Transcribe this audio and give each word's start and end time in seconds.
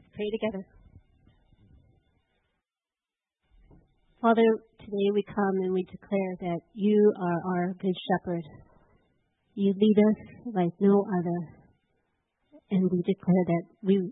Let's 0.00 0.16
pray 0.16 0.30
together. 0.30 0.66
Father, 4.22 4.48
today 4.78 5.08
we 5.12 5.22
come 5.28 5.60
and 5.60 5.74
we 5.74 5.82
declare 5.82 6.36
that 6.40 6.60
you 6.72 7.12
are 7.20 7.40
our 7.52 7.74
good 7.74 7.94
shepherd. 8.08 8.44
You 9.54 9.74
lead 9.76 9.98
us 9.98 10.54
like 10.54 10.72
no 10.80 11.04
other. 11.04 11.38
And 12.70 12.90
we 12.90 13.02
declare 13.02 13.44
that 13.46 13.62
we 13.82 14.10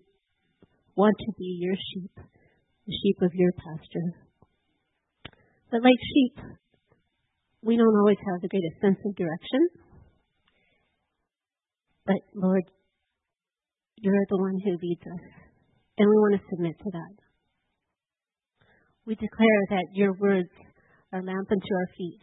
want 0.94 1.16
to 1.20 1.32
be 1.38 1.56
your 1.58 1.74
sheep, 1.74 2.12
the 2.86 2.92
sheep 3.02 3.22
of 3.22 3.30
your 3.32 3.52
pasture. 3.52 4.12
But 5.70 5.82
like 5.82 6.00
sheep, 6.12 6.44
we 7.62 7.78
don't 7.78 7.96
always 7.96 8.18
have 8.30 8.42
the 8.42 8.48
greatest 8.48 8.80
sense 8.82 8.98
of 9.06 9.16
direction. 9.16 9.68
But 12.04 12.20
Lord, 12.34 12.64
you're 13.96 14.26
the 14.28 14.36
one 14.36 14.60
who 14.62 14.72
leads 14.82 15.02
us. 15.02 15.47
And 15.98 16.08
we 16.08 16.16
want 16.16 16.38
to 16.38 16.48
submit 16.50 16.78
to 16.78 16.90
that. 16.92 17.14
We 19.04 19.14
declare 19.16 19.62
that 19.70 19.90
your 19.94 20.14
words 20.20 20.50
are 21.12 21.18
a 21.18 21.24
lamp 21.24 21.50
unto 21.50 21.74
our 21.74 21.88
feet 21.96 22.22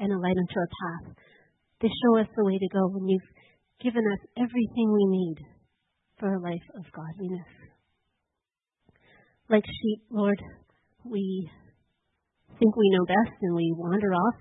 and 0.00 0.12
a 0.12 0.18
light 0.18 0.34
unto 0.34 0.58
our 0.58 0.70
path. 0.74 1.14
They 1.80 1.88
show 1.88 2.18
us 2.18 2.26
the 2.34 2.44
way 2.44 2.58
to 2.58 2.68
go, 2.72 2.82
and 2.98 3.08
you've 3.08 3.30
given 3.80 4.02
us 4.02 4.18
everything 4.36 4.90
we 4.90 5.06
need 5.06 5.36
for 6.18 6.34
a 6.34 6.42
life 6.42 6.66
of 6.74 6.84
godliness. 6.90 7.52
Like 9.48 9.64
sheep, 9.64 10.02
Lord, 10.10 10.40
we 11.04 11.48
think 12.58 12.74
we 12.74 12.90
know 12.90 13.04
best 13.06 13.36
and 13.42 13.54
we 13.54 13.72
wander 13.76 14.12
off 14.14 14.40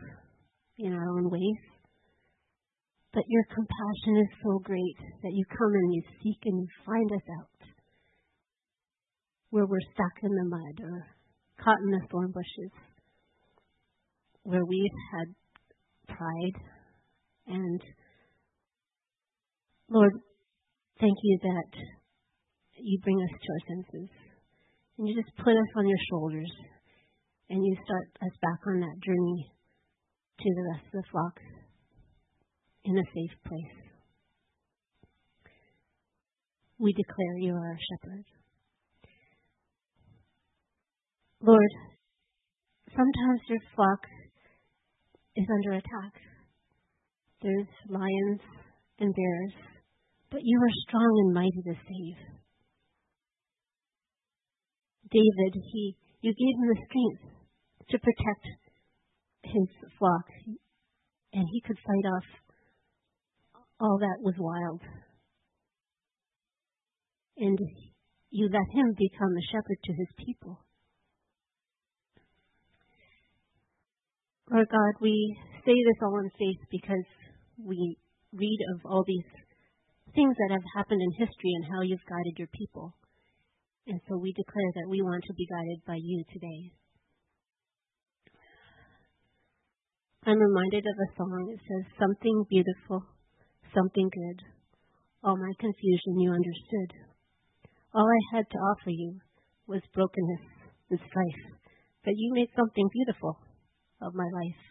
in 0.79 0.93
our 0.93 1.09
own 1.09 1.29
ways. 1.29 1.61
But 3.13 3.23
your 3.27 3.43
compassion 3.53 4.17
is 4.23 4.39
so 4.43 4.59
great 4.59 4.97
that 5.21 5.33
you 5.33 5.45
come 5.45 5.73
and 5.73 5.93
you 5.93 6.01
seek 6.23 6.39
and 6.45 6.59
you 6.59 6.67
find 6.85 7.11
us 7.11 7.27
out 7.39 7.54
where 9.55 9.65
we're 9.65 9.93
stuck 9.93 10.21
in 10.21 10.35
the 10.35 10.43
mud 10.43 10.83
or 10.83 11.07
caught 11.63 11.79
in 11.79 11.91
the 11.91 12.05
thorn 12.11 12.29
bushes, 12.29 12.75
where 14.43 14.65
we've 14.65 14.99
had 15.13 15.27
pride. 16.13 16.57
And 17.47 17.79
Lord, 19.89 20.11
thank 20.99 21.15
you 21.23 21.39
that 21.41 21.71
you 22.81 22.99
bring 23.01 23.15
us 23.15 23.31
to 23.31 23.47
our 23.53 23.63
senses 23.71 24.09
and 24.97 25.07
you 25.07 25.15
just 25.15 25.33
put 25.37 25.53
us 25.53 25.71
on 25.77 25.87
your 25.87 26.03
shoulders 26.09 26.51
and 27.49 27.63
you 27.63 27.77
start 27.85 28.09
us 28.23 28.35
back 28.41 28.59
on 28.67 28.81
that 28.81 28.99
journey 29.05 29.51
to 30.37 30.49
the 30.53 30.67
rest 30.73 30.85
of 30.87 30.99
the 30.99 31.09
flock 31.11 31.39
in 32.83 32.97
a 32.97 33.03
safe 33.15 33.39
place. 33.47 33.77
We 36.77 36.91
declare 36.91 37.37
you 37.37 37.53
are 37.53 37.67
our 37.69 37.79
shepherd. 37.79 38.34
Lord, 41.45 41.73
sometimes 42.89 43.41
your 43.47 43.59
flock 43.75 43.99
is 45.35 45.45
under 45.47 45.73
attack. 45.73 46.13
There's 47.43 47.67
lions 47.87 48.41
and 48.97 49.13
bears, 49.13 49.53
but 50.31 50.39
you 50.41 50.57
are 50.57 50.87
strong 50.87 51.11
and 51.23 51.33
mighty 51.35 51.61
to 51.65 51.75
save. 51.85 52.17
David, 55.11 55.61
he, 55.71 55.95
you 56.21 56.33
gave 56.33 56.55
him 56.57 56.67
the 56.67 56.81
strength 56.89 57.37
to 57.91 57.99
protect 57.99 58.45
his 59.43 59.67
flock, 59.99 60.25
and 61.31 61.45
he 61.51 61.61
could 61.61 61.77
fight 61.77 62.09
off 62.09 63.63
all 63.79 63.99
that 63.99 64.17
was 64.23 64.33
wild. 64.39 64.81
And 67.37 67.59
you 68.31 68.49
let 68.51 68.65
him 68.73 68.95
become 68.97 69.37
a 69.37 69.47
shepherd 69.51 69.77
to 69.83 69.93
his 69.93 70.09
people. 70.25 70.64
Lord 74.51 74.69
God, 74.69 74.93
we 75.01 75.37
say 75.65 75.73
this 75.73 76.01
all 76.03 76.19
in 76.19 76.29
faith 76.37 76.61
because 76.69 77.07
we 77.57 77.97
read 78.31 78.59
of 78.75 78.85
all 78.85 79.03
these 79.07 79.25
things 80.13 80.35
that 80.37 80.53
have 80.53 80.67
happened 80.77 81.01
in 81.01 81.25
history 81.25 81.51
and 81.57 81.65
how 81.65 81.81
you've 81.81 82.05
guided 82.05 82.37
your 82.37 82.49
people. 82.53 82.93
And 83.87 83.99
so 84.07 84.17
we 84.17 84.33
declare 84.33 84.71
that 84.75 84.89
we 84.89 85.01
want 85.01 85.23
to 85.25 85.33
be 85.33 85.49
guided 85.49 85.81
by 85.87 85.97
you 85.97 86.23
today. 86.31 86.73
I'm 90.25 90.37
reminded 90.37 90.85
of 90.85 90.97
a 90.97 91.09
song. 91.17 91.49
It 91.49 91.61
says, 91.65 91.93
Something 91.97 92.45
beautiful, 92.49 93.01
something 93.73 94.09
good. 94.13 94.39
All 95.23 95.37
my 95.37 95.53
confusion 95.57 96.21
you 96.21 96.29
understood. 96.29 96.93
All 97.93 98.05
I 98.05 98.37
had 98.37 98.45
to 98.49 98.57
offer 98.57 98.89
you 98.89 99.17
was 99.65 99.81
brokenness 99.93 100.45
and 100.91 100.99
strife, 101.09 101.43
but 102.03 102.13
you 102.15 102.33
made 102.33 102.49
something 102.55 102.89
beautiful 102.93 103.39
of 104.01 104.13
my 104.13 104.27
life. 104.33 104.61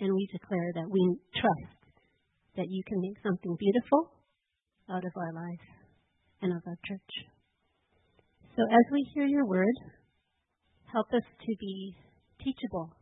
And 0.00 0.14
we 0.14 0.28
declare 0.32 0.72
that 0.74 0.90
we 0.90 1.16
trust 1.36 1.78
that 2.56 2.68
you 2.68 2.82
can 2.86 3.00
make 3.00 3.16
something 3.22 3.56
beautiful 3.58 4.12
out 4.90 5.04
of 5.04 5.12
our 5.16 5.32
lives 5.32 5.68
and 6.42 6.52
of 6.52 6.62
our 6.66 6.78
church. 6.84 7.12
So 8.56 8.62
as 8.62 8.86
we 8.92 9.08
hear 9.14 9.24
your 9.24 9.46
word, 9.46 9.74
help 10.92 11.06
us 11.14 11.24
to 11.24 11.52
be 11.58 11.96
teachable. 12.44 12.92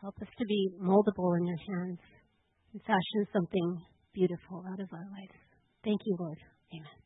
Help 0.00 0.16
us 0.22 0.28
to 0.38 0.44
be 0.46 0.70
moldable 0.82 1.36
in 1.38 1.46
your 1.46 1.60
hands 1.68 2.00
and 2.72 2.82
fashion 2.82 3.26
something 3.32 3.78
beautiful 4.14 4.64
out 4.72 4.80
of 4.80 4.88
our 4.92 5.06
lives. 5.12 5.38
Thank 5.84 6.00
you, 6.06 6.16
Lord. 6.18 6.38
Amen. 6.72 6.99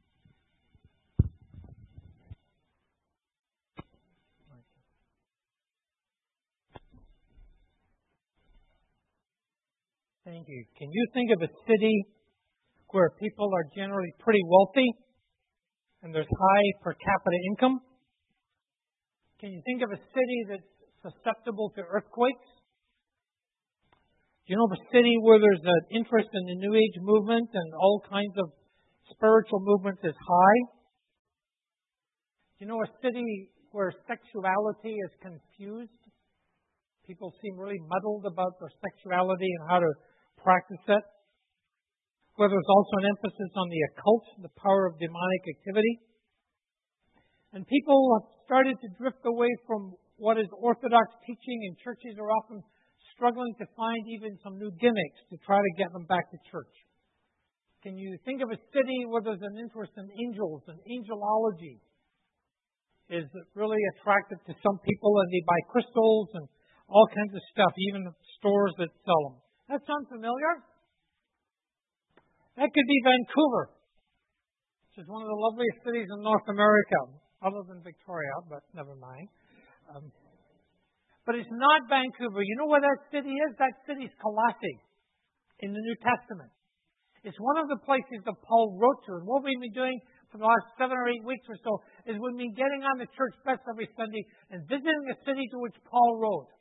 Thank 10.24 10.48
you. 10.48 10.64
Can 10.80 10.88
you 10.88 11.04
think 11.12 11.36
of 11.36 11.42
a 11.44 11.52
city 11.68 12.08
where 12.88 13.12
people 13.20 13.50
are 13.52 13.68
generally 13.76 14.08
pretty 14.24 14.40
wealthy 14.48 14.88
and 16.00 16.14
there's 16.14 16.24
high 16.24 16.68
per 16.80 16.94
capita 16.96 17.38
income? 17.52 17.80
Can 19.38 19.52
you 19.52 19.60
think 19.68 19.82
of 19.84 19.92
a 19.92 20.00
city 20.00 20.38
that's 20.48 20.72
susceptible 21.04 21.68
to 21.76 21.82
earthquakes? 21.84 22.48
Do 24.48 24.52
you 24.52 24.56
know 24.56 24.64
of 24.64 24.80
a 24.80 24.84
city 24.96 25.12
where 25.20 25.36
there's 25.36 25.60
an 25.60 25.84
interest 25.92 26.32
in 26.32 26.44
the 26.48 26.56
New 26.56 26.72
Age 26.72 26.96
movement 27.04 27.50
and 27.52 27.68
all 27.76 28.00
kinds 28.08 28.32
of 28.40 28.48
spiritual 29.12 29.60
movements 29.60 30.00
is 30.04 30.16
high? 30.16 30.60
Do 32.56 32.64
you 32.64 32.68
know 32.72 32.80
a 32.80 32.88
city 33.04 33.52
where 33.72 33.92
sexuality 34.08 34.96
is 35.04 35.12
confused? 35.20 36.00
People 37.04 37.28
seem 37.44 37.60
really 37.60 37.80
muddled 37.84 38.24
about 38.24 38.56
their 38.56 38.72
sexuality 38.80 39.52
and 39.60 39.68
how 39.68 39.80
to 39.84 39.92
practice 40.44 40.84
it. 40.86 41.04
Where 42.36 42.50
there's 42.50 42.68
also 42.68 42.94
an 43.00 43.08
emphasis 43.14 43.52
on 43.56 43.66
the 43.70 43.82
occult, 43.88 44.24
the 44.42 44.54
power 44.60 44.86
of 44.90 44.98
demonic 45.00 45.42
activity. 45.48 45.94
And 47.54 47.62
people 47.64 47.96
have 48.18 48.26
started 48.44 48.76
to 48.82 48.88
drift 48.98 49.22
away 49.24 49.48
from 49.64 49.94
what 50.18 50.36
is 50.36 50.50
orthodox 50.58 51.14
teaching, 51.26 51.58
and 51.70 51.78
churches 51.78 52.18
are 52.18 52.30
often 52.42 52.58
struggling 53.14 53.54
to 53.62 53.66
find 53.78 54.02
even 54.10 54.34
some 54.42 54.58
new 54.58 54.74
gimmicks 54.82 55.22
to 55.30 55.38
try 55.46 55.62
to 55.62 55.72
get 55.78 55.94
them 55.94 56.06
back 56.10 56.26
to 56.34 56.38
church. 56.50 56.74
Can 57.86 57.94
you 57.94 58.18
think 58.26 58.42
of 58.42 58.50
a 58.50 58.58
city 58.74 59.06
where 59.06 59.22
there's 59.22 59.42
an 59.42 59.54
interest 59.54 59.94
in 59.94 60.10
angels 60.10 60.66
and 60.66 60.78
angelology? 60.82 61.78
Is 63.12 63.28
really 63.54 63.78
attractive 63.94 64.40
to 64.48 64.54
some 64.64 64.80
people, 64.80 65.12
and 65.20 65.28
they 65.28 65.44
buy 65.44 65.60
crystals 65.68 66.32
and 66.34 66.48
all 66.88 67.06
kinds 67.12 67.36
of 67.36 67.42
stuff, 67.52 67.70
even 67.92 68.08
stores 68.40 68.72
that 68.80 68.88
sell 69.04 69.22
them. 69.28 69.43
That 69.68 69.80
sound 69.88 70.04
familiar? 70.12 70.52
That 72.60 72.70
could 72.70 72.88
be 72.88 73.00
Vancouver, 73.02 73.64
which 74.88 75.02
is 75.02 75.08
one 75.10 75.24
of 75.24 75.28
the 75.28 75.40
loveliest 75.50 75.82
cities 75.82 76.06
in 76.06 76.20
North 76.22 76.46
America, 76.46 77.18
other 77.42 77.66
than 77.66 77.82
Victoria, 77.82 78.34
but 78.46 78.62
never 78.76 78.94
mind. 78.94 79.26
Um, 79.90 80.12
but 81.26 81.34
it's 81.34 81.50
not 81.50 81.88
Vancouver. 81.88 82.44
You 82.44 82.54
know 82.60 82.68
where 82.68 82.84
that 82.84 83.00
city 83.10 83.32
is? 83.32 83.50
That 83.58 83.74
city's 83.88 84.12
Colossae 84.20 84.78
in 85.64 85.72
the 85.72 85.80
New 85.80 85.96
Testament. 85.98 86.52
It's 87.24 87.40
one 87.40 87.56
of 87.56 87.72
the 87.72 87.80
places 87.88 88.20
that 88.28 88.36
Paul 88.44 88.76
wrote 88.76 89.00
to. 89.08 89.16
And 89.16 89.24
what 89.24 89.42
we've 89.42 89.58
been 89.58 89.72
doing 89.72 89.96
for 90.28 90.36
the 90.36 90.44
last 90.44 90.76
seven 90.76 90.92
or 90.92 91.08
eight 91.08 91.24
weeks 91.24 91.48
or 91.48 91.56
so 91.64 91.80
is 92.04 92.20
we've 92.20 92.36
been 92.36 92.52
getting 92.52 92.84
on 92.84 93.00
the 93.00 93.08
church 93.16 93.32
bus 93.48 93.56
every 93.64 93.88
Sunday 93.96 94.22
and 94.52 94.60
visiting 94.68 95.04
the 95.08 95.16
city 95.24 95.48
to 95.56 95.58
which 95.64 95.74
Paul 95.88 96.20
wrote 96.20 96.52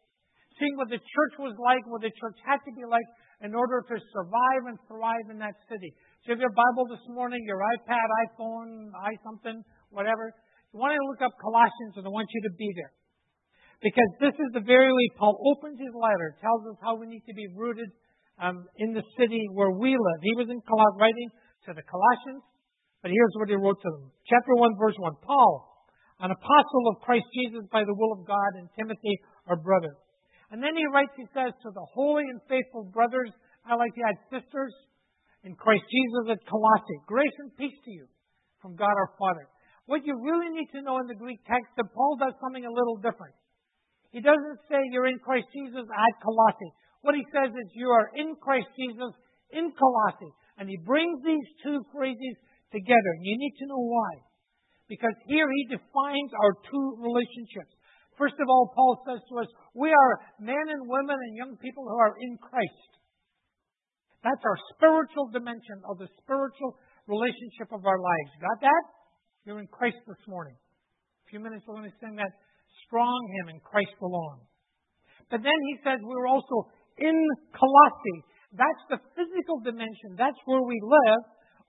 seeing 0.60 0.76
what 0.78 0.90
the 0.90 1.02
church 1.02 1.34
was 1.40 1.56
like, 1.58 1.82
what 1.90 2.02
the 2.02 2.14
church 2.18 2.38
had 2.46 2.62
to 2.66 2.72
be 2.74 2.86
like 2.86 3.06
in 3.42 3.52
order 3.54 3.84
to 3.84 3.96
survive 4.14 4.64
and 4.72 4.78
thrive 4.88 5.28
in 5.30 5.38
that 5.42 5.58
city. 5.68 5.92
So 6.24 6.32
if 6.32 6.40
your 6.40 6.54
Bible 6.56 6.88
this 6.88 7.04
morning, 7.12 7.44
your 7.44 7.60
iPad, 7.60 8.08
iPhone, 8.32 8.94
i 8.96 9.12
something, 9.26 9.60
whatever, 9.92 10.32
you 10.72 10.80
want 10.80 10.96
to 10.96 11.04
look 11.06 11.22
up 11.22 11.36
Colossians 11.38 12.00
and 12.00 12.08
I 12.08 12.12
want 12.12 12.32
you 12.32 12.42
to 12.48 12.54
be 12.56 12.70
there. 12.80 12.94
Because 13.84 14.10
this 14.24 14.36
is 14.40 14.50
the 14.56 14.64
very 14.64 14.88
way 14.88 15.08
Paul 15.20 15.36
opens 15.44 15.76
his 15.76 15.92
letter, 15.92 16.40
tells 16.40 16.64
us 16.72 16.80
how 16.80 16.96
we 16.96 17.06
need 17.06 17.28
to 17.28 17.36
be 17.36 17.52
rooted 17.52 17.92
um, 18.40 18.64
in 18.80 18.96
the 18.96 19.04
city 19.20 19.44
where 19.52 19.76
we 19.76 19.92
live. 19.92 20.20
He 20.24 20.34
was 20.40 20.48
in 20.48 20.64
Colossians 20.64 20.98
writing 21.04 21.30
to 21.68 21.76
the 21.76 21.84
Colossians, 21.84 22.44
But 23.04 23.12
here's 23.12 23.36
what 23.36 23.52
he 23.52 23.60
wrote 23.60 23.84
to 23.84 23.92
them. 23.92 24.08
Chapter 24.32 24.56
1, 24.56 24.80
verse 24.80 24.96
1. 24.96 25.20
Paul, 25.20 25.54
an 26.24 26.32
apostle 26.32 26.86
of 26.96 27.04
Christ 27.04 27.28
Jesus 27.36 27.68
by 27.68 27.84
the 27.84 27.94
will 27.94 28.16
of 28.16 28.24
God, 28.24 28.52
and 28.56 28.72
Timothy, 28.80 29.20
our 29.52 29.60
brother. 29.60 30.00
And 30.54 30.62
then 30.62 30.78
he 30.78 30.86
writes, 30.94 31.10
he 31.18 31.26
says, 31.34 31.50
to 31.66 31.74
the 31.74 31.88
holy 31.98 32.30
and 32.30 32.38
faithful 32.46 32.86
brothers, 32.94 33.34
I 33.66 33.74
like 33.74 33.90
to 33.98 34.06
add 34.06 34.22
sisters, 34.30 34.70
in 35.44 35.56
Christ 35.60 35.84
Jesus 35.92 36.32
at 36.32 36.46
Colossae. 36.48 37.00
Grace 37.08 37.36
and 37.44 37.52
peace 37.60 37.76
to 37.84 37.92
you 37.92 38.08
from 38.64 38.76
God 38.76 38.92
our 38.92 39.12
Father. 39.20 39.48
What 39.86 40.08
you 40.08 40.16
really 40.16 40.48
need 40.56 40.72
to 40.72 40.82
know 40.82 41.04
in 41.04 41.08
the 41.12 41.20
Greek 41.20 41.44
text 41.44 41.68
that 41.76 41.92
Paul 41.92 42.16
does 42.16 42.32
something 42.40 42.64
a 42.64 42.72
little 42.72 42.96
different. 42.96 43.36
He 44.16 44.24
doesn't 44.24 44.64
say 44.72 44.80
you're 44.92 45.12
in 45.12 45.20
Christ 45.20 45.52
Jesus 45.52 45.84
at 45.84 46.14
Colossae. 46.24 46.72
What 47.04 47.20
he 47.20 47.26
says 47.36 47.52
is 47.52 47.68
you 47.76 47.92
are 47.92 48.08
in 48.16 48.40
Christ 48.40 48.72
Jesus 48.80 49.12
in 49.52 49.68
Colossae. 49.76 50.34
And 50.56 50.72
he 50.72 50.80
brings 50.88 51.20
these 51.28 51.50
two 51.60 51.84
phrases 51.92 52.36
together. 52.72 53.12
And 53.20 53.26
you 53.28 53.36
need 53.36 53.56
to 53.60 53.68
know 53.68 53.84
why. 53.84 54.12
Because 54.88 55.18
here 55.28 55.50
he 55.50 55.76
defines 55.76 56.32
our 56.40 56.56
two 56.72 56.86
relationships. 57.04 57.76
First 58.18 58.38
of 58.38 58.48
all, 58.50 58.70
Paul 58.74 59.02
says 59.08 59.22
to 59.30 59.34
us, 59.42 59.50
we 59.74 59.90
are 59.90 60.14
men 60.40 60.66
and 60.70 60.82
women 60.86 61.18
and 61.18 61.34
young 61.38 61.54
people 61.58 61.84
who 61.84 61.98
are 61.98 62.14
in 62.20 62.38
Christ. 62.38 62.92
That's 64.24 64.44
our 64.46 64.60
spiritual 64.78 65.34
dimension 65.34 65.84
of 65.90 66.00
the 66.00 66.08
spiritual 66.24 66.80
relationship 67.10 67.74
of 67.76 67.84
our 67.84 68.00
lives. 68.00 68.32
Got 68.40 68.60
that? 68.64 68.84
You're 69.44 69.60
in 69.60 69.68
Christ 69.68 70.00
this 70.08 70.24
morning. 70.28 70.56
A 70.56 71.26
few 71.28 71.44
minutes 71.44 71.68
we're 71.68 71.76
going 71.76 71.92
to 71.92 72.00
sing 72.00 72.16
that 72.16 72.32
strong 72.88 73.20
hymn 73.36 73.58
in 73.58 73.60
Christ 73.60 73.98
alone. 74.00 74.40
But 75.28 75.44
then 75.44 75.60
he 75.74 75.76
says 75.84 76.00
we're 76.00 76.30
also 76.30 76.72
in 77.02 77.18
Colossae. 77.52 78.20
That's 78.56 78.84
the 78.88 79.00
physical 79.18 79.60
dimension. 79.66 80.16
That's 80.16 80.38
where 80.46 80.64
we 80.64 80.80
live. 80.80 81.24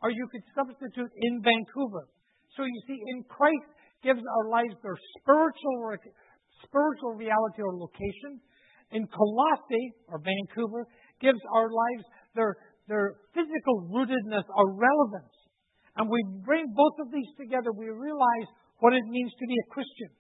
Or 0.05 0.12
you 0.12 0.29
could 0.31 0.44
substitute 0.52 1.11
in 1.11 1.41
Vancouver. 1.41 2.06
So 2.55 2.62
you 2.62 2.81
see, 2.87 2.99
in 3.17 3.25
Christ 3.25 3.73
gives 4.05 4.20
our 4.20 4.46
lives 4.52 4.76
their 4.85 4.99
spiritual 5.19 5.76
spiritual 6.66 7.14
reality 7.14 7.62
or 7.62 7.76
location. 7.76 8.40
In 8.93 9.08
Colossae 9.11 9.87
or 10.06 10.20
Vancouver 10.22 10.87
gives 11.20 11.40
our 11.55 11.69
lives 11.72 12.05
their, 12.37 12.56
their 12.87 13.16
physical 13.34 13.88
rootedness 13.90 14.46
or 14.55 14.76
relevance. 14.76 15.34
And 15.96 16.11
we 16.11 16.20
bring 16.44 16.66
both 16.75 17.06
of 17.06 17.11
these 17.11 17.31
together, 17.38 17.70
we 17.72 17.88
realize 17.90 18.49
what 18.78 18.93
it 18.93 19.06
means 19.06 19.32
to 19.38 19.46
be 19.46 19.55
a 19.55 19.70
Christian. 19.72 20.11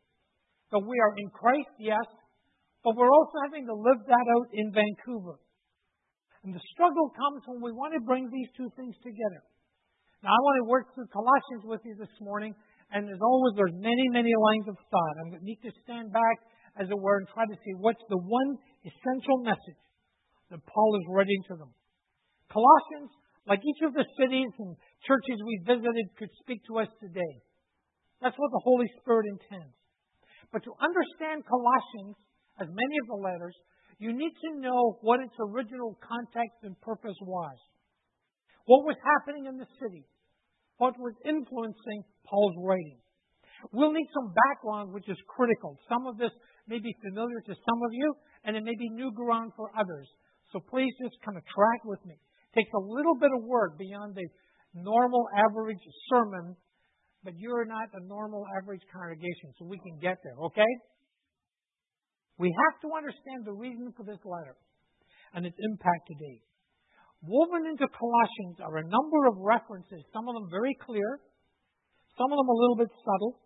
That 0.70 0.82
we 0.82 0.96
are 0.98 1.14
in 1.18 1.28
Christ, 1.30 1.70
yes, 1.78 2.06
but 2.82 2.96
we're 2.96 3.10
also 3.10 3.38
having 3.46 3.66
to 3.66 3.74
live 3.74 4.00
that 4.06 4.26
out 4.38 4.48
in 4.52 4.72
Vancouver. 4.74 5.38
And 6.44 6.52
the 6.52 6.64
struggle 6.76 7.08
comes 7.16 7.40
when 7.48 7.64
we 7.64 7.72
want 7.72 7.96
to 7.96 8.02
bring 8.04 8.28
these 8.28 8.50
two 8.56 8.68
things 8.76 8.94
together. 9.00 9.42
Now, 10.20 10.32
I 10.32 10.40
want 10.40 10.56
to 10.60 10.66
work 10.68 10.86
through 10.92 11.08
Colossians 11.08 11.64
with 11.64 11.80
you 11.84 11.96
this 11.96 12.12
morning, 12.20 12.56
and 12.92 13.08
as 13.08 13.20
always, 13.22 13.54
there's 13.56 13.74
many, 13.74 14.06
many 14.12 14.32
lines 14.34 14.66
of 14.68 14.76
thought. 14.90 15.14
To 15.32 15.38
need 15.44 15.60
to 15.62 15.72
stand 15.84 16.12
back, 16.12 16.36
as 16.76 16.90
it 16.90 16.98
were, 16.98 17.18
and 17.18 17.28
try 17.32 17.46
to 17.46 17.58
see 17.64 17.74
what's 17.78 18.02
the 18.08 18.20
one 18.20 18.50
essential 18.84 19.38
message 19.42 19.82
that 20.50 20.60
Paul 20.66 20.90
is 21.00 21.06
writing 21.08 21.42
to 21.48 21.54
them. 21.56 21.72
Colossians, 22.52 23.10
like 23.48 23.60
each 23.64 23.82
of 23.82 23.94
the 23.94 24.06
cities 24.20 24.52
and 24.58 24.76
churches 25.06 25.38
we 25.42 25.64
visited, 25.66 26.06
could 26.18 26.30
speak 26.44 26.60
to 26.68 26.84
us 26.84 26.90
today. 27.00 27.34
That's 28.22 28.36
what 28.38 28.50
the 28.52 28.64
Holy 28.64 28.88
Spirit 29.00 29.26
intends. 29.26 29.74
But 30.52 30.62
to 30.64 30.72
understand 30.78 31.42
Colossians, 31.48 32.14
as 32.62 32.68
many 32.70 32.96
of 33.02 33.10
the 33.10 33.20
letters, 33.20 33.56
you 33.98 34.14
need 34.14 34.32
to 34.32 34.60
know 34.60 34.98
what 35.02 35.20
its 35.20 35.34
original 35.40 35.98
context 35.98 36.62
and 36.62 36.78
purpose 36.80 37.18
was. 37.22 37.58
What 38.66 38.86
was 38.86 38.96
happening 39.02 39.46
in 39.46 39.58
the 39.58 39.68
city? 39.82 40.06
What 40.78 40.94
was 40.98 41.14
influencing 41.24 42.02
Paul's 42.28 42.56
writing? 42.60 42.98
We'll 43.72 43.92
need 43.92 44.08
some 44.12 44.34
background, 44.34 44.92
which 44.92 45.08
is 45.08 45.16
critical. 45.28 45.78
Some 45.88 46.06
of 46.06 46.18
this 46.18 46.32
may 46.68 46.78
be 46.78 46.94
familiar 47.00 47.40
to 47.46 47.54
some 47.54 47.80
of 47.84 47.90
you, 47.92 48.14
and 48.44 48.56
it 48.56 48.64
may 48.64 48.76
be 48.76 48.88
new 48.90 49.12
ground 49.12 49.52
for 49.56 49.70
others. 49.78 50.08
So 50.52 50.60
please 50.60 50.92
just 51.00 51.16
kind 51.24 51.36
of 51.36 51.44
track 51.46 51.84
with 51.84 52.04
me 52.04 52.16
takes 52.54 52.70
a 52.72 52.78
little 52.78 53.18
bit 53.18 53.30
of 53.34 53.42
work 53.44 53.76
beyond 53.78 54.14
the 54.14 54.26
normal 54.74 55.26
average 55.34 55.82
sermon, 56.08 56.56
but 57.22 57.34
you're 57.36 57.66
not 57.66 57.90
a 57.94 58.02
normal 58.06 58.46
average 58.62 58.82
congregation, 58.92 59.50
so 59.58 59.66
we 59.66 59.78
can 59.82 59.98
get 59.98 60.18
there, 60.22 60.38
okay? 60.46 60.72
We 62.38 62.50
have 62.50 62.80
to 62.82 62.88
understand 62.94 63.46
the 63.46 63.54
reason 63.54 63.92
for 63.96 64.04
this 64.06 64.18
letter 64.24 64.56
and 65.34 65.46
its 65.46 65.56
impact 65.58 66.06
today. 66.06 66.42
Woven 67.22 67.66
into 67.66 67.86
Colossians 67.90 68.58
are 68.62 68.78
a 68.78 68.86
number 68.86 69.26
of 69.26 69.38
references, 69.38 70.02
some 70.12 70.28
of 70.28 70.34
them 70.34 70.48
very 70.50 70.76
clear, 70.82 71.20
some 72.18 72.30
of 72.30 72.36
them 72.38 72.48
a 72.48 72.58
little 72.58 72.78
bit 72.78 72.90
subtle, 73.02 73.40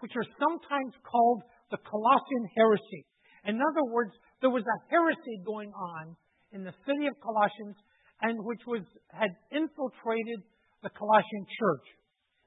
which 0.00 0.12
are 0.18 0.26
sometimes 0.38 0.92
called 1.06 1.42
the 1.70 1.78
Colossian 1.86 2.44
heresy. 2.56 3.06
In 3.46 3.58
other 3.58 3.86
words, 3.90 4.12
there 4.42 4.50
was 4.50 4.66
a 4.66 4.78
heresy 4.90 5.38
going 5.46 5.70
on 5.70 6.16
in 6.52 6.62
the 6.62 6.74
city 6.86 7.06
of 7.06 7.14
Colossians 7.22 7.78
and 8.22 8.38
which 8.46 8.62
was, 8.66 8.82
had 9.10 9.30
infiltrated 9.50 10.42
the 10.82 10.90
Colossian 10.94 11.44
church. 11.58 11.86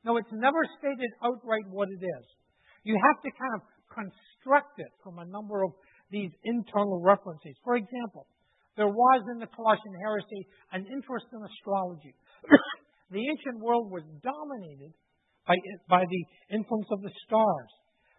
Now, 0.04 0.16
it's 0.16 0.32
never 0.32 0.62
stated 0.80 1.12
outright 1.24 1.68
what 1.72 1.90
it 1.90 2.00
is. 2.00 2.26
You 2.84 2.96
have 2.96 3.20
to 3.24 3.32
kind 3.34 3.54
of 3.60 3.62
construct 3.92 4.78
it 4.78 4.92
from 5.04 5.20
a 5.20 5.28
number 5.28 5.64
of 5.64 5.72
these 6.12 6.32
internal 6.44 7.02
references. 7.02 7.58
For 7.64 7.76
example, 7.76 8.28
there 8.78 8.92
was 8.92 9.22
in 9.34 9.40
the 9.40 9.50
Colossian 9.50 9.96
heresy 10.00 10.42
an 10.72 10.86
interest 10.86 11.28
in 11.32 11.42
astrology. 11.42 12.14
the 13.12 13.24
ancient 13.24 13.64
world 13.64 13.90
was 13.90 14.04
dominated 14.22 14.94
by, 15.48 15.56
by 15.90 16.04
the 16.04 16.24
influence 16.50 16.90
of 16.92 17.02
the 17.02 17.14
stars. 17.26 17.72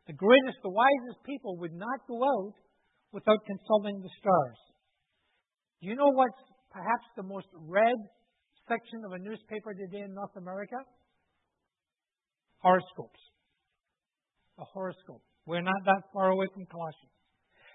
The 0.06 0.14
greatest, 0.14 0.62
the 0.62 0.70
wisest 0.70 1.18
people 1.26 1.58
would 1.58 1.74
not 1.74 2.06
go 2.06 2.22
out 2.22 2.54
without 3.12 3.42
consulting 3.46 4.00
the 4.00 4.12
stars. 4.22 4.58
Do 5.82 5.88
you 5.90 5.96
know 5.96 6.10
what's 6.14 6.38
perhaps 6.70 7.06
the 7.16 7.26
most 7.26 7.50
read 7.52 7.98
section 8.68 9.02
of 9.06 9.12
a 9.12 9.22
newspaper 9.22 9.74
today 9.74 10.06
in 10.06 10.14
North 10.14 10.34
America? 10.38 10.78
Horoscopes. 12.62 13.22
A 14.58 14.64
horoscope. 14.64 15.22
We're 15.46 15.62
not 15.62 15.82
that 15.84 16.02
far 16.14 16.30
away 16.30 16.46
from 16.54 16.66
Colossians. 16.66 17.14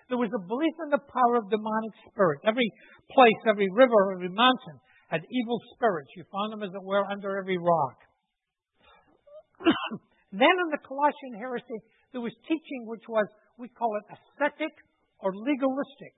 There 0.09 0.19
was 0.19 0.31
a 0.35 0.43
belief 0.43 0.75
in 0.83 0.91
the 0.91 0.99
power 0.99 1.39
of 1.39 1.47
demonic 1.47 1.95
spirits. 2.11 2.43
Every 2.43 2.67
place, 3.07 3.41
every 3.47 3.71
river, 3.71 4.11
every 4.11 4.27
mountain 4.27 4.77
had 5.07 5.23
evil 5.23 5.59
spirits. 5.75 6.11
You 6.15 6.27
found 6.27 6.51
them, 6.51 6.63
as 6.67 6.75
it 6.75 6.83
were, 6.83 7.07
under 7.07 7.39
every 7.39 7.55
rock. 7.55 7.95
then 10.41 10.55
in 10.65 10.69
the 10.71 10.81
Colossian 10.81 11.37
heresy, 11.37 11.79
there 12.11 12.21
was 12.21 12.33
teaching 12.47 12.87
which 12.87 13.05
was, 13.07 13.27
we 13.57 13.69
call 13.69 13.91
it 13.97 14.05
ascetic 14.15 14.73
or 15.19 15.31
legalistic. 15.35 16.13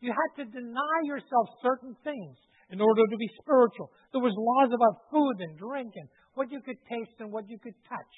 You 0.00 0.12
had 0.12 0.44
to 0.44 0.44
deny 0.52 0.98
yourself 1.04 1.48
certain 1.62 1.96
things 2.04 2.36
in 2.70 2.80
order 2.80 3.02
to 3.06 3.16
be 3.16 3.30
spiritual. 3.40 3.90
There 4.12 4.22
was 4.22 4.34
laws 4.36 4.70
about 4.74 5.08
food 5.10 5.36
and 5.40 5.56
drink 5.56 5.92
and 5.96 6.08
what 6.34 6.50
you 6.50 6.60
could 6.60 6.78
taste 6.90 7.16
and 7.20 7.32
what 7.32 7.48
you 7.48 7.58
could 7.58 7.76
touch. 7.88 8.14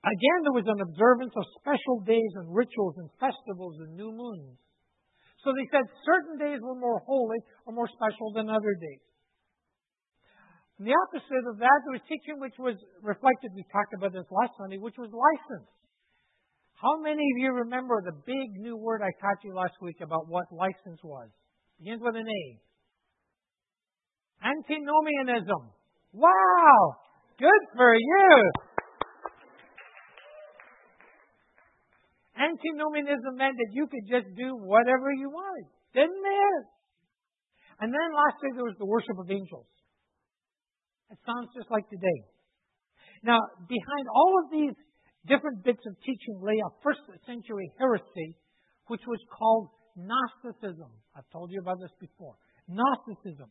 Again, 0.00 0.38
there 0.48 0.56
was 0.56 0.64
an 0.64 0.80
observance 0.80 1.34
of 1.36 1.44
special 1.60 2.00
days 2.08 2.32
and 2.40 2.48
rituals 2.48 2.96
and 2.96 3.12
festivals 3.20 3.76
and 3.84 3.92
new 3.92 4.08
moons. 4.08 4.56
So 5.44 5.52
they 5.52 5.68
said 5.68 5.84
certain 6.04 6.40
days 6.40 6.60
were 6.64 6.76
more 6.76 7.00
holy 7.04 7.40
or 7.68 7.72
more 7.76 7.88
special 7.88 8.32
than 8.32 8.48
other 8.48 8.74
days. 8.80 9.04
And 10.80 10.88
the 10.88 10.96
opposite 10.96 11.44
of 11.44 11.60
that, 11.60 11.78
there 11.84 11.92
was 11.92 12.00
teaching 12.08 12.40
which 12.40 12.56
was 12.56 12.72
reflected, 13.04 13.52
we 13.52 13.68
talked 13.68 13.92
about 13.92 14.16
this 14.16 14.24
last 14.32 14.56
Sunday, 14.56 14.80
which 14.80 14.96
was 14.96 15.12
license. 15.12 15.68
How 16.80 16.96
many 17.04 17.20
of 17.20 17.36
you 17.36 17.52
remember 17.52 18.00
the 18.00 18.16
big 18.24 18.48
new 18.56 18.80
word 18.80 19.04
I 19.04 19.12
taught 19.20 19.44
you 19.44 19.52
last 19.52 19.76
week 19.84 20.00
about 20.00 20.32
what 20.32 20.48
license 20.48 20.96
was? 21.04 21.28
It 21.76 21.84
Begins 21.84 22.00
with 22.00 22.16
an 22.16 22.24
A. 22.24 22.44
Antinomianism. 24.40 25.68
Wow! 26.16 26.96
Good 27.36 27.62
for 27.76 27.92
you! 27.92 28.32
Antinomianism 32.40 33.36
meant 33.36 33.52
that 33.52 33.70
you 33.76 33.84
could 33.84 34.08
just 34.08 34.32
do 34.32 34.56
whatever 34.64 35.12
you 35.12 35.28
wanted, 35.28 35.68
didn't 35.92 36.24
it? 36.24 36.64
And 37.84 37.92
then 37.92 38.08
lastly, 38.16 38.56
there 38.56 38.64
was 38.64 38.80
the 38.80 38.88
worship 38.88 39.20
of 39.20 39.28
angels. 39.28 39.68
It 41.10 41.18
sounds 41.26 41.50
just 41.54 41.70
like 41.70 41.88
today. 41.90 42.20
Now, 43.22 43.38
behind 43.66 44.06
all 44.08 44.32
of 44.44 44.46
these 44.50 44.76
different 45.26 45.66
bits 45.66 45.82
of 45.84 45.98
teaching 46.00 46.40
lay 46.40 46.56
a 46.56 46.70
first 46.82 47.02
century 47.26 47.68
heresy, 47.78 48.38
which 48.86 49.02
was 49.06 49.20
called 49.28 49.68
Gnosticism. 49.98 50.88
I've 51.18 51.28
told 51.34 51.50
you 51.50 51.60
about 51.60 51.82
this 51.82 51.92
before. 52.00 52.38
Gnosticism. 52.70 53.50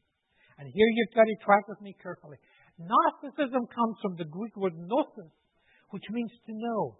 And 0.57 0.67
here 0.67 0.89
you've 0.91 1.15
got 1.15 1.27
to 1.27 1.37
track 1.45 1.67
with 1.67 1.79
me 1.79 1.95
carefully. 2.01 2.39
Gnosticism 2.79 3.67
comes 3.67 3.95
from 4.01 4.15
the 4.15 4.27
Greek 4.27 4.55
word 4.55 4.75
gnosis, 4.75 5.31
which 5.91 6.03
means 6.11 6.31
to 6.47 6.53
know. 6.55 6.99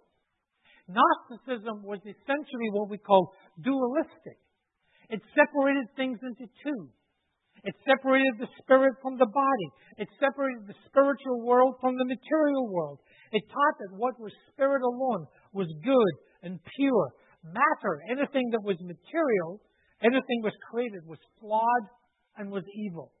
Gnosticism 0.88 1.84
was 1.84 2.00
essentially 2.04 2.68
what 2.72 2.88
we 2.88 2.98
call 2.98 3.32
dualistic. 3.60 4.38
It 5.08 5.20
separated 5.34 5.88
things 5.96 6.18
into 6.22 6.46
two. 6.62 6.88
It 7.64 7.76
separated 7.84 8.40
the 8.40 8.48
spirit 8.62 8.96
from 9.02 9.20
the 9.20 9.28
body. 9.28 9.68
It 10.00 10.08
separated 10.16 10.64
the 10.64 10.78
spiritual 10.88 11.44
world 11.44 11.76
from 11.80 11.96
the 11.96 12.08
material 12.08 12.72
world. 12.72 13.00
It 13.32 13.44
taught 13.52 13.76
that 13.84 13.96
what 14.00 14.18
was 14.18 14.32
spirit 14.52 14.80
alone 14.80 15.26
was 15.52 15.68
good 15.84 16.14
and 16.42 16.58
pure. 16.76 17.06
Matter, 17.44 18.00
anything 18.08 18.48
that 18.52 18.64
was 18.64 18.80
material, 18.80 19.60
anything 20.00 20.40
was 20.40 20.56
created, 20.72 21.04
was 21.04 21.20
flawed 21.40 21.84
and 22.36 22.50
was 22.50 22.64
evil. 22.88 23.12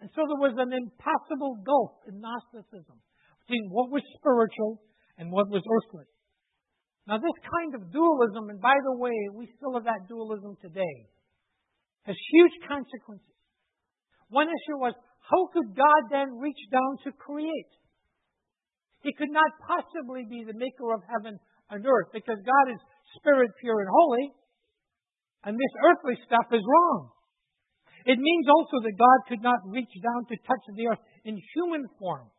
And 0.00 0.10
so 0.14 0.22
there 0.28 0.42
was 0.42 0.54
an 0.58 0.72
impassable 0.72 1.58
gulf 1.64 2.06
in 2.06 2.20
Gnosticism 2.20 2.98
between 3.46 3.66
what 3.70 3.90
was 3.90 4.02
spiritual 4.18 4.82
and 5.18 5.32
what 5.32 5.48
was 5.48 5.62
earthly. 5.64 6.06
Now, 7.06 7.18
this 7.22 7.38
kind 7.46 7.72
of 7.78 7.92
dualism, 7.94 8.50
and 8.50 8.60
by 8.60 8.74
the 8.74 8.98
way, 8.98 9.14
we 9.32 9.46
still 9.56 9.78
have 9.78 9.86
that 9.86 10.10
dualism 10.10 10.58
today, 10.58 11.06
has 12.02 12.18
huge 12.34 12.56
consequences. 12.66 13.35
One 14.28 14.48
issue 14.48 14.78
was 14.78 14.94
how 15.30 15.50
could 15.52 15.74
God 15.74 16.02
then 16.10 16.38
reach 16.38 16.58
down 16.70 16.98
to 17.04 17.10
create? 17.18 17.72
He 19.02 19.14
could 19.14 19.30
not 19.30 19.50
possibly 19.62 20.26
be 20.26 20.42
the 20.46 20.58
maker 20.58 20.94
of 20.94 21.02
heaven 21.06 21.38
and 21.70 21.86
earth 21.86 22.10
because 22.12 22.38
God 22.42 22.66
is 22.74 22.80
spirit, 23.18 23.50
pure, 23.60 23.80
and 23.80 23.90
holy, 23.90 24.26
and 25.44 25.54
this 25.54 25.74
earthly 25.82 26.18
stuff 26.26 26.46
is 26.50 26.62
wrong. 26.62 27.10
It 28.06 28.18
means 28.18 28.46
also 28.46 28.82
that 28.82 28.98
God 28.98 29.18
could 29.28 29.42
not 29.42 29.66
reach 29.66 29.90
down 30.02 30.26
to 30.30 30.36
touch 30.46 30.64
the 30.74 30.86
earth 30.86 31.02
in 31.24 31.38
human 31.54 31.86
form. 31.98 32.30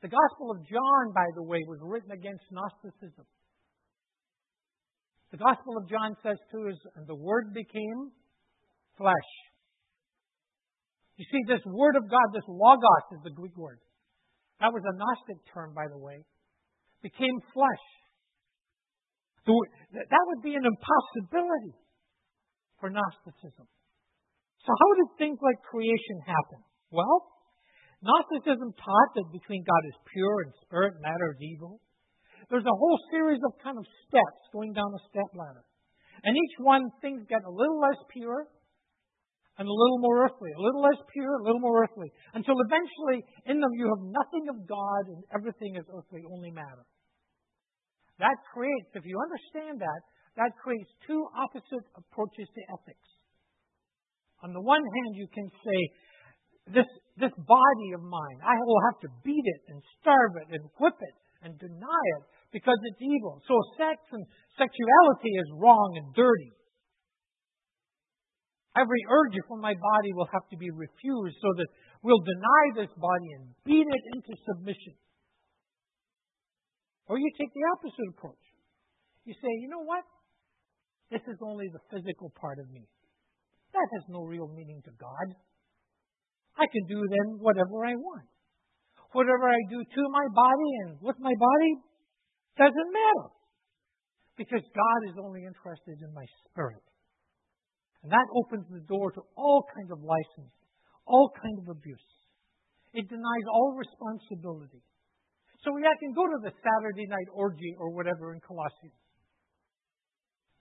The 0.00 0.08
Gospel 0.08 0.52
of 0.52 0.64
John, 0.68 1.12
by 1.14 1.28
the 1.36 1.42
way, 1.42 1.60
was 1.68 1.80
written 1.82 2.12
against 2.12 2.44
Gnosticism. 2.52 3.24
The 5.32 5.40
Gospel 5.40 5.76
of 5.76 5.88
John 5.88 6.16
says 6.22 6.36
too 6.52 6.68
us, 6.68 6.80
and 6.96 7.06
the 7.06 7.16
Word 7.16 7.52
became 7.52 8.12
flesh. 8.96 9.30
You 11.16 11.26
see, 11.30 11.42
this 11.46 11.62
Word 11.66 11.94
of 11.94 12.10
God, 12.10 12.26
this 12.34 12.46
Logos 12.50 13.06
is 13.14 13.22
the 13.22 13.30
Greek 13.30 13.54
word. 13.56 13.78
That 14.58 14.74
was 14.74 14.82
a 14.82 14.94
Gnostic 14.98 15.38
term, 15.54 15.74
by 15.74 15.86
the 15.86 15.98
way. 15.98 16.26
Became 17.02 17.38
flesh. 17.54 17.86
That 19.46 20.24
would 20.32 20.42
be 20.42 20.56
an 20.56 20.64
impossibility 20.64 21.76
for 22.80 22.90
Gnosticism. 22.90 23.68
So, 24.64 24.70
how 24.72 24.90
did 24.96 25.08
things 25.20 25.38
like 25.44 25.60
creation 25.68 26.18
happen? 26.24 26.64
Well, 26.90 27.28
Gnosticism 28.00 28.72
taught 28.74 29.10
that 29.20 29.28
between 29.36 29.62
God 29.62 29.82
is 29.86 29.96
pure 30.08 30.48
and 30.48 30.52
spirit, 30.64 30.96
matter 31.04 31.36
is 31.36 31.40
evil. 31.44 31.78
There's 32.48 32.64
a 32.64 32.80
whole 32.80 32.98
series 33.12 33.40
of 33.44 33.52
kind 33.62 33.76
of 33.76 33.84
steps 34.08 34.42
going 34.52 34.72
down 34.72 34.88
a 34.88 35.02
step 35.12 35.30
ladder. 35.36 35.64
And 36.24 36.36
each 36.36 36.56
one, 36.58 36.88
things 37.00 37.24
get 37.28 37.44
a 37.44 37.52
little 37.52 37.80
less 37.80 38.00
pure 38.12 38.48
and 39.58 39.68
a 39.68 39.72
little 39.72 40.00
more 40.02 40.26
earthly, 40.26 40.50
a 40.50 40.62
little 40.62 40.82
less 40.82 40.98
pure, 41.14 41.38
a 41.38 41.44
little 41.44 41.62
more 41.62 41.82
earthly, 41.82 42.10
until 42.34 42.58
eventually 42.58 43.22
in 43.46 43.60
them 43.60 43.72
you 43.78 43.86
have 43.86 44.02
nothing 44.10 44.44
of 44.50 44.66
God 44.66 45.02
and 45.14 45.22
everything 45.30 45.78
is 45.78 45.86
earthly, 45.94 46.26
only 46.26 46.50
matter. 46.50 46.82
That 48.18 48.34
creates, 48.50 48.90
if 48.94 49.06
you 49.06 49.18
understand 49.18 49.78
that, 49.78 50.00
that 50.38 50.50
creates 50.58 50.90
two 51.06 51.22
opposite 51.38 51.86
approaches 51.94 52.50
to 52.50 52.62
ethics. 52.74 53.10
On 54.42 54.50
the 54.50 54.62
one 54.62 54.82
hand, 54.82 55.12
you 55.14 55.30
can 55.30 55.46
say, 55.62 55.80
this, 56.74 56.88
this 57.20 57.34
body 57.36 57.88
of 57.94 58.02
mine, 58.02 58.38
I 58.40 58.56
will 58.56 58.82
have 58.90 58.98
to 59.04 59.10
beat 59.22 59.44
it 59.44 59.62
and 59.68 59.78
starve 60.00 60.34
it 60.42 60.48
and 60.56 60.64
whip 60.80 60.96
it 60.96 61.16
and 61.44 61.52
deny 61.60 62.04
it 62.18 62.24
because 62.50 62.78
it's 62.88 63.02
evil. 63.02 63.42
So 63.44 63.54
sex 63.76 64.00
and 64.12 64.24
sexuality 64.56 65.32
is 65.36 65.48
wrong 65.60 65.90
and 66.00 66.08
dirty. 66.16 66.52
Every 68.74 69.02
urge 69.06 69.38
from 69.46 69.62
my 69.62 69.74
body 69.74 70.10
will 70.14 70.28
have 70.34 70.46
to 70.50 70.58
be 70.58 70.70
refused 70.70 71.38
so 71.38 71.50
that 71.62 71.70
we'll 72.02 72.22
deny 72.26 72.64
this 72.74 72.90
body 72.98 73.28
and 73.38 73.54
beat 73.62 73.86
it 73.86 74.04
into 74.14 74.34
submission. 74.50 74.98
Or 77.06 77.18
you 77.18 77.30
take 77.38 77.52
the 77.54 77.66
opposite 77.78 78.08
approach. 78.18 78.44
You 79.24 79.34
say, 79.38 79.50
you 79.62 79.68
know 79.70 79.84
what? 79.86 80.02
This 81.10 81.22
is 81.30 81.38
only 81.44 81.70
the 81.70 81.84
physical 81.92 82.32
part 82.34 82.58
of 82.58 82.66
me. 82.72 82.82
That 83.72 83.88
has 83.94 84.04
no 84.08 84.26
real 84.26 84.48
meaning 84.48 84.82
to 84.84 84.92
God. 84.98 85.38
I 86.58 86.66
can 86.66 86.86
do 86.86 86.98
then 86.98 87.38
whatever 87.38 87.86
I 87.86 87.94
want. 87.94 88.26
Whatever 89.12 89.46
I 89.50 89.60
do 89.70 89.78
to 89.78 90.02
my 90.10 90.26
body 90.34 90.70
and 90.86 90.98
with 91.02 91.16
my 91.20 91.34
body 91.34 91.72
doesn't 92.58 92.90
matter. 92.90 93.28
Because 94.34 94.62
God 94.74 95.00
is 95.10 95.16
only 95.22 95.46
interested 95.46 96.02
in 96.02 96.10
my 96.14 96.26
spirit. 96.42 96.82
And 98.04 98.12
that 98.12 98.28
opens 98.36 98.68
the 98.68 98.84
door 98.84 99.10
to 99.16 99.24
all 99.32 99.64
kinds 99.72 99.88
of 99.88 100.04
license, 100.04 100.52
all 101.08 101.32
kinds 101.32 101.64
of 101.64 101.72
abuse. 101.72 102.08
It 102.92 103.08
denies 103.08 103.46
all 103.48 103.72
responsibility. 103.72 104.84
So 105.64 105.72
we 105.72 105.88
I 105.88 105.96
can 105.96 106.12
go 106.12 106.28
to 106.28 106.38
the 106.44 106.52
Saturday 106.52 107.08
night 107.08 107.32
orgy 107.32 107.72
or 107.80 107.96
whatever 107.96 108.36
in 108.36 108.44
Colossians. 108.44 109.00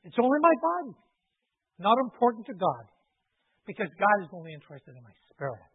It's 0.07 0.15
only 0.15 0.39
my 0.39 0.55
body, 0.55 0.95
not 1.83 1.99
important 1.99 2.47
to 2.47 2.55
God 2.55 2.87
because 3.67 3.91
God 3.99 4.17
is 4.23 4.31
only 4.31 4.55
interested 4.55 4.95
in 4.95 5.03
my 5.03 5.15
spirit. 5.27 5.73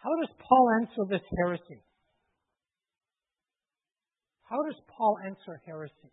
How 0.00 0.12
does 0.24 0.32
Paul 0.40 0.64
answer 0.80 1.04
this 1.12 1.24
heresy? 1.36 1.80
How 4.48 4.60
does 4.64 4.80
Paul 4.96 5.16
answer 5.28 5.60
heresy? 5.64 6.12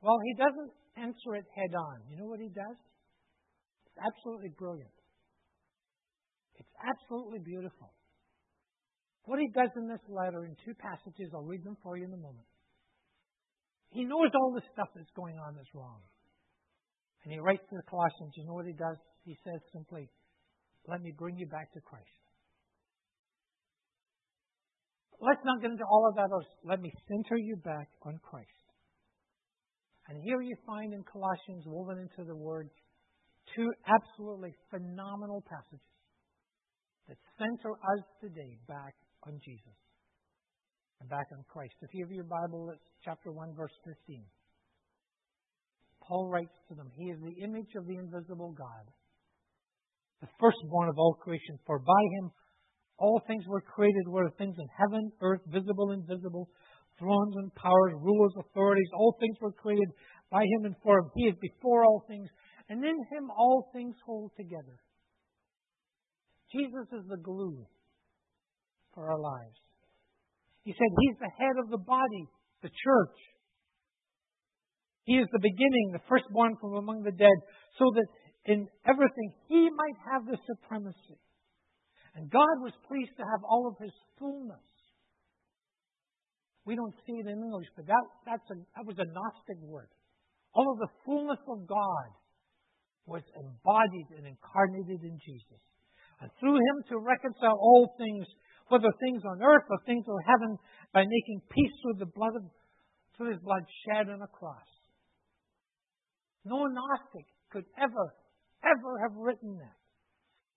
Well, 0.00 0.16
he 0.24 0.32
doesn't 0.40 0.72
answer 0.96 1.36
it 1.36 1.46
head 1.54 1.74
on. 1.74 2.02
You 2.08 2.16
know 2.18 2.26
what 2.26 2.40
he 2.40 2.48
does? 2.48 2.78
It's 3.86 3.98
absolutely 4.00 4.52
brilliant. 4.58 4.92
It's 6.56 6.72
absolutely 6.80 7.40
beautiful. 7.40 7.92
What 9.24 9.38
he 9.38 9.48
does 9.54 9.70
in 9.76 9.88
this 9.88 10.02
letter 10.08 10.44
in 10.44 10.56
two 10.64 10.74
passages, 10.74 11.30
I'll 11.32 11.46
read 11.46 11.64
them 11.64 11.76
for 11.82 11.96
you 11.96 12.04
in 12.04 12.12
a 12.12 12.16
moment. 12.16 12.48
He 13.90 14.04
knows 14.04 14.32
all 14.34 14.52
the 14.54 14.64
stuff 14.72 14.88
that's 14.96 15.12
going 15.14 15.36
on 15.38 15.54
that's 15.54 15.74
wrong. 15.74 16.00
And 17.24 17.32
he 17.32 17.38
writes 17.38 17.62
to 17.70 17.76
the 17.76 17.86
Colossians, 17.86 18.34
you 18.34 18.44
know 18.46 18.54
what 18.54 18.66
he 18.66 18.72
does? 18.72 18.96
He 19.24 19.36
says 19.44 19.60
simply, 19.72 20.10
Let 20.88 21.00
me 21.02 21.12
bring 21.16 21.36
you 21.36 21.46
back 21.46 21.72
to 21.74 21.80
Christ. 21.80 22.08
Let's 25.20 25.44
not 25.44 25.62
get 25.62 25.70
into 25.70 25.84
all 25.86 26.08
of 26.08 26.16
that. 26.16 26.30
Let 26.64 26.80
me 26.80 26.90
center 27.06 27.36
you 27.38 27.54
back 27.54 27.88
on 28.02 28.18
Christ. 28.18 28.61
And 30.08 30.18
here 30.22 30.40
you 30.42 30.56
find 30.66 30.92
in 30.92 31.04
Colossians, 31.04 31.64
woven 31.66 31.98
into 31.98 32.26
the 32.26 32.36
Word, 32.36 32.68
two 33.54 33.70
absolutely 33.86 34.54
phenomenal 34.70 35.42
passages 35.48 35.80
that 37.08 37.18
center 37.38 37.72
us 37.72 38.04
today 38.20 38.58
back 38.66 38.94
on 39.26 39.38
Jesus 39.44 39.78
and 41.00 41.08
back 41.08 41.26
on 41.32 41.44
Christ. 41.48 41.74
If 41.82 41.90
you 41.94 42.04
have 42.04 42.12
your 42.12 42.24
Bible, 42.24 42.70
it's 42.70 42.88
chapter 43.04 43.30
1, 43.32 43.54
verse 43.54 43.74
15. 43.84 44.22
Paul 46.02 46.28
writes 46.28 46.54
to 46.68 46.74
them, 46.74 46.90
He 46.94 47.10
is 47.10 47.18
the 47.22 47.42
image 47.44 47.74
of 47.76 47.86
the 47.86 47.96
invisible 47.96 48.54
God, 48.58 48.86
the 50.20 50.28
firstborn 50.38 50.88
of 50.88 50.98
all 50.98 51.14
creation. 51.14 51.58
For 51.66 51.78
by 51.78 52.02
him 52.18 52.30
all 52.98 53.20
things 53.26 53.44
were 53.46 53.60
created, 53.60 54.06
whether 54.06 54.30
things 54.38 54.56
in 54.58 54.66
heaven, 54.78 55.10
earth, 55.20 55.42
visible, 55.46 55.90
and 55.90 56.02
invisible, 56.02 56.48
thrones 56.98 57.34
and 57.36 57.54
powers, 57.54 57.94
rulers, 58.00 58.32
authorities, 58.38 58.88
all 58.94 59.16
things 59.18 59.36
were 59.40 59.52
created 59.52 59.88
by 60.30 60.42
him 60.42 60.64
and 60.64 60.74
for 60.82 60.98
him. 60.98 61.10
He 61.14 61.24
is 61.24 61.36
before 61.40 61.84
all 61.84 62.04
things, 62.08 62.28
and 62.68 62.84
in 62.84 62.96
him 63.10 63.30
all 63.30 63.70
things 63.72 63.94
hold 64.06 64.32
together. 64.36 64.78
Jesus 66.52 66.88
is 66.92 67.04
the 67.08 67.20
glue 67.22 67.64
for 68.94 69.10
our 69.10 69.18
lives. 69.18 69.60
He 70.64 70.72
said 70.72 70.90
he's 71.00 71.18
the 71.18 71.32
head 71.38 71.56
of 71.58 71.70
the 71.70 71.78
body, 71.84 72.24
the 72.62 72.70
church. 72.70 73.18
He 75.04 75.14
is 75.14 75.26
the 75.32 75.42
beginning, 75.42 75.90
the 75.92 76.06
firstborn 76.08 76.54
from 76.60 76.76
among 76.76 77.02
the 77.02 77.10
dead, 77.10 77.38
so 77.78 77.90
that 77.94 78.06
in 78.44 78.68
everything 78.86 79.28
he 79.48 79.68
might 79.70 79.98
have 80.12 80.26
the 80.26 80.38
supremacy. 80.46 81.18
And 82.14 82.30
God 82.30 82.60
was 82.62 82.72
pleased 82.86 83.16
to 83.16 83.24
have 83.24 83.42
all 83.48 83.66
of 83.66 83.82
his 83.82 83.92
fullness. 84.18 84.62
We 86.64 86.76
don't 86.76 86.94
see 87.06 87.18
it 87.18 87.26
in 87.26 87.42
English, 87.42 87.66
but 87.74 87.86
that, 87.86 88.04
that's 88.24 88.46
a, 88.50 88.56
that 88.78 88.86
was 88.86 88.98
a 88.98 89.08
Gnostic 89.10 89.58
word. 89.66 89.90
All 90.54 90.70
of 90.70 90.78
the 90.78 90.92
fullness 91.04 91.42
of 91.48 91.66
God 91.66 92.08
was 93.06 93.22
embodied 93.34 94.14
and 94.14 94.26
incarnated 94.30 95.02
in 95.02 95.18
Jesus. 95.18 95.62
And 96.22 96.30
through 96.38 96.54
him 96.54 96.76
to 96.90 97.02
reconcile 97.02 97.58
all 97.58 97.94
things, 97.98 98.26
whether 98.68 98.94
things 99.02 99.22
on 99.26 99.42
earth 99.42 99.66
or 99.66 99.78
things 99.86 100.06
on 100.06 100.20
heaven, 100.22 100.56
by 100.94 101.02
making 101.02 101.42
peace 101.50 101.74
through 101.82 101.98
the 101.98 102.12
blood 102.14 102.36
of, 102.36 102.46
through 103.16 103.34
his 103.34 103.42
blood 103.42 103.66
shed 103.82 104.06
on 104.06 104.22
a 104.22 104.30
cross. 104.30 104.70
No 106.44 106.62
Gnostic 106.66 107.26
could 107.50 107.66
ever, 107.74 108.14
ever 108.62 108.92
have 109.02 109.18
written 109.18 109.58
that. 109.58 109.78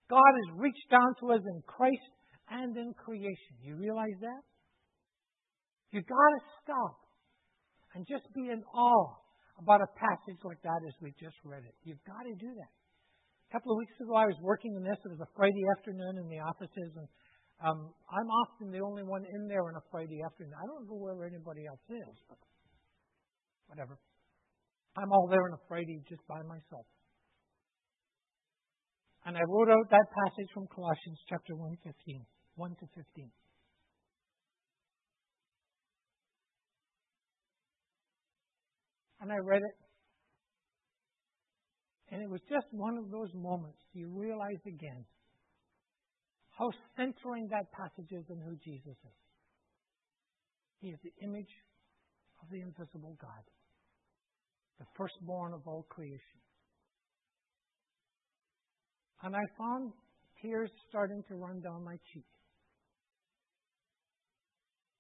God 0.09 0.21
has 0.21 0.59
reached 0.62 0.89
down 0.91 1.17
to 1.21 1.33
us 1.33 1.41
in 1.41 1.63
Christ 1.65 2.13
and 2.50 2.77
in 2.77 2.93
creation. 2.93 3.57
You 3.62 3.75
realize 3.75 4.17
that? 4.21 4.43
You've 5.96 6.12
got 6.12 6.28
to 6.36 6.42
stop 6.60 7.00
and 7.96 8.04
just 8.04 8.28
be 8.36 8.52
in 8.52 8.60
awe 8.75 9.16
about 9.56 9.80
a 9.80 9.88
passage 9.96 10.44
like 10.44 10.60
that 10.68 10.84
as 10.84 10.92
we 11.00 11.16
just 11.16 11.40
read 11.48 11.64
it. 11.64 11.72
You've 11.88 12.04
got 12.04 12.28
to 12.28 12.36
do 12.36 12.52
that. 12.52 12.72
A 13.48 13.50
couple 13.56 13.72
of 13.72 13.80
weeks 13.80 13.96
ago, 14.04 14.12
I 14.12 14.28
was 14.28 14.36
working 14.44 14.75
on 14.75 14.84
this. 14.84 15.00
It 15.08 15.16
was 15.16 15.24
a 15.24 15.32
Friday 15.40 15.64
afternoon 15.80 16.20
in 16.20 16.28
the 16.28 16.44
offices, 16.44 16.92
and 17.00 17.08
um, 17.64 17.96
I'm 18.12 18.28
often 18.44 18.75
the 18.75 18.84
only 18.84 19.08
one 19.08 19.24
in 19.24 19.48
there 19.48 19.64
on 19.64 19.80
a 19.80 19.84
Friday 19.88 20.20
afternoon. 20.20 20.52
I 20.60 20.68
don't 20.68 20.84
know 20.84 21.00
where 21.00 21.16
anybody 21.24 21.64
else 21.64 21.88
is, 21.88 22.16
but 22.28 22.44
whatever. 23.72 23.96
I'm 25.00 25.16
all 25.16 25.32
there 25.32 25.48
on 25.48 25.56
a 25.56 25.64
Friday 25.72 26.04
just 26.12 26.28
by 26.28 26.44
myself. 26.44 26.84
And 29.24 29.40
I 29.40 29.44
wrote 29.48 29.72
out 29.72 29.88
that 29.96 30.12
passage 30.12 30.52
from 30.52 30.68
Colossians 30.68 31.24
chapter 31.32 31.56
1, 31.56 31.72
15, 31.88 32.20
1 32.60 32.84
to 32.84 32.86
15. 33.00 33.32
And 39.25 39.34
I 39.34 39.38
read 39.38 39.63
it. 39.63 39.75
And 42.13 42.22
it 42.22 42.29
was 42.29 42.41
just 42.48 42.67
one 42.70 42.96
of 42.96 43.10
those 43.10 43.34
moments 43.34 43.79
you 43.91 44.08
realize 44.13 44.62
again 44.67 45.03
how 46.51 46.70
centering 46.96 47.48
that 47.50 47.65
passage 47.74 48.12
is 48.12 48.24
in 48.29 48.38
who 48.38 48.55
Jesus 48.63 48.94
is. 48.94 49.20
He 50.79 50.89
is 50.89 51.00
the 51.01 51.12
image 51.25 51.50
of 52.39 52.51
the 52.51 52.62
invisible 52.62 53.17
God, 53.20 53.41
the 54.77 54.86
firstborn 54.96 55.53
of 55.53 55.62
all 55.65 55.88
creation. 55.89 56.39
And 59.24 59.36
I 59.36 59.41
found 59.58 59.91
tears 60.39 60.70
starting 60.88 61.24
to 61.29 61.36
run 61.36 61.62
down 61.62 61.84
my 61.84 61.96
cheek. 62.13 62.29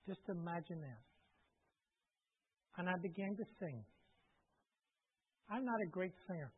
Just 0.07 0.21
imagine 0.29 0.81
that. 0.81 1.03
And 2.79 2.89
I 2.89 2.93
began 3.03 3.35
to 3.37 3.43
sing. 3.59 3.85
I'm 5.49 5.65
not 5.65 5.81
a 5.81 5.85
great 5.85 6.13
singer, 6.27 6.51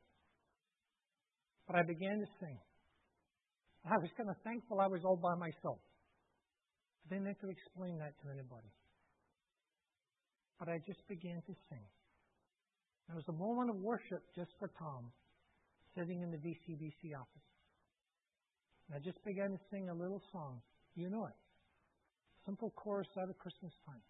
but 1.67 1.75
I 1.75 1.84
began 1.84 2.20
to 2.20 2.27
sing. 2.39 2.58
I 3.86 3.96
was 4.00 4.10
kind 4.17 4.29
of 4.29 4.36
thankful 4.44 4.79
I 4.79 4.88
was 4.88 5.01
all 5.03 5.15
by 5.15 5.36
myself. 5.36 5.79
I 7.06 7.15
didn't 7.15 7.27
have 7.27 7.39
to 7.39 7.50
explain 7.50 8.00
that 8.00 8.15
to 8.24 8.32
anybody. 8.32 8.72
But 10.60 10.70
I 10.70 10.79
just 10.86 11.00
began 11.08 11.39
to 11.48 11.53
sing. 11.70 11.86
There 13.08 13.15
was 13.15 13.27
a 13.29 13.38
moment 13.38 13.70
of 13.70 13.77
worship 13.77 14.24
just 14.36 14.51
for 14.60 14.70
Tom, 14.79 15.12
sitting 15.96 16.22
in 16.22 16.32
the 16.32 16.38
VCBC 16.38 17.15
office. 17.15 17.48
And 18.88 18.96
I 18.96 19.00
just 19.00 19.24
began 19.24 19.51
to 19.51 19.60
sing 19.72 19.88
a 19.89 19.94
little 19.94 20.22
song. 20.32 20.60
You 20.96 21.10
know 21.10 21.25
it. 21.27 21.38
Simple 22.46 22.72
chorus 22.75 23.08
out 23.20 23.29
of 23.29 23.38
Christmas 23.38 23.72
time. 23.86 24.03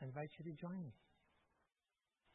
I 0.00 0.06
invite 0.06 0.30
you 0.38 0.50
to 0.50 0.60
join 0.60 0.78
me. 0.82 0.92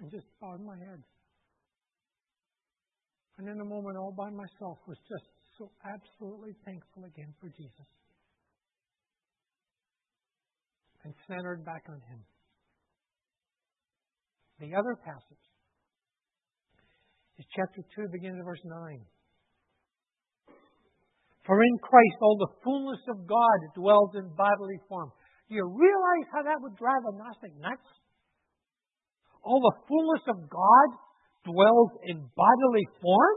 and, 0.00 0.10
just 0.10 0.26
bowed 0.40 0.60
my 0.64 0.76
head. 0.76 1.02
And 3.38 3.48
in 3.48 3.60
a 3.60 3.64
moment, 3.64 3.96
all 3.96 4.14
by 4.16 4.30
myself, 4.30 4.78
was 4.86 4.98
just 5.08 5.24
so 5.58 5.70
absolutely 5.86 6.54
thankful 6.64 7.04
again 7.04 7.32
for 7.40 7.48
Jesus. 7.48 7.86
And 11.04 11.14
centered 11.28 11.64
back 11.64 11.82
on 11.88 12.00
Him. 12.10 12.20
The 14.58 14.74
other 14.74 14.96
passage 15.04 15.46
is 17.38 17.46
chapter 17.54 17.82
2, 17.94 18.08
beginning 18.10 18.40
of 18.40 18.46
verse 18.46 18.64
9. 18.64 19.06
For 21.46 21.62
in 21.62 21.78
Christ 21.80 22.18
all 22.20 22.36
the 22.36 22.54
fullness 22.62 23.00
of 23.08 23.26
God 23.26 23.58
dwells 23.74 24.10
in 24.16 24.28
bodily 24.36 24.80
form. 24.88 25.10
Do 25.48 25.56
you 25.56 25.64
realize 25.64 26.26
how 26.28 26.44
that 26.44 26.60
would 26.60 26.76
drive 26.76 27.00
a 27.08 27.16
Gnostic 27.16 27.56
nuts? 27.56 27.88
All 29.40 29.64
the 29.64 29.80
fullness 29.88 30.24
of 30.28 30.44
God 30.44 30.88
dwells 31.48 31.92
in 32.04 32.28
bodily 32.36 32.86
form? 33.00 33.36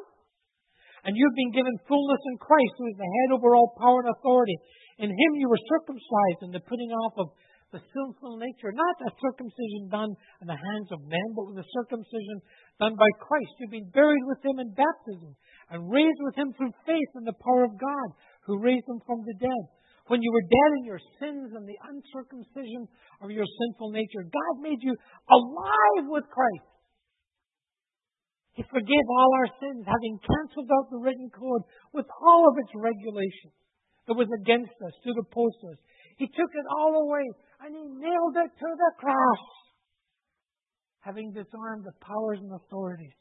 And 1.07 1.15
you've 1.15 1.39
been 1.39 1.55
given 1.55 1.87
fullness 1.87 2.21
in 2.29 2.37
Christ, 2.37 2.75
who 2.77 2.91
is 2.91 2.99
the 2.99 3.07
head 3.07 3.29
over 3.33 3.55
all 3.55 3.73
power 3.79 4.03
and 4.03 4.11
authority. 4.11 4.59
In 4.99 5.09
him 5.09 5.31
you 5.39 5.47
were 5.47 5.71
circumcised 5.71 6.45
in 6.45 6.51
the 6.51 6.61
putting 6.67 6.91
off 6.91 7.15
of 7.17 7.27
the 7.71 7.79
sinful 7.79 8.35
nature, 8.35 8.75
not 8.75 9.07
a 9.07 9.15
circumcision 9.23 9.87
done 9.87 10.11
in 10.43 10.47
the 10.51 10.59
hands 10.59 10.91
of 10.91 11.07
men, 11.07 11.27
but 11.31 11.47
with 11.47 11.63
a 11.63 11.71
circumcision 11.71 12.43
done 12.77 12.99
by 12.99 13.07
Christ. 13.23 13.55
You've 13.57 13.71
been 13.71 13.95
buried 13.95 14.27
with 14.27 14.43
him 14.43 14.59
in 14.59 14.75
baptism 14.75 15.31
and 15.71 15.87
raised 15.87 16.19
with 16.27 16.35
him 16.35 16.51
through 16.53 16.75
faith 16.83 17.11
in 17.15 17.23
the 17.23 17.39
power 17.39 17.63
of 17.63 17.79
God, 17.79 18.07
who 18.43 18.59
raised 18.59 18.85
him 18.91 18.99
from 19.07 19.23
the 19.23 19.39
dead. 19.39 19.63
When 20.11 20.19
you 20.19 20.35
were 20.35 20.43
dead 20.43 20.71
in 20.75 20.83
your 20.83 20.99
sins 21.23 21.55
and 21.55 21.63
the 21.63 21.79
uncircumcision 21.87 22.83
of 23.23 23.31
your 23.31 23.47
sinful 23.47 23.95
nature, 23.95 24.27
God 24.27 24.59
made 24.59 24.83
you 24.83 24.91
alive 25.31 26.05
with 26.11 26.27
Christ. 26.27 26.67
He 28.51 28.63
forgave 28.67 29.07
all 29.07 29.31
our 29.39 29.47
sins, 29.63 29.87
having 29.87 30.19
canceled 30.19 30.67
out 30.67 30.91
the 30.91 30.99
written 30.99 31.31
code 31.31 31.63
with 31.95 32.11
all 32.19 32.43
of 32.43 32.59
its 32.59 32.75
regulations 32.75 33.55
that 34.03 34.19
was 34.19 34.27
against 34.35 34.75
us, 34.83 34.91
to 35.07 35.15
the 35.15 35.23
posters. 35.31 35.79
He 36.19 36.27
took 36.27 36.51
it 36.59 36.67
all 36.75 37.07
away 37.07 37.23
and 37.63 37.71
he 37.71 37.87
nailed 38.03 38.35
it 38.35 38.51
to 38.51 38.67
the 38.67 38.91
cross. 38.99 39.45
Having 41.07 41.39
disarmed 41.39 41.87
the 41.87 41.95
powers 42.03 42.43
and 42.43 42.51
authorities, 42.51 43.15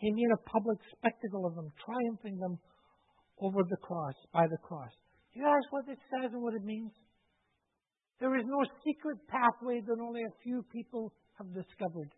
he 0.00 0.08
made 0.16 0.32
a 0.32 0.48
public 0.48 0.80
spectacle 0.96 1.44
of 1.44 1.60
them, 1.60 1.68
triumphing 1.84 2.40
them 2.40 2.56
over 3.44 3.60
the 3.68 3.76
cross, 3.84 4.16
by 4.32 4.48
the 4.48 4.64
cross. 4.64 4.96
Do 5.32 5.40
you 5.40 5.46
ask 5.46 5.66
what 5.70 5.88
it 5.88 5.98
says 6.10 6.32
and 6.32 6.42
what 6.42 6.54
it 6.54 6.64
means? 6.64 6.90
There 8.18 8.36
is 8.36 8.44
no 8.46 8.60
secret 8.84 9.16
pathway 9.28 9.80
that 9.80 10.02
only 10.02 10.22
a 10.22 10.38
few 10.42 10.64
people 10.72 11.12
have 11.38 11.48
discovered. 11.54 12.12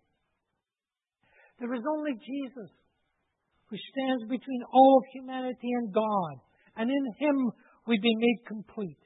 There 1.61 1.73
is 1.75 1.85
only 1.87 2.13
Jesus 2.19 2.71
who 3.71 3.77
stands 3.79 4.25
between 4.29 4.63
all 4.73 4.99
of 4.99 5.05
humanity 5.15 5.71
and 5.79 5.95
God. 5.95 6.37
And 6.77 6.91
in 6.91 7.05
him 7.19 7.53
we've 7.87 8.03
been 8.03 8.19
made 8.19 8.41
complete. 8.47 8.99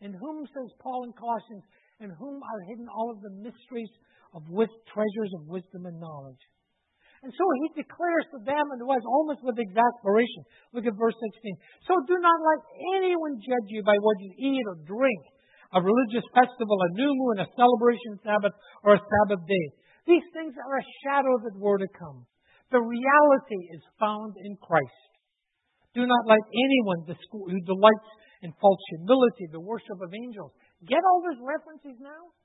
In 0.00 0.12
whom, 0.12 0.46
says 0.46 0.70
Paul 0.80 1.04
in 1.04 1.12
Colossians, 1.12 1.64
in 2.00 2.10
whom 2.10 2.36
are 2.42 2.68
hidden 2.68 2.86
all 2.88 3.10
of 3.10 3.22
the 3.22 3.34
mysteries 3.42 3.90
of 4.34 4.42
treasures 4.92 5.32
of 5.40 5.46
wisdom 5.48 5.86
and 5.86 5.98
knowledge. 5.98 6.44
And 7.24 7.32
so 7.32 7.44
he 7.64 7.80
declares 7.80 8.28
to 8.36 8.38
them 8.44 8.68
and 8.68 8.84
us 8.84 9.04
almost 9.08 9.40
with 9.40 9.56
exasperation. 9.56 10.44
Look 10.76 10.84
at 10.84 10.92
verse 10.92 11.16
16. 11.16 11.56
So 11.88 11.96
do 12.04 12.20
not 12.20 12.36
let 12.36 12.60
anyone 13.00 13.40
judge 13.40 13.68
you 13.72 13.80
by 13.80 13.96
what 13.96 14.20
you 14.20 14.30
eat 14.36 14.64
or 14.68 14.76
drink, 14.84 15.22
a 15.72 15.80
religious 15.80 16.28
festival, 16.36 16.76
a 16.76 16.90
new 17.00 17.08
moon, 17.08 17.40
a 17.40 17.48
celebration 17.56 18.20
Sabbath, 18.20 18.52
or 18.84 19.00
a 19.00 19.06
Sabbath 19.08 19.40
day. 19.48 19.66
These 20.04 20.28
things 20.36 20.52
are 20.52 20.76
a 20.76 20.90
shadow 21.00 21.32
that 21.48 21.56
were 21.56 21.80
to 21.80 21.88
come. 21.96 22.28
The 22.68 22.84
reality 22.84 23.60
is 23.72 23.80
found 23.96 24.36
in 24.44 24.60
Christ. 24.60 25.08
Do 25.96 26.04
not 26.04 26.28
let 26.28 26.44
anyone 26.44 27.08
who 27.08 27.56
delights 27.64 28.10
in 28.44 28.52
false 28.60 28.82
humility, 28.92 29.48
the 29.48 29.64
worship 29.64 29.96
of 29.96 30.12
angels. 30.12 30.52
Get 30.84 31.00
all 31.00 31.24
those 31.24 31.40
references 31.40 31.96
now? 32.04 32.36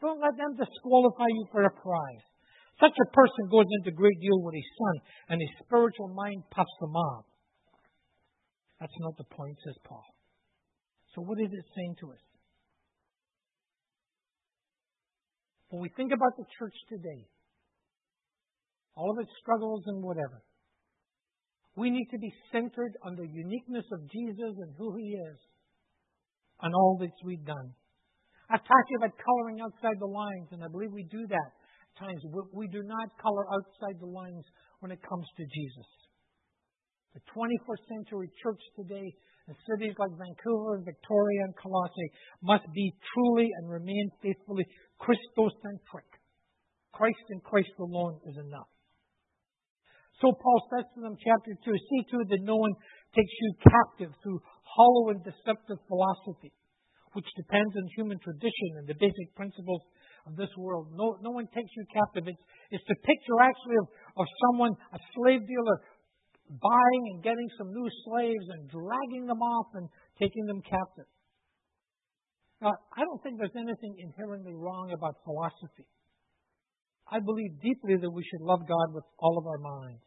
Don't 0.00 0.24
let 0.24 0.32
them 0.40 0.56
disqualify 0.56 1.28
you 1.28 1.44
for 1.52 1.68
a 1.68 1.74
prize. 1.76 2.29
Such 2.80 2.96
a 2.96 3.12
person 3.12 3.52
goes 3.52 3.68
into 3.78 3.92
great 3.92 4.18
deal 4.20 4.40
with 4.40 4.54
his 4.54 4.70
son, 4.78 4.94
and 5.28 5.40
his 5.40 5.52
spiritual 5.64 6.08
mind 6.08 6.42
puffs 6.50 6.76
him 6.80 6.96
up. 6.96 7.26
That's 8.80 8.98
not 9.00 9.16
the 9.18 9.28
point, 9.28 9.58
says 9.64 9.76
Paul. 9.84 10.04
So, 11.14 11.20
what 11.20 11.38
is 11.38 11.52
it 11.52 11.64
saying 11.76 11.96
to 12.00 12.12
us? 12.12 12.24
when 15.70 15.82
we 15.82 15.88
think 15.96 16.12
about 16.12 16.36
the 16.36 16.44
church 16.58 16.74
today, 16.90 17.30
all 18.94 19.10
of 19.14 19.22
its 19.22 19.30
struggles 19.40 19.82
and 19.86 20.02
whatever, 20.02 20.42
we 21.76 21.90
need 21.90 22.10
to 22.10 22.18
be 22.18 22.34
centered 22.50 22.98
on 23.06 23.14
the 23.14 23.26
uniqueness 23.26 23.86
of 23.94 24.10
Jesus 24.10 24.58
and 24.58 24.74
who 24.76 24.96
He 24.98 25.14
is 25.14 25.38
and 26.60 26.74
all 26.74 26.98
that 27.00 27.14
we've 27.24 27.46
done. 27.46 27.72
I've 28.50 28.66
talked 28.66 28.90
about 28.98 29.14
coloring 29.14 29.62
outside 29.62 29.94
the 30.00 30.10
lines, 30.10 30.50
and 30.50 30.62
I 30.64 30.68
believe 30.68 30.90
we 30.90 31.06
do 31.06 31.24
that 31.30 31.50
at 31.54 31.59
times. 31.98 32.22
We 32.52 32.68
do 32.68 32.82
not 32.82 33.08
color 33.20 33.46
outside 33.50 33.98
the 34.00 34.10
lines 34.10 34.44
when 34.80 34.92
it 34.92 35.00
comes 35.02 35.26
to 35.36 35.44
Jesus. 35.44 35.88
The 37.14 37.22
21st 37.34 37.84
century 37.90 38.30
church 38.38 38.62
today 38.78 39.08
in 39.50 39.54
cities 39.66 39.98
like 39.98 40.14
Vancouver, 40.14 40.78
Victoria, 40.86 41.42
and 41.42 41.54
Colossae 41.58 42.10
must 42.42 42.66
be 42.70 42.94
truly 43.14 43.50
and 43.58 43.66
remain 43.66 44.10
faithfully 44.22 44.62
Christocentric. 45.02 46.06
Christ 46.94 47.24
and 47.30 47.42
Christ 47.42 47.74
alone 47.78 48.20
is 48.30 48.36
enough. 48.38 48.70
So 50.20 50.36
Paul 50.36 50.60
says 50.70 50.86
to 50.94 51.00
them, 51.00 51.16
chapter 51.16 51.56
2, 51.64 51.64
see 51.64 52.02
to 52.12 52.16
it 52.22 52.28
that 52.28 52.44
no 52.44 52.56
one 52.56 52.74
takes 53.16 53.34
you 53.40 53.50
captive 53.64 54.12
through 54.22 54.38
hollow 54.62 55.16
and 55.16 55.24
deceptive 55.24 55.80
philosophy, 55.88 56.52
which 57.16 57.26
depends 57.34 57.74
on 57.74 57.96
human 57.96 58.20
tradition 58.20 58.78
and 58.78 58.86
the 58.86 59.00
basic 59.00 59.34
principles 59.34 59.82
of 60.30 60.38
this 60.38 60.50
world. 60.56 60.94
No, 60.94 61.18
no 61.20 61.34
one 61.34 61.50
takes 61.50 61.70
you 61.74 61.84
captive. 61.90 62.30
It's, 62.30 62.44
it's 62.70 62.86
the 62.86 62.94
picture 63.02 63.38
actually 63.42 63.82
of, 63.82 63.86
of 64.22 64.26
someone, 64.46 64.72
a 64.94 65.00
slave 65.18 65.42
dealer, 65.42 65.76
buying 66.46 67.02
and 67.14 67.22
getting 67.22 67.50
some 67.58 67.74
new 67.74 67.88
slaves 68.06 68.46
and 68.54 68.70
dragging 68.70 69.26
them 69.26 69.42
off 69.42 69.74
and 69.74 69.90
taking 70.22 70.46
them 70.46 70.62
captive. 70.62 71.10
Now, 72.62 72.76
I 72.94 73.02
don't 73.02 73.22
think 73.22 73.38
there's 73.38 73.56
anything 73.56 73.96
inherently 73.98 74.54
wrong 74.54 74.92
about 74.92 75.18
philosophy. 75.24 75.88
I 77.10 77.18
believe 77.18 77.58
deeply 77.58 77.96
that 77.98 78.10
we 78.10 78.22
should 78.22 78.44
love 78.44 78.60
God 78.68 78.94
with 78.94 79.04
all 79.18 79.38
of 79.38 79.46
our 79.46 79.58
minds. 79.58 80.04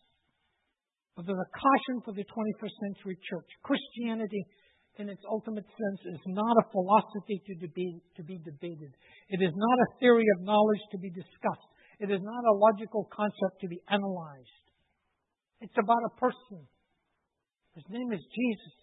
But 1.15 1.25
there's 1.27 1.41
a 1.41 1.51
caution 1.51 2.01
for 2.05 2.13
the 2.13 2.25
21st 2.25 2.75
century 2.89 3.17
church. 3.29 3.49
Christianity, 3.61 4.45
in 4.97 5.09
its 5.09 5.21
ultimate 5.29 5.65
sense, 5.65 6.01
is 6.13 6.21
not 6.27 6.57
a 6.57 6.69
philosophy 6.71 7.41
to, 7.47 7.53
to 7.65 8.23
be 8.23 8.37
debated. 8.45 8.93
It 9.29 9.41
is 9.41 9.53
not 9.55 9.77
a 9.79 9.99
theory 9.99 10.25
of 10.37 10.45
knowledge 10.45 10.83
to 10.91 10.99
be 10.99 11.09
discussed. 11.09 11.69
It 11.99 12.11
is 12.11 12.21
not 12.21 12.43
a 12.45 12.57
logical 12.57 13.09
concept 13.09 13.61
to 13.61 13.67
be 13.67 13.81
analyzed. 13.89 14.63
It's 15.61 15.77
about 15.81 16.03
a 16.05 16.19
person. 16.19 16.67
His 17.75 17.85
name 17.89 18.11
is 18.11 18.21
Jesus. 18.21 18.75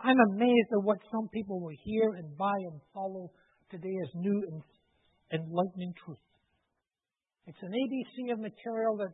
I'm 0.00 0.18
amazed 0.32 0.70
at 0.72 0.82
what 0.82 0.98
some 1.12 1.28
people 1.28 1.60
will 1.60 1.76
hear 1.84 2.16
and 2.16 2.36
buy 2.36 2.56
and 2.72 2.80
follow 2.94 3.30
today 3.70 3.94
as 4.02 4.10
new 4.14 4.42
and 4.50 4.62
enlightening 5.32 5.92
truth. 6.04 6.24
It's 7.46 7.62
an 7.62 7.70
ABC 7.70 8.32
of 8.32 8.40
material 8.40 8.96
that 8.98 9.12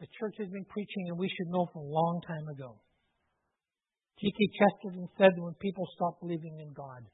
the 0.00 0.06
church 0.18 0.34
has 0.38 0.48
been 0.48 0.66
preaching 0.68 1.08
and 1.08 1.18
we 1.18 1.28
should 1.28 1.48
know 1.48 1.66
from 1.72 1.82
a 1.82 1.88
long 1.88 2.20
time 2.26 2.48
ago. 2.52 2.76
G.K. 4.20 4.38
Chesterton 4.56 5.08
said 5.18 5.36
that 5.36 5.42
when 5.42 5.54
people 5.60 5.84
stop 5.94 6.20
believing 6.20 6.56
in 6.60 6.72
God, 6.72 7.04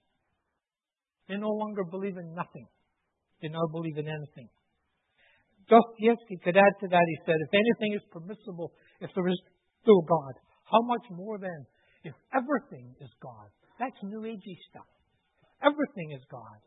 they 1.29 1.37
no 1.37 1.51
longer 1.51 1.83
believe 1.85 2.17
in 2.17 2.35
nothing. 2.35 2.67
They 3.41 3.49
now 3.49 3.67
believe 3.71 3.99
in 3.99 4.07
anything. 4.07 4.49
Dostoevsky 5.67 6.39
could 6.45 6.57
add 6.57 6.75
to 6.81 6.89
that, 6.89 7.07
he 7.07 7.19
said, 7.27 7.39
if 7.39 7.55
anything 7.55 7.95
is 7.99 8.05
permissible, 8.13 8.73
if 9.01 9.11
there 9.15 9.27
is 9.27 9.41
still 9.83 10.03
God, 10.03 10.35
how 10.71 10.83
much 10.83 11.07
more 11.11 11.39
then 11.39 11.67
if 12.05 12.15
everything 12.35 12.95
is 13.01 13.11
God? 13.23 13.51
That's 13.79 13.99
New 14.03 14.23
Agey 14.23 14.59
stuff. 14.71 14.87
Everything 15.63 16.13
is 16.15 16.23
God. 16.31 16.61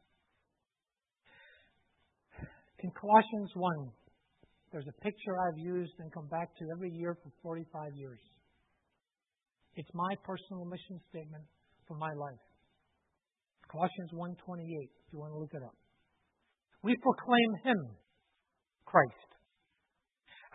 In 2.79 2.91
Colossians 2.91 3.51
1, 3.55 3.91
there's 4.71 4.87
a 4.87 5.01
picture 5.01 5.35
I've 5.39 5.57
used 5.57 5.93
and 5.99 6.11
come 6.11 6.27
back 6.27 6.55
to 6.59 6.65
every 6.75 6.91
year 6.91 7.15
for 7.23 7.31
45 7.41 7.95
years. 7.95 8.19
It's 9.75 9.91
my 9.93 10.15
personal 10.23 10.65
mission 10.65 10.99
statement 11.09 11.43
for 11.87 11.97
my 11.97 12.13
life. 12.13 12.43
Colossians 13.69 14.11
1:28, 14.13 14.89
if 14.95 15.13
you 15.13 15.19
want 15.19 15.33
to 15.33 15.39
look 15.39 15.53
it 15.53 15.63
up. 15.63 15.75
We 16.81 16.95
proclaim 17.01 17.49
him, 17.63 17.97
Christ, 18.85 19.29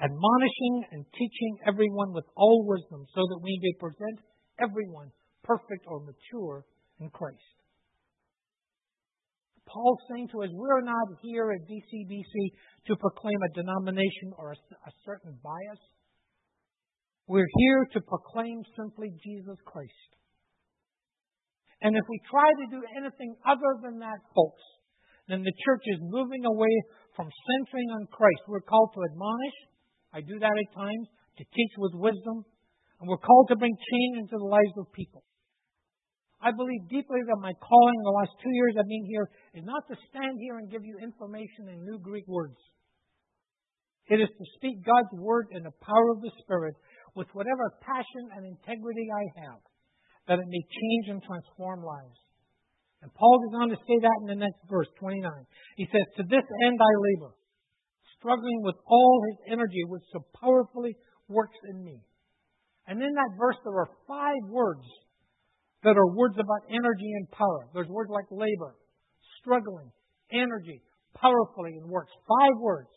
admonishing 0.01 0.85
and 0.93 1.05
teaching 1.13 1.59
everyone 1.67 2.13
with 2.13 2.25
all 2.37 2.65
wisdom 2.65 3.05
so 3.15 3.21
that 3.21 3.41
we 3.43 3.59
may 3.61 3.75
present 3.79 4.21
everyone 4.59 5.13
perfect 5.43 5.85
or 5.87 6.01
mature 6.01 6.65
in 7.01 7.11
Christ. 7.11 7.61
Paul's 9.67 10.03
saying 10.11 10.29
to 10.33 10.43
us, 10.43 10.51
we're 10.53 10.83
not 10.83 11.07
here 11.23 11.53
at 11.53 11.63
VCBC 11.63 12.33
to 12.87 12.97
proclaim 12.97 13.39
a 13.43 13.55
denomination 13.55 14.35
or 14.37 14.53
a, 14.53 14.59
a 14.87 14.93
certain 15.05 15.39
bias. 15.43 15.79
We're 17.31 17.55
here 17.63 17.87
to 17.95 18.01
proclaim 18.11 18.67
simply 18.75 19.15
Jesus 19.23 19.55
Christ. 19.63 20.11
And 21.79 21.95
if 21.95 22.03
we 22.11 22.19
try 22.27 22.51
to 22.51 22.75
do 22.75 22.83
anything 22.99 23.39
other 23.47 23.79
than 23.87 24.03
that, 24.03 24.19
folks, 24.35 24.67
then 25.31 25.47
the 25.47 25.55
church 25.63 25.85
is 25.95 26.11
moving 26.11 26.43
away 26.43 26.75
from 27.15 27.31
centering 27.31 27.87
on 27.95 28.11
Christ. 28.11 28.51
We're 28.51 28.67
called 28.67 28.91
to 28.99 29.07
admonish. 29.07 29.59
I 30.11 30.27
do 30.27 30.43
that 30.43 30.51
at 30.51 30.75
times, 30.75 31.07
to 31.39 31.47
teach 31.55 31.75
with 31.79 32.03
wisdom. 32.03 32.43
And 32.99 33.07
we're 33.07 33.23
called 33.23 33.47
to 33.55 33.63
bring 33.63 33.79
change 33.79 34.27
into 34.27 34.35
the 34.35 34.51
lives 34.51 34.75
of 34.75 34.91
people. 34.91 35.23
I 36.43 36.51
believe 36.51 36.91
deeply 36.91 37.23
that 37.31 37.47
my 37.47 37.55
calling 37.63 38.01
the 38.03 38.19
last 38.27 38.35
two 38.43 38.51
years 38.59 38.75
I've 38.75 38.91
been 38.91 39.07
here 39.07 39.31
is 39.55 39.63
not 39.63 39.87
to 39.87 39.95
stand 40.11 40.35
here 40.43 40.59
and 40.59 40.67
give 40.67 40.83
you 40.83 40.99
information 40.99 41.71
in 41.71 41.87
new 41.87 42.03
Greek 42.03 42.27
words. 42.27 42.59
It 44.11 44.19
is 44.19 44.35
to 44.35 44.45
speak 44.59 44.83
God's 44.83 45.15
word 45.15 45.55
in 45.55 45.63
the 45.63 45.77
power 45.79 46.11
of 46.11 46.21
the 46.21 46.35
Spirit 46.43 46.75
with 47.17 47.29
whatever 47.33 47.75
passion 47.83 48.25
and 48.37 48.47
integrity 48.47 49.07
I 49.11 49.25
have, 49.45 49.61
that 50.29 50.39
it 50.39 50.49
may 50.49 50.65
change 50.67 51.07
and 51.11 51.23
transform 51.23 51.83
lives. 51.83 52.21
And 53.03 53.13
Paul 53.15 53.41
goes 53.41 53.57
on 53.63 53.69
to 53.71 53.79
say 53.89 53.97
that 54.05 54.19
in 54.23 54.29
the 54.29 54.45
next 54.45 54.61
verse, 54.69 54.89
29. 55.01 55.25
He 55.77 55.89
says, 55.89 56.05
To 56.21 56.25
this 56.29 56.45
end 56.67 56.79
I 56.79 56.95
labor, 57.01 57.33
struggling 58.21 58.61
with 58.63 58.77
all 58.87 59.15
his 59.33 59.57
energy, 59.57 59.83
which 59.89 60.05
so 60.13 60.21
powerfully 60.37 60.97
works 61.29 61.57
in 61.73 61.83
me. 61.83 62.05
And 62.87 63.01
in 63.01 63.13
that 63.15 63.33
verse, 63.39 63.57
there 63.65 63.81
are 63.81 63.91
five 64.07 64.45
words 64.51 64.85
that 65.83 65.97
are 65.97 66.13
words 66.13 66.37
about 66.37 66.69
energy 66.69 67.11
and 67.17 67.31
power. 67.31 67.69
There's 67.73 67.89
words 67.89 68.11
like 68.13 68.29
labor, 68.31 68.77
struggling, 69.41 69.89
energy, 70.33 70.83
powerfully, 71.17 71.81
and 71.81 71.89
works. 71.89 72.13
Five 72.29 72.57
words 72.61 72.93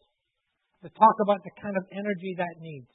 that 0.84 0.92
talk 0.96 1.16
about 1.24 1.40
the 1.44 1.56
kind 1.62 1.76
of 1.78 1.84
energy 1.96 2.36
that 2.38 2.60
needs. 2.60 2.92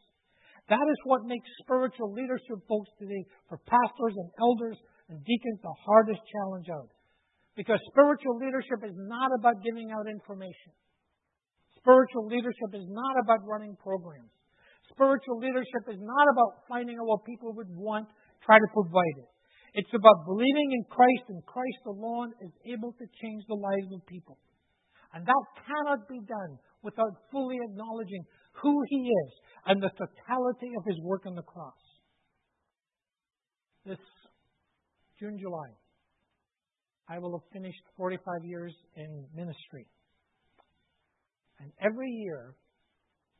That 0.68 0.84
is 0.84 1.00
what 1.08 1.24
makes 1.24 1.48
spiritual 1.64 2.12
leadership 2.12 2.60
folks 2.68 2.92
today 3.00 3.24
for 3.48 3.56
pastors 3.64 4.14
and 4.20 4.28
elders 4.36 4.76
and 5.08 5.16
deacons 5.24 5.60
the 5.64 5.72
hardest 5.84 6.20
challenge 6.28 6.68
out. 6.68 6.92
Because 7.56 7.80
spiritual 7.90 8.36
leadership 8.36 8.84
is 8.84 8.94
not 8.94 9.32
about 9.32 9.64
giving 9.64 9.90
out 9.90 10.04
information. 10.06 10.70
Spiritual 11.80 12.28
leadership 12.28 12.70
is 12.76 12.84
not 12.86 13.14
about 13.24 13.40
running 13.48 13.74
programs. 13.80 14.30
Spiritual 14.92 15.40
leadership 15.40 15.88
is 15.88 16.00
not 16.00 16.26
about 16.32 16.68
finding 16.68 17.00
out 17.00 17.08
what 17.08 17.24
people 17.24 17.56
would 17.56 17.72
want, 17.72 18.06
try 18.44 18.60
to 18.60 18.68
provide 18.76 19.16
it. 19.24 19.30
It's 19.74 19.94
about 19.96 20.28
believing 20.28 20.68
in 20.76 20.84
Christ 20.92 21.24
and 21.28 21.40
Christ 21.44 21.82
alone 21.86 22.32
is 22.44 22.52
able 22.68 22.92
to 22.92 23.04
change 23.20 23.42
the 23.48 23.56
lives 23.56 23.88
of 23.92 24.04
people. 24.04 24.36
And 25.12 25.24
that 25.24 25.44
cannot 25.64 26.08
be 26.08 26.20
done 26.28 26.60
without 26.82 27.12
fully 27.32 27.56
acknowledging 27.68 28.22
who 28.62 28.82
He 28.88 28.96
is 28.96 29.32
and 29.66 29.82
the 29.82 29.90
totality 29.90 30.72
of 30.76 30.84
His 30.86 30.98
work 31.02 31.26
on 31.26 31.34
the 31.34 31.42
cross. 31.42 31.74
This 33.84 33.98
June, 35.18 35.38
July, 35.40 35.70
I 37.08 37.18
will 37.18 37.38
have 37.38 37.48
finished 37.52 37.82
45 37.96 38.44
years 38.44 38.74
in 38.96 39.26
ministry. 39.34 39.86
And 41.60 41.72
every 41.80 42.10
year, 42.10 42.54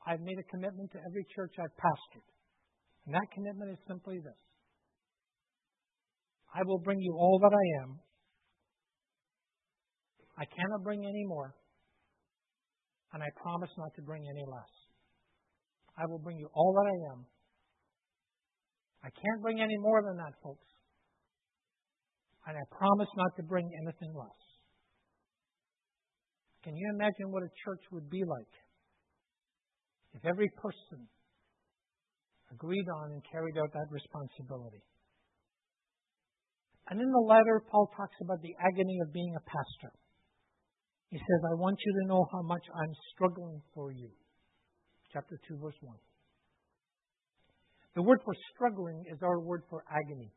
I've 0.06 0.20
made 0.20 0.38
a 0.38 0.50
commitment 0.50 0.90
to 0.92 0.98
every 1.06 1.24
church 1.36 1.54
I've 1.60 1.76
pastored. 1.76 2.26
And 3.06 3.14
that 3.14 3.30
commitment 3.34 3.70
is 3.70 3.78
simply 3.86 4.18
this 4.18 4.40
I 6.54 6.62
will 6.64 6.78
bring 6.78 7.00
you 7.00 7.14
all 7.14 7.38
that 7.42 7.52
I 7.52 7.82
am. 7.82 8.00
I 10.38 10.44
cannot 10.44 10.82
bring 10.82 11.04
any 11.04 11.24
more, 11.26 11.54
and 13.12 13.22
I 13.22 13.26
promise 13.42 13.70
not 13.76 13.92
to 13.96 14.02
bring 14.02 14.22
any 14.30 14.44
less. 14.46 14.77
I 15.98 16.06
will 16.06 16.22
bring 16.22 16.38
you 16.38 16.48
all 16.54 16.72
that 16.78 16.86
I 16.86 16.98
am. 17.12 17.26
I 19.02 19.10
can't 19.10 19.42
bring 19.42 19.60
any 19.60 19.76
more 19.78 20.02
than 20.02 20.16
that, 20.16 20.34
folks. 20.42 20.66
And 22.46 22.56
I 22.56 22.64
promise 22.70 23.10
not 23.16 23.34
to 23.36 23.42
bring 23.42 23.66
anything 23.82 24.14
less. 24.14 24.40
Can 26.62 26.76
you 26.76 26.90
imagine 26.94 27.30
what 27.30 27.42
a 27.42 27.50
church 27.64 27.82
would 27.92 28.08
be 28.08 28.22
like 28.24 28.54
if 30.14 30.24
every 30.24 30.50
person 30.56 31.06
agreed 32.50 32.86
on 33.02 33.12
and 33.12 33.22
carried 33.30 33.58
out 33.58 33.72
that 33.74 33.90
responsibility? 33.90 34.82
And 36.90 37.00
in 37.00 37.10
the 37.10 37.26
letter, 37.28 37.62
Paul 37.70 37.90
talks 37.96 38.16
about 38.22 38.40
the 38.40 38.54
agony 38.64 38.98
of 39.04 39.12
being 39.12 39.34
a 39.36 39.44
pastor. 39.44 39.92
He 41.10 41.18
says, 41.18 41.40
I 41.52 41.60
want 41.60 41.76
you 41.84 41.92
to 42.00 42.08
know 42.08 42.26
how 42.32 42.42
much 42.42 42.64
I'm 42.72 42.94
struggling 43.12 43.60
for 43.74 43.92
you. 43.92 44.10
Chapter 45.12 45.40
2, 45.48 45.56
verse 45.56 45.74
1. 45.80 45.96
The 47.94 48.02
word 48.02 48.20
for 48.24 48.34
struggling 48.54 49.04
is 49.10 49.18
our 49.22 49.40
word 49.40 49.62
for 49.70 49.82
agony. 49.90 50.32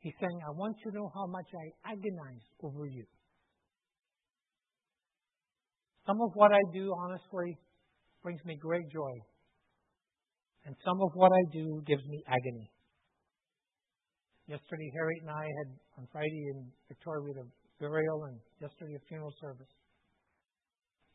He's 0.00 0.14
saying, 0.20 0.40
I 0.42 0.50
want 0.58 0.76
you 0.84 0.90
to 0.90 0.96
know 0.96 1.10
how 1.14 1.26
much 1.26 1.46
I 1.54 1.92
agonize 1.92 2.44
over 2.62 2.86
you. 2.86 3.04
Some 6.06 6.20
of 6.20 6.30
what 6.34 6.50
I 6.50 6.58
do, 6.74 6.92
honestly, 6.98 7.56
brings 8.22 8.44
me 8.44 8.58
great 8.60 8.90
joy. 8.92 9.14
And 10.66 10.74
some 10.84 11.00
of 11.00 11.10
what 11.14 11.30
I 11.30 11.42
do 11.52 11.82
gives 11.86 12.02
me 12.06 12.24
agony. 12.26 12.70
Yesterday, 14.46 14.90
Harriet 14.94 15.22
and 15.22 15.30
I 15.30 15.46
had, 15.46 15.68
on 15.98 16.08
Friday 16.10 16.50
in 16.50 16.66
Victoria, 16.88 17.22
we 17.22 17.30
had 17.30 17.46
a 17.46 17.48
burial 17.78 18.24
and 18.26 18.38
yesterday 18.60 18.94
a 18.98 19.02
funeral 19.08 19.32
service. 19.40 19.70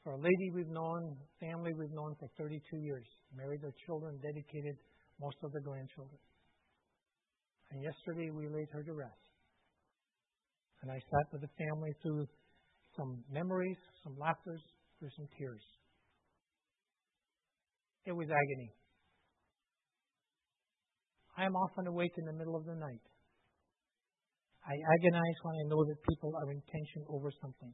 For 0.07 0.13
a 0.13 0.23
lady 0.23 0.51
we've 0.55 0.71
known, 0.71 1.17
family 1.37 1.73
we've 1.75 1.91
known 1.91 2.15
for 2.17 2.31
32 2.39 2.77
years, 2.77 3.03
married 3.35 3.59
their 3.61 3.75
children, 3.85 4.15
dedicated 4.23 4.79
most 5.19 5.35
of 5.43 5.51
their 5.51 5.59
grandchildren. 5.59 6.15
And 7.71 7.83
yesterday 7.83 8.31
we 8.31 8.47
laid 8.47 8.71
her 8.71 8.83
to 8.83 8.93
rest. 8.93 9.19
And 10.81 10.89
I 10.89 10.95
sat 10.95 11.27
with 11.33 11.41
the 11.41 11.51
family 11.59 11.91
through 12.01 12.23
some 12.95 13.19
memories, 13.29 13.75
some 14.01 14.15
laughters, 14.17 14.63
through 14.97 15.11
some 15.17 15.27
tears. 15.37 15.65
It 18.05 18.15
was 18.15 18.31
agony. 18.31 18.71
I 21.35 21.43
am 21.43 21.55
often 21.57 21.85
awake 21.85 22.15
in 22.17 22.23
the 22.23 22.31
middle 22.39 22.55
of 22.55 22.63
the 22.63 22.79
night. 22.79 23.03
I 24.63 24.71
agonize 24.71 25.37
when 25.43 25.55
I 25.59 25.67
know 25.67 25.83
that 25.83 25.99
people 26.07 26.31
are 26.39 26.49
in 26.49 26.61
tension 26.71 27.03
over 27.11 27.29
something. 27.41 27.73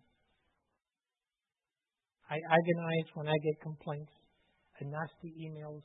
I 2.30 2.38
agonize 2.38 3.08
when 3.14 3.28
I 3.28 3.38
get 3.44 3.62
complaints 3.62 4.12
and 4.80 4.92
nasty 4.92 5.34
emails 5.38 5.84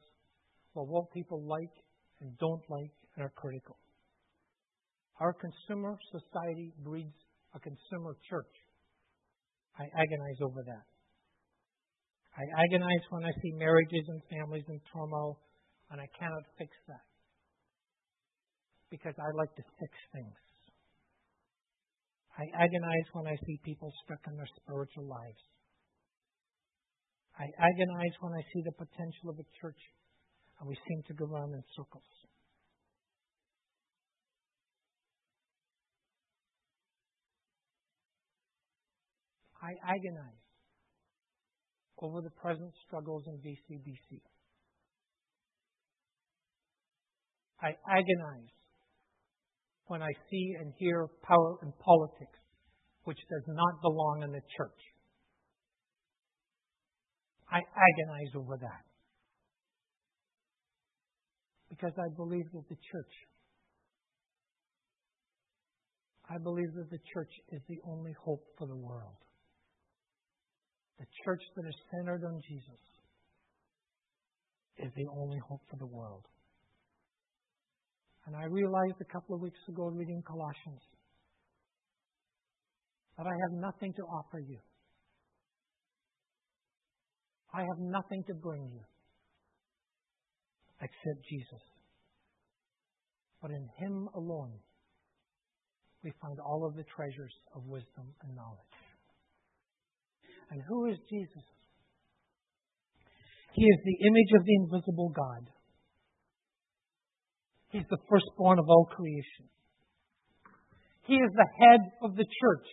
about 0.72 0.88
what 0.88 1.12
people 1.12 1.42
like 1.46 1.74
and 2.20 2.36
don't 2.38 2.62
like 2.68 2.94
and 3.16 3.24
are 3.24 3.32
critical. 3.36 3.76
Our 5.20 5.34
consumer 5.34 5.98
society 6.12 6.72
breeds 6.84 7.16
a 7.54 7.58
consumer 7.58 8.16
church. 8.30 8.54
I 9.78 9.84
agonize 9.94 10.40
over 10.42 10.62
that. 10.66 10.86
I 12.38 12.46
agonize 12.62 13.04
when 13.10 13.24
I 13.24 13.32
see 13.42 13.50
marriages 13.58 14.06
and 14.06 14.22
families 14.30 14.64
in 14.68 14.78
turmoil, 14.94 15.38
and 15.90 16.00
I 16.00 16.06
cannot 16.18 16.46
fix 16.56 16.70
that. 16.86 17.02
Because 18.90 19.14
I 19.18 19.26
like 19.34 19.50
to 19.56 19.64
fix 19.80 19.92
things. 20.14 20.38
I 22.38 22.46
agonize 22.62 23.08
when 23.12 23.26
I 23.26 23.34
see 23.42 23.58
people 23.64 23.90
stuck 24.04 24.22
in 24.30 24.36
their 24.36 24.46
spiritual 24.62 25.10
lives. 25.10 25.42
I 27.38 27.46
agonize 27.56 28.14
when 28.20 28.32
I 28.32 28.42
see 28.52 28.62
the 28.64 28.72
potential 28.72 29.30
of 29.30 29.38
a 29.38 29.46
church 29.62 29.78
and 30.58 30.68
we 30.68 30.76
seem 30.88 31.02
to 31.06 31.14
go 31.14 31.26
around 31.26 31.54
in 31.54 31.62
circles. 31.76 32.02
I 39.62 39.70
agonize 39.86 40.42
over 42.00 42.20
the 42.20 42.30
present 42.42 42.72
struggles 42.86 43.24
in 43.26 43.34
VCBC. 43.38 44.20
I 47.60 47.74
agonize 47.90 48.54
when 49.86 50.02
I 50.02 50.12
see 50.30 50.54
and 50.60 50.72
hear 50.78 51.08
power 51.22 51.58
and 51.62 51.72
politics, 51.78 52.38
which 53.04 53.18
does 53.30 53.44
not 53.48 53.82
belong 53.82 54.22
in 54.22 54.32
the 54.32 54.42
church. 54.56 54.80
I 57.50 57.58
agonize 57.58 58.32
over 58.36 58.56
that. 58.60 58.84
Because 61.70 61.92
I 61.98 62.08
believe 62.16 62.44
that 62.52 62.68
the 62.68 62.76
church, 62.92 63.14
I 66.28 66.36
believe 66.42 66.74
that 66.74 66.90
the 66.90 67.00
church 67.12 67.32
is 67.52 67.60
the 67.68 67.78
only 67.88 68.14
hope 68.24 68.44
for 68.58 68.66
the 68.66 68.76
world. 68.76 69.16
The 70.98 71.06
church 71.24 71.42
that 71.56 71.66
is 71.66 71.74
centered 71.92 72.24
on 72.24 72.40
Jesus 72.48 72.82
is 74.78 74.92
the 74.96 75.06
only 75.16 75.38
hope 75.48 75.62
for 75.70 75.76
the 75.76 75.86
world. 75.86 76.24
And 78.26 78.36
I 78.36 78.44
realized 78.44 79.00
a 79.00 79.12
couple 79.12 79.34
of 79.36 79.40
weeks 79.40 79.60
ago 79.68 79.88
reading 79.88 80.22
Colossians 80.26 80.82
that 83.16 83.26
I 83.26 83.32
have 83.32 83.52
nothing 83.52 83.92
to 83.94 84.02
offer 84.02 84.38
you. 84.38 84.58
I 87.52 87.60
have 87.60 87.78
nothing 87.78 88.24
to 88.28 88.34
bring 88.34 88.68
you 88.72 88.80
except 90.80 91.24
Jesus. 91.28 91.64
But 93.40 93.50
in 93.50 93.68
Him 93.78 94.08
alone, 94.14 94.52
we 96.04 96.12
find 96.22 96.38
all 96.40 96.66
of 96.66 96.76
the 96.76 96.84
treasures 96.84 97.34
of 97.54 97.64
wisdom 97.64 98.14
and 98.22 98.36
knowledge. 98.36 98.76
And 100.50 100.62
who 100.68 100.86
is 100.86 100.96
Jesus? 101.10 101.44
He 103.52 103.64
is 103.64 103.78
the 103.84 104.06
image 104.06 104.32
of 104.38 104.44
the 104.44 104.54
invisible 104.62 105.10
God. 105.10 105.50
He's 107.70 107.88
the 107.90 107.98
firstborn 108.08 108.58
of 108.58 108.64
all 108.68 108.88
creation. 108.94 109.50
He 111.04 111.14
is 111.14 111.30
the 111.34 111.48
head 111.60 111.80
of 112.02 112.16
the 112.16 112.24
church. 112.24 112.68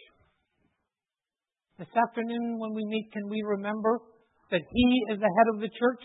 This 1.80 1.92
afternoon, 1.96 2.60
when 2.60 2.74
we 2.74 2.86
meet, 2.86 3.12
can 3.12 3.28
we 3.28 3.42
remember 3.44 4.00
that 4.52 4.62
He 4.72 5.04
is 5.12 5.20
the 5.20 5.32
head 5.38 5.56
of 5.56 5.62
the 5.62 5.70
church? 5.70 6.04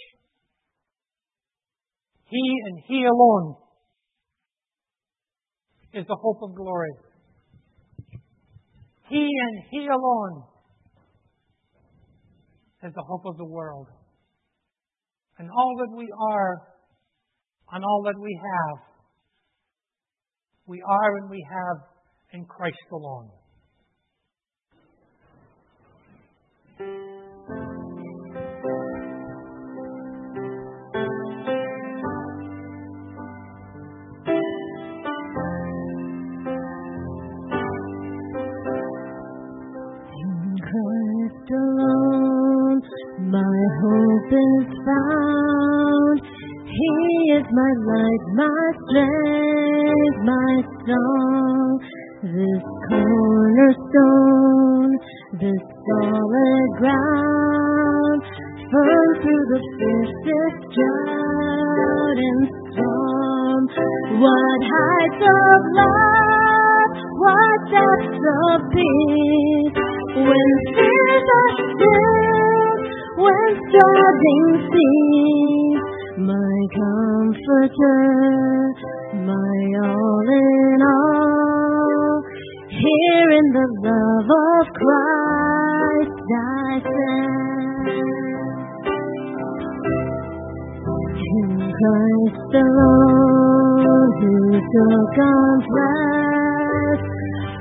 He 2.26 2.60
and 2.66 2.82
He 2.86 3.04
alone 3.04 3.56
is 5.92 6.06
the 6.06 6.16
hope 6.20 6.38
of 6.42 6.54
glory. 6.54 6.92
He 9.08 9.26
and 9.26 9.64
He 9.70 9.86
alone 9.86 10.44
is 12.84 12.94
the 12.94 13.04
hope 13.06 13.26
of 13.26 13.36
the 13.36 13.44
world. 13.44 13.88
And 15.38 15.50
all 15.50 15.74
that 15.78 15.96
we 15.96 16.08
are 16.32 16.70
and 17.72 17.84
all 17.84 18.02
that 18.04 18.20
we 18.20 18.38
have, 18.42 18.78
we 20.66 20.82
are 20.86 21.16
and 21.16 21.30
we 21.30 21.44
have 21.50 21.76
in 22.32 22.44
Christ 22.44 22.76
alone. 22.92 23.30
My 47.52 47.72
life, 47.82 48.24
my 48.38 48.62
strength, 48.86 50.18
my 50.22 50.54
song. 50.86 51.82
This 52.22 52.62
cornerstone, 52.86 54.92
this 55.40 55.58
solid 55.58 56.68
ground, 56.78 58.22
firm 58.70 59.10
through 59.18 59.44
the 59.50 59.60
fiercest 59.80 60.60
drought 60.78 62.18
and 62.22 62.46
storm. 62.70 63.62
What 64.20 64.60
heights 64.70 65.22
of 65.26 65.60
love, 65.74 66.90
what 67.18 67.58
depths 67.72 68.24
of 68.46 68.58
peace, 68.70 69.74
when 70.22 70.50
fears 70.76 71.26
are 71.40 71.54
still, 71.66 72.70
when 73.26 73.48
storming 73.58 74.46
seas 74.70 75.09
comforter, 76.68 78.00
my 79.24 79.60
all 79.82 80.28
in 80.28 80.82
all. 80.82 82.22
Here 82.68 83.30
in 83.38 83.46
the 83.52 83.68
love 83.86 84.28
of 84.28 84.66
Christ 84.74 86.20
I 86.32 86.80
stand. 86.80 87.88
In 91.30 91.50
Christ 91.80 92.52
alone, 92.60 94.10
who 94.20 94.34
took 94.74 95.16
on 95.20 95.56
flesh, 95.70 97.02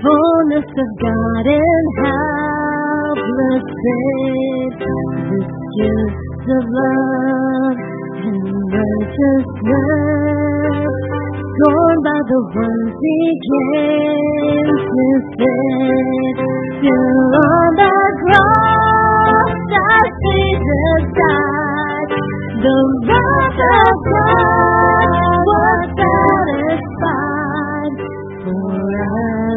fullness 0.04 0.70
of 0.70 0.90
God 1.00 1.46
in 1.48 1.84
helpless 2.04 3.66
faith, 3.84 4.80
this 5.30 5.50
gift 5.78 6.48
of 6.50 6.66
love 6.68 7.88
righteousness, 8.28 9.80
scorned 11.40 12.04
by 12.04 12.20
the 12.28 12.40
ones 12.56 12.94
he 13.02 13.20
came 13.48 14.70
to 14.70 15.06
save. 15.40 16.38
Still 16.80 17.34
on 17.40 17.70
the 17.80 17.98
cross, 18.24 19.52
the 22.60 22.78
wrath 23.08 23.62
of 23.76 23.94
God 24.10 25.10
was 25.50 25.82
satisfied 26.00 27.96
for 28.44 28.80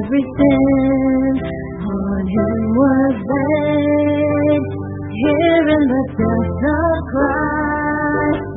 every 0.02 0.24
sin 0.38 1.34
on 1.82 2.24
was 2.78 3.16
laid. 3.32 4.62
Here 5.12 5.68
in 5.76 5.84
the 5.92 6.02
death 6.18 6.64
of 6.74 6.94
Christ 7.12 7.51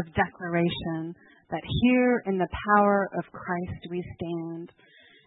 of 0.00 0.14
declaration 0.16 1.14
that 1.50 1.62
here 1.82 2.22
in 2.26 2.38
the 2.38 2.48
power 2.72 3.08
of 3.18 3.24
Christ 3.32 3.82
we 3.90 4.02
stand. 4.16 4.72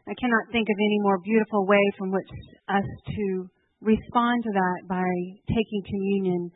I 0.10 0.14
cannot 0.20 0.52
think 0.52 0.68
of 0.68 0.76
any 0.76 1.00
more 1.00 1.20
beautiful 1.24 1.66
way 1.66 1.84
from 1.98 2.12
which 2.12 2.28
us 2.68 2.90
to 3.08 3.48
respond 3.82 4.44
to 4.44 4.52
that 4.52 4.88
by 4.88 5.08
taking 5.48 5.84
communion 5.86 6.52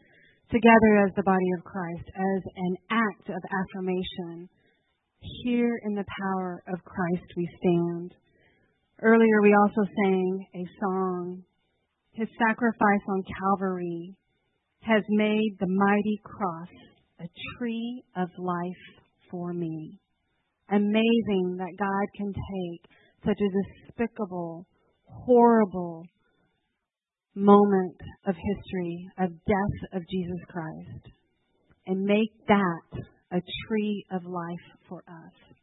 together 0.49 1.05
as 1.05 1.13
the 1.15 1.27
body 1.27 1.49
of 1.57 1.63
Christ, 1.63 2.07
as 2.15 2.41
an 2.55 2.75
act 2.91 3.29
of 3.29 3.41
affirmation. 3.43 4.49
Here 5.43 5.79
in 5.83 5.95
the 5.95 6.07
power 6.07 6.63
of 6.67 6.83
Christ 6.83 7.27
we 7.35 7.47
stand. 7.59 8.13
Earlier 9.01 9.41
we 9.41 9.53
also 9.53 9.83
sang 9.83 10.45
a 10.55 10.65
song. 10.79 11.43
His 12.13 12.29
sacrifice 12.39 13.05
on 13.09 13.23
Calvary 13.39 14.15
has 14.81 15.03
made 15.09 15.57
the 15.59 15.67
mighty 15.67 16.19
cross 16.23 16.69
a 17.19 17.27
tree 17.57 18.03
of 18.15 18.29
life 18.37 19.01
for 19.31 19.53
me. 19.53 19.99
Amazing 20.69 21.57
that 21.57 21.77
God 21.79 22.07
can 22.15 22.33
take 22.33 22.91
such 23.25 23.39
a 23.39 23.89
despicable, 23.89 24.65
horrible 25.05 26.03
moment 27.35 27.95
of 28.25 28.35
history 28.35 29.09
of 29.19 29.29
death 29.45 29.93
of 29.93 30.01
Jesus 30.09 30.39
Christ 30.49 31.13
and 31.85 32.03
make 32.03 32.31
that 32.47 33.01
a 33.31 33.41
tree 33.67 34.05
of 34.11 34.25
life 34.25 34.67
for 34.89 35.03
us. 35.07 35.55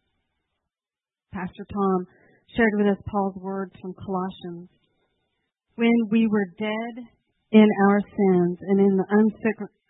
Pastor 1.32 1.66
Tom 1.72 2.06
shared 2.56 2.72
with 2.76 2.86
us 2.86 3.02
Paul's 3.10 3.36
words 3.36 3.72
from 3.80 3.94
Colossians. 3.94 4.70
When 5.74 6.08
we 6.10 6.28
were 6.28 6.46
dead 6.58 7.04
in 7.50 7.66
our 7.88 8.00
sins 8.00 8.58
and 8.60 8.80
in 8.80 8.96
the 8.96 9.06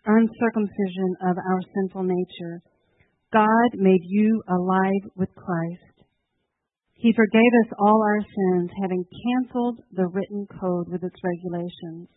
uncircumcision 0.05 1.15
of 1.27 1.37
our 1.37 1.61
sinful 1.73 2.03
nature, 2.03 2.61
God 3.33 3.69
made 3.75 4.01
you 4.03 4.41
alive 4.47 5.11
with 5.15 5.29
Christ. 5.35 5.95
He 6.93 7.13
forgave 7.13 7.53
us 7.65 7.73
all 7.77 8.01
our 8.01 8.21
sins, 8.21 8.71
having 8.81 9.03
canceled 9.03 9.79
the 9.91 10.07
written 10.07 10.47
code 10.59 10.87
with 10.89 11.03
its 11.03 11.19
regulations 11.23 12.07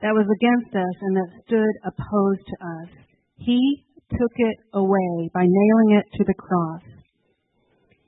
that 0.00 0.16
was 0.16 0.26
against 0.26 0.74
us 0.74 0.96
and 1.00 1.16
that 1.16 1.36
stood 1.46 1.74
opposed 1.84 2.44
to 2.44 2.56
us. 2.60 2.90
He 3.36 3.84
took 4.10 4.34
it 4.36 4.58
away 4.72 5.30
by 5.32 5.44
nailing 5.46 5.98
it 5.98 6.06
to 6.18 6.24
the 6.24 6.34
cross. 6.34 6.82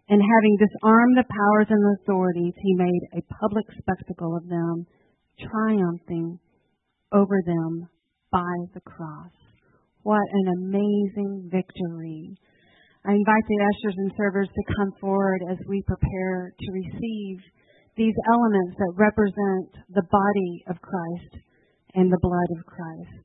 And 0.09 0.23
having 0.23 0.59
disarmed 0.61 1.17
the 1.17 1.25
powers 1.25 1.67
and 1.71 1.83
authorities, 1.99 2.55
he 2.63 2.75
made 2.75 3.03
a 3.17 3.27
public 3.41 3.67
spectacle 3.79 4.37
of 4.37 4.49
them, 4.49 4.87
triumphing 5.41 6.39
over 7.13 7.43
them 7.45 7.89
by 8.37 8.69
the 8.75 8.85
cross. 8.85 9.33
What 10.03 10.21
an 10.31 10.53
amazing 10.61 11.49
victory. 11.51 12.37
I 13.07 13.13
invite 13.13 13.47
the 13.49 13.65
ushers 13.65 13.97
and 13.97 14.13
servers 14.17 14.49
to 14.53 14.75
come 14.77 14.93
forward 15.01 15.41
as 15.51 15.57
we 15.67 15.83
prepare 15.87 16.53
to 16.53 16.73
receive 16.73 17.39
these 17.97 18.13
elements 18.29 18.77
that 18.77 18.93
represent 19.01 19.69
the 19.89 20.05
body 20.13 20.65
of 20.69 20.77
Christ 20.83 21.45
and 21.95 22.13
the 22.13 22.21
blood 22.21 22.51
of 22.59 22.67
Christ. 22.67 23.25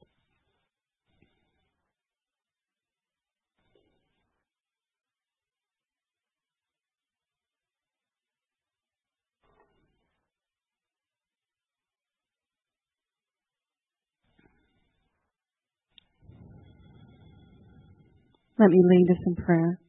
Let 18.62 18.70
me 18.70 18.78
lead 18.78 19.10
us 19.10 19.24
in 19.26 19.36
prayer. 19.44 19.80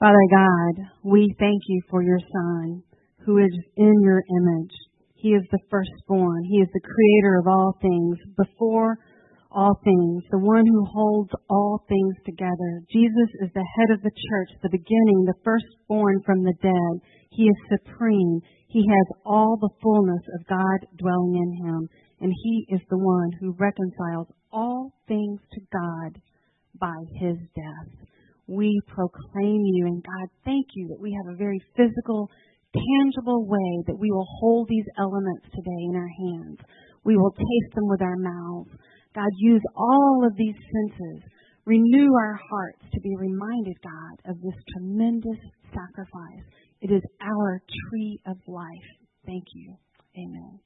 Father 0.00 0.26
God, 0.32 0.74
we 1.04 1.36
thank 1.38 1.60
you 1.68 1.82
for 1.90 2.02
your 2.02 2.20
Son 2.32 2.82
who 3.26 3.36
is 3.36 3.52
in 3.76 3.92
your 4.00 4.22
image. 4.40 4.72
He 5.14 5.36
is 5.36 5.44
the 5.52 5.60
firstborn. 5.68 6.44
He 6.48 6.64
is 6.64 6.68
the 6.72 6.80
creator 6.80 7.36
of 7.36 7.48
all 7.48 7.76
things, 7.82 8.16
before 8.34 8.96
all 9.52 9.78
things, 9.84 10.24
the 10.30 10.40
one 10.40 10.64
who 10.64 10.88
holds 10.88 11.30
all 11.50 11.84
things 11.86 12.16
together. 12.24 12.80
Jesus 12.90 13.28
is 13.44 13.50
the 13.52 13.68
head 13.76 13.92
of 13.92 14.00
the 14.00 14.16
church, 14.30 14.56
the 14.62 14.72
beginning, 14.72 15.28
the 15.28 15.36
firstborn 15.44 16.22
from 16.24 16.42
the 16.44 16.56
dead. 16.62 16.94
He 17.28 17.44
is 17.44 17.76
supreme. 17.76 18.40
He 18.68 18.88
has 18.88 19.20
all 19.26 19.58
the 19.60 19.74
fullness 19.82 20.24
of 20.32 20.48
God 20.48 20.88
dwelling 20.96 21.36
in 21.36 21.66
him, 21.66 21.88
and 22.24 22.32
he 22.42 22.64
is 22.70 22.80
the 22.88 22.96
one 22.96 23.30
who 23.38 23.54
reconciles 23.58 24.26
all 24.50 24.90
things 25.06 25.38
to 25.52 25.60
God 25.70 26.18
by 26.80 26.96
his 27.20 27.36
death. 27.54 28.08
We 28.46 28.80
proclaim 28.88 29.60
you, 29.60 29.84
and 29.84 30.02
God, 30.02 30.28
thank 30.42 30.68
you 30.74 30.88
that 30.88 31.02
we 31.02 31.12
have 31.12 31.34
a 31.34 31.36
very 31.36 31.60
physical, 31.76 32.30
tangible 32.72 33.44
way 33.46 33.84
that 33.86 33.98
we 34.00 34.10
will 34.10 34.26
hold 34.40 34.68
these 34.70 34.86
elements 34.98 35.44
today 35.52 35.82
in 35.84 35.96
our 35.96 36.08
hands. 36.08 36.58
We 37.04 37.18
will 37.18 37.32
taste 37.32 37.74
them 37.74 37.88
with 37.88 38.00
our 38.00 38.16
mouths. 38.16 38.70
God, 39.14 39.28
use 39.36 39.62
all 39.76 40.24
of 40.26 40.34
these 40.34 40.56
senses. 40.72 41.28
Renew 41.66 42.08
our 42.14 42.40
hearts 42.48 42.84
to 42.94 43.00
be 43.00 43.14
reminded, 43.16 43.76
God, 43.82 44.30
of 44.32 44.40
this 44.40 44.56
tremendous 44.72 45.40
sacrifice. 45.76 46.44
It 46.80 46.90
is 46.90 47.02
our 47.20 47.60
tree 47.90 48.18
of 48.26 48.38
life. 48.46 48.88
Thank 49.26 49.44
you. 49.54 49.76
Amen. 50.16 50.60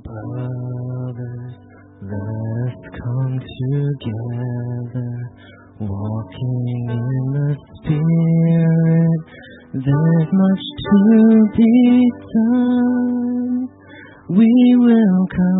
Brothers, 0.00 1.54
let's 2.00 2.84
come 2.96 3.36
together, 3.36 5.12
walking 5.80 6.88
in 6.88 7.24
the 7.36 7.52
Spirit. 7.76 9.22
There's 9.74 10.30
much 10.32 10.64
to 10.88 11.00
be 11.56 11.76
done. 12.32 13.68
We 14.30 14.52
will 14.78 15.26
come 15.28 15.51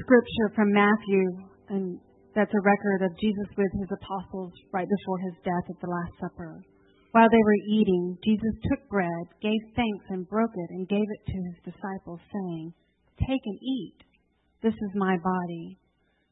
scripture 0.00 0.48
from 0.54 0.72
Matthew, 0.72 1.24
and 1.68 1.98
that's 2.34 2.52
a 2.54 2.66
record 2.66 3.02
of 3.02 3.18
Jesus 3.18 3.48
with 3.56 3.72
his 3.82 3.90
apostles 3.90 4.52
right 4.72 4.86
before 4.86 5.18
his 5.26 5.36
death 5.42 5.66
at 5.68 5.80
the 5.80 5.90
Last 5.90 6.14
Supper. 6.20 6.62
While 7.12 7.28
they 7.32 7.42
were 7.42 7.68
eating, 7.72 8.18
Jesus 8.22 8.54
took 8.68 8.86
bread, 8.88 9.26
gave 9.42 9.58
thanks, 9.74 10.04
and 10.10 10.28
broke 10.28 10.54
it, 10.54 10.70
and 10.70 10.88
gave 10.88 11.08
it 11.08 11.22
to 11.26 11.38
his 11.50 11.72
disciples, 11.72 12.20
saying, 12.30 12.74
Take 13.18 13.42
and 13.44 13.58
eat. 13.58 13.98
This 14.62 14.74
is 14.74 14.92
my 14.94 15.16
body. 15.18 15.78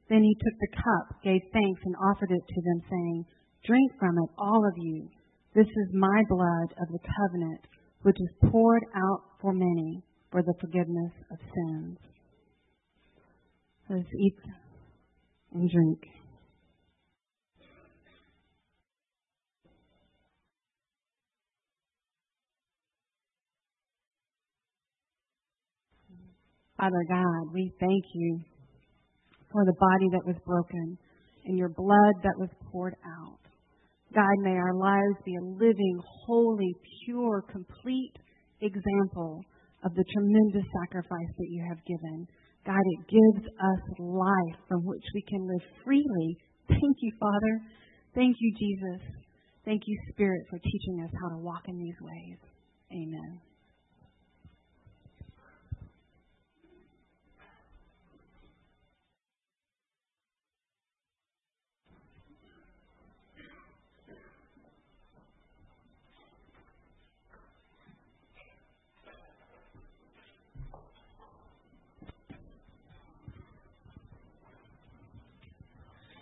Then 0.09 0.23
he 0.23 0.37
took 0.37 0.57
the 0.61 0.77
cup, 0.77 1.23
gave 1.25 1.41
thanks, 1.53 1.81
and 1.85 1.97
offered 2.13 2.31
it 2.31 2.45
to 2.47 2.61
them, 2.63 2.81
saying, 2.91 3.25
Drink 3.67 3.93
from 3.99 4.15
it, 4.19 4.31
all 4.39 4.63
of 4.63 4.77
you. 4.77 5.09
This 5.55 5.67
is 5.67 5.89
my 5.95 6.23
blood 6.29 6.71
of 6.79 6.87
the 6.93 7.03
covenant, 7.03 7.67
which 8.03 8.21
is 8.21 8.51
poured 8.51 8.85
out 8.95 9.23
for 9.41 9.53
many 9.53 10.05
for 10.31 10.43
the 10.43 10.55
forgiveness 10.61 11.13
of 11.33 11.39
sins. 11.41 11.99
Let's 13.89 14.09
eat 14.19 14.35
and 15.53 15.71
drink. 15.71 16.01
Father 26.77 27.05
God, 27.09 27.55
we 27.55 27.73
thank 27.79 28.05
you 28.13 28.41
for 29.53 29.65
the 29.65 29.73
body 29.79 30.09
that 30.13 30.27
was 30.27 30.37
broken 30.45 30.99
and 31.45 31.57
your 31.57 31.69
blood 31.69 32.15
that 32.25 32.35
was 32.39 32.51
poured 32.73 32.95
out. 33.07 33.39
God, 34.13 34.35
may 34.43 34.57
our 34.57 34.75
lives 34.75 35.17
be 35.25 35.37
a 35.37 35.45
living, 35.45 36.01
holy, 36.27 36.75
pure, 37.05 37.45
complete 37.51 38.15
example 38.61 39.43
of 39.85 39.95
the 39.95 40.05
tremendous 40.13 40.65
sacrifice 40.83 41.33
that 41.39 41.49
you 41.51 41.65
have 41.69 41.79
given. 41.87 42.27
God, 42.67 42.83
it 42.83 43.07
gives 43.07 43.47
us 43.47 43.83
life 43.99 44.59
from 44.69 44.85
which 44.85 45.05
we 45.15 45.23
can 45.23 45.47
live 45.47 45.63
freely. 45.85 46.37
Thank 46.69 46.97
you, 47.01 47.13
Father. 47.21 47.63
Thank 48.15 48.37
you, 48.41 48.53
Jesus. 48.59 49.07
Thank 49.65 49.83
you, 49.87 49.97
Spirit, 50.13 50.43
for 50.51 50.59
teaching 50.59 51.03
us 51.05 51.11
how 51.23 51.37
to 51.37 51.43
walk 51.43 51.63
in 51.69 51.79
these 51.79 51.95
ways. 52.01 52.39
Amen. 52.91 53.41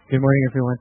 Good 0.04 0.20
morning, 0.20 0.44
everyone. 0.52 0.76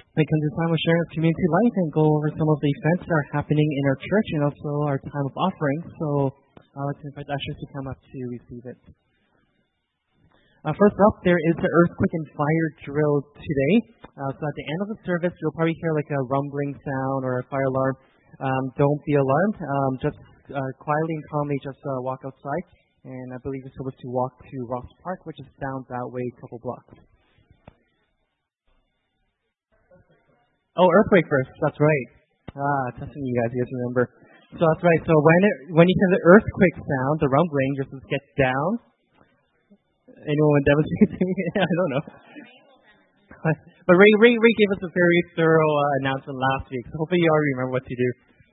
We 0.00 0.24
come 0.24 0.40
to 0.40 0.50
time 0.56 0.72
of 0.72 0.80
sharing 0.80 1.04
community 1.12 1.48
life 1.60 1.76
and 1.76 1.92
go 1.92 2.08
over 2.08 2.32
some 2.40 2.48
of 2.48 2.56
the 2.64 2.72
events 2.72 3.04
that 3.04 3.12
are 3.12 3.28
happening 3.36 3.68
in 3.68 3.84
our 3.84 4.00
church 4.00 4.28
and 4.32 4.48
also 4.48 4.70
our 4.88 4.96
time 4.96 5.26
of 5.28 5.36
offering. 5.36 5.80
So 6.00 6.32
I'd 6.56 6.88
like 6.88 6.96
to 7.04 7.06
invite 7.12 7.28
ushers 7.36 7.58
to 7.60 7.66
come 7.76 7.84
up 7.84 8.00
to 8.00 8.18
receive 8.32 8.64
it. 8.64 8.80
Uh, 10.64 10.72
first 10.72 10.96
up, 11.04 11.20
there 11.20 11.36
is 11.36 11.56
the 11.60 11.68
earthquake 11.68 12.14
and 12.16 12.26
fire 12.32 12.68
drill 12.80 13.28
today. 13.36 13.74
Uh, 14.08 14.32
so 14.32 14.40
at 14.40 14.56
the 14.56 14.66
end 14.72 14.80
of 14.80 14.88
the 14.88 15.00
service, 15.04 15.36
you'll 15.36 15.52
probably 15.52 15.76
hear 15.76 15.92
like 15.92 16.08
a 16.16 16.20
rumbling 16.32 16.72
sound 16.80 17.28
or 17.28 17.44
a 17.44 17.46
fire 17.52 17.68
alarm. 17.76 18.00
Um, 18.40 18.64
don't 18.80 19.00
be 19.04 19.20
alarmed. 19.20 19.56
Um, 19.60 19.92
just 20.00 20.16
uh, 20.48 20.70
quietly 20.80 21.12
and 21.12 21.26
calmly 21.28 21.60
just 21.60 21.80
uh, 21.84 22.00
walk 22.08 22.24
outside. 22.24 22.64
And 23.04 23.36
I 23.36 23.38
believe 23.44 23.68
you're 23.68 23.76
supposed 23.76 24.00
to 24.00 24.08
walk 24.08 24.32
to 24.40 24.56
Ross 24.64 24.88
Park, 25.04 25.28
which 25.28 25.36
is 25.44 25.48
down 25.60 25.84
that 25.92 26.08
way 26.08 26.24
a 26.24 26.40
couple 26.40 26.56
blocks. 26.64 27.15
Oh, 30.76 30.88
earthquake 30.92 31.24
first. 31.28 31.48
That's 31.64 31.80
right. 31.80 32.06
Ah, 32.52 32.86
testing 33.00 33.24
you 33.24 33.34
guys. 33.40 33.48
You 33.52 33.64
guys 33.64 33.72
remember? 33.80 34.04
So 34.56 34.62
that's 34.62 34.84
right. 34.84 35.02
So 35.08 35.14
when 35.16 35.40
it 35.42 35.56
when 35.72 35.86
you 35.88 35.96
hear 35.96 36.10
the 36.20 36.22
earthquake 36.24 36.76
sound, 36.76 37.14
the 37.24 37.32
rumbling, 37.32 37.70
just 37.80 37.92
get 38.12 38.24
down. 38.36 38.68
Anyone 40.08 40.62
devastating? 40.68 41.28
I 41.64 41.72
don't 41.80 41.90
know. 41.96 42.04
but 43.88 43.94
Ray, 43.96 44.12
Ray, 44.20 44.34
Ray 44.36 44.54
gave 44.56 44.70
us 44.76 44.82
a 44.84 44.92
very 44.92 45.20
thorough 45.36 45.72
uh, 45.76 45.92
announcement 46.02 46.36
last 46.38 46.66
week, 46.72 46.84
so 46.88 46.98
hopefully 46.98 47.20
you 47.22 47.30
already 47.30 47.52
remember 47.56 47.78
what 47.78 47.86
to 47.86 47.96
do. 47.96 48.08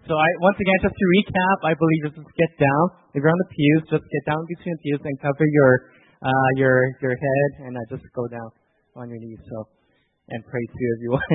So 0.05 0.13
I, 0.19 0.28
once 0.43 0.59
again, 0.59 0.80
just 0.84 0.95
to 0.95 1.05
recap, 1.15 1.57
I 1.63 1.74
believe 1.80 2.11
just 2.11 2.19
get 2.36 2.51
down. 2.59 2.84
If 3.15 3.24
you're 3.24 3.32
on 3.32 3.41
the 3.47 3.51
pews, 3.55 3.82
just 3.88 4.03
get 4.03 4.24
down 4.28 4.43
between 4.47 4.76
the 4.76 4.82
pews 4.84 5.01
and 5.07 5.15
cover 5.24 5.47
your 5.47 5.71
uh, 6.24 6.49
your 6.59 6.76
your 6.99 7.15
head, 7.15 7.49
and 7.67 7.74
uh, 7.76 7.84
just 7.88 8.03
go 8.15 8.28
down 8.28 8.49
on 8.99 9.07
your 9.07 9.19
knees. 9.19 9.39
So 9.47 9.67
and 10.30 10.43
pray 10.47 10.65
too 10.67 10.89
if 10.95 10.99
you 11.03 11.11
want. 11.15 11.28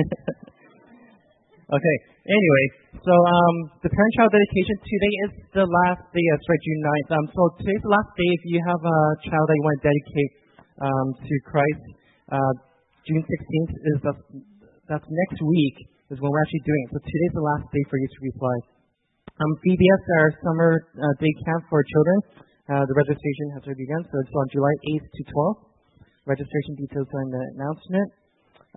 Okay. 1.69 1.97
Anyway, 2.25 2.65
so 2.97 3.13
um, 3.13 3.55
the 3.85 3.93
parent-child 3.93 4.33
dedication 4.33 4.77
today 4.81 5.13
is 5.29 5.31
the 5.53 5.65
last 5.69 6.01
day. 6.09 6.25
That's 6.33 6.47
right, 6.49 6.63
June 6.65 6.81
9th. 6.81 7.09
Um, 7.13 7.25
so 7.29 7.41
today's 7.61 7.83
the 7.85 7.93
last 7.93 8.09
day. 8.17 8.25
If 8.25 8.43
you 8.49 8.57
have 8.65 8.81
a 8.81 8.99
child 9.29 9.45
that 9.45 9.53
you 9.53 9.65
want 9.69 9.77
to 9.77 9.85
dedicate 9.85 10.31
um, 10.81 11.07
to 11.13 11.33
Christ, 11.45 11.85
uh, 12.33 12.53
June 13.05 13.21
16th 13.21 13.73
is 13.85 13.97
the, 14.01 14.13
that's 14.89 15.05
next 15.05 15.39
week 15.45 15.77
is 16.09 16.17
when 16.17 16.33
we're 16.33 16.41
actually 16.41 16.65
doing 16.65 16.81
it. 16.85 16.89
So 16.89 16.99
today's 17.05 17.35
the 17.37 17.45
last 17.45 17.65
day 17.69 17.83
for 17.85 18.01
you 18.01 18.09
to 18.09 18.19
reply. 18.33 18.55
Um, 19.37 19.51
VBS, 19.61 20.01
our 20.25 20.29
summer 20.41 20.71
uh, 20.73 21.13
day 21.21 21.33
camp 21.45 21.69
for 21.69 21.85
children, 21.85 22.17
uh, 22.65 22.81
the 22.81 22.95
registration 22.97 23.45
has 23.53 23.61
already 23.69 23.85
begun. 23.85 24.01
So 24.09 24.17
it's 24.17 24.33
on 24.33 24.47
July 24.49 24.73
8th 24.97 25.05
to 25.05 25.21
12th. 25.37 25.61
Registration 26.25 26.73
details 26.81 27.05
are 27.13 27.23
in 27.25 27.29
the 27.29 27.43
announcement. 27.61 28.09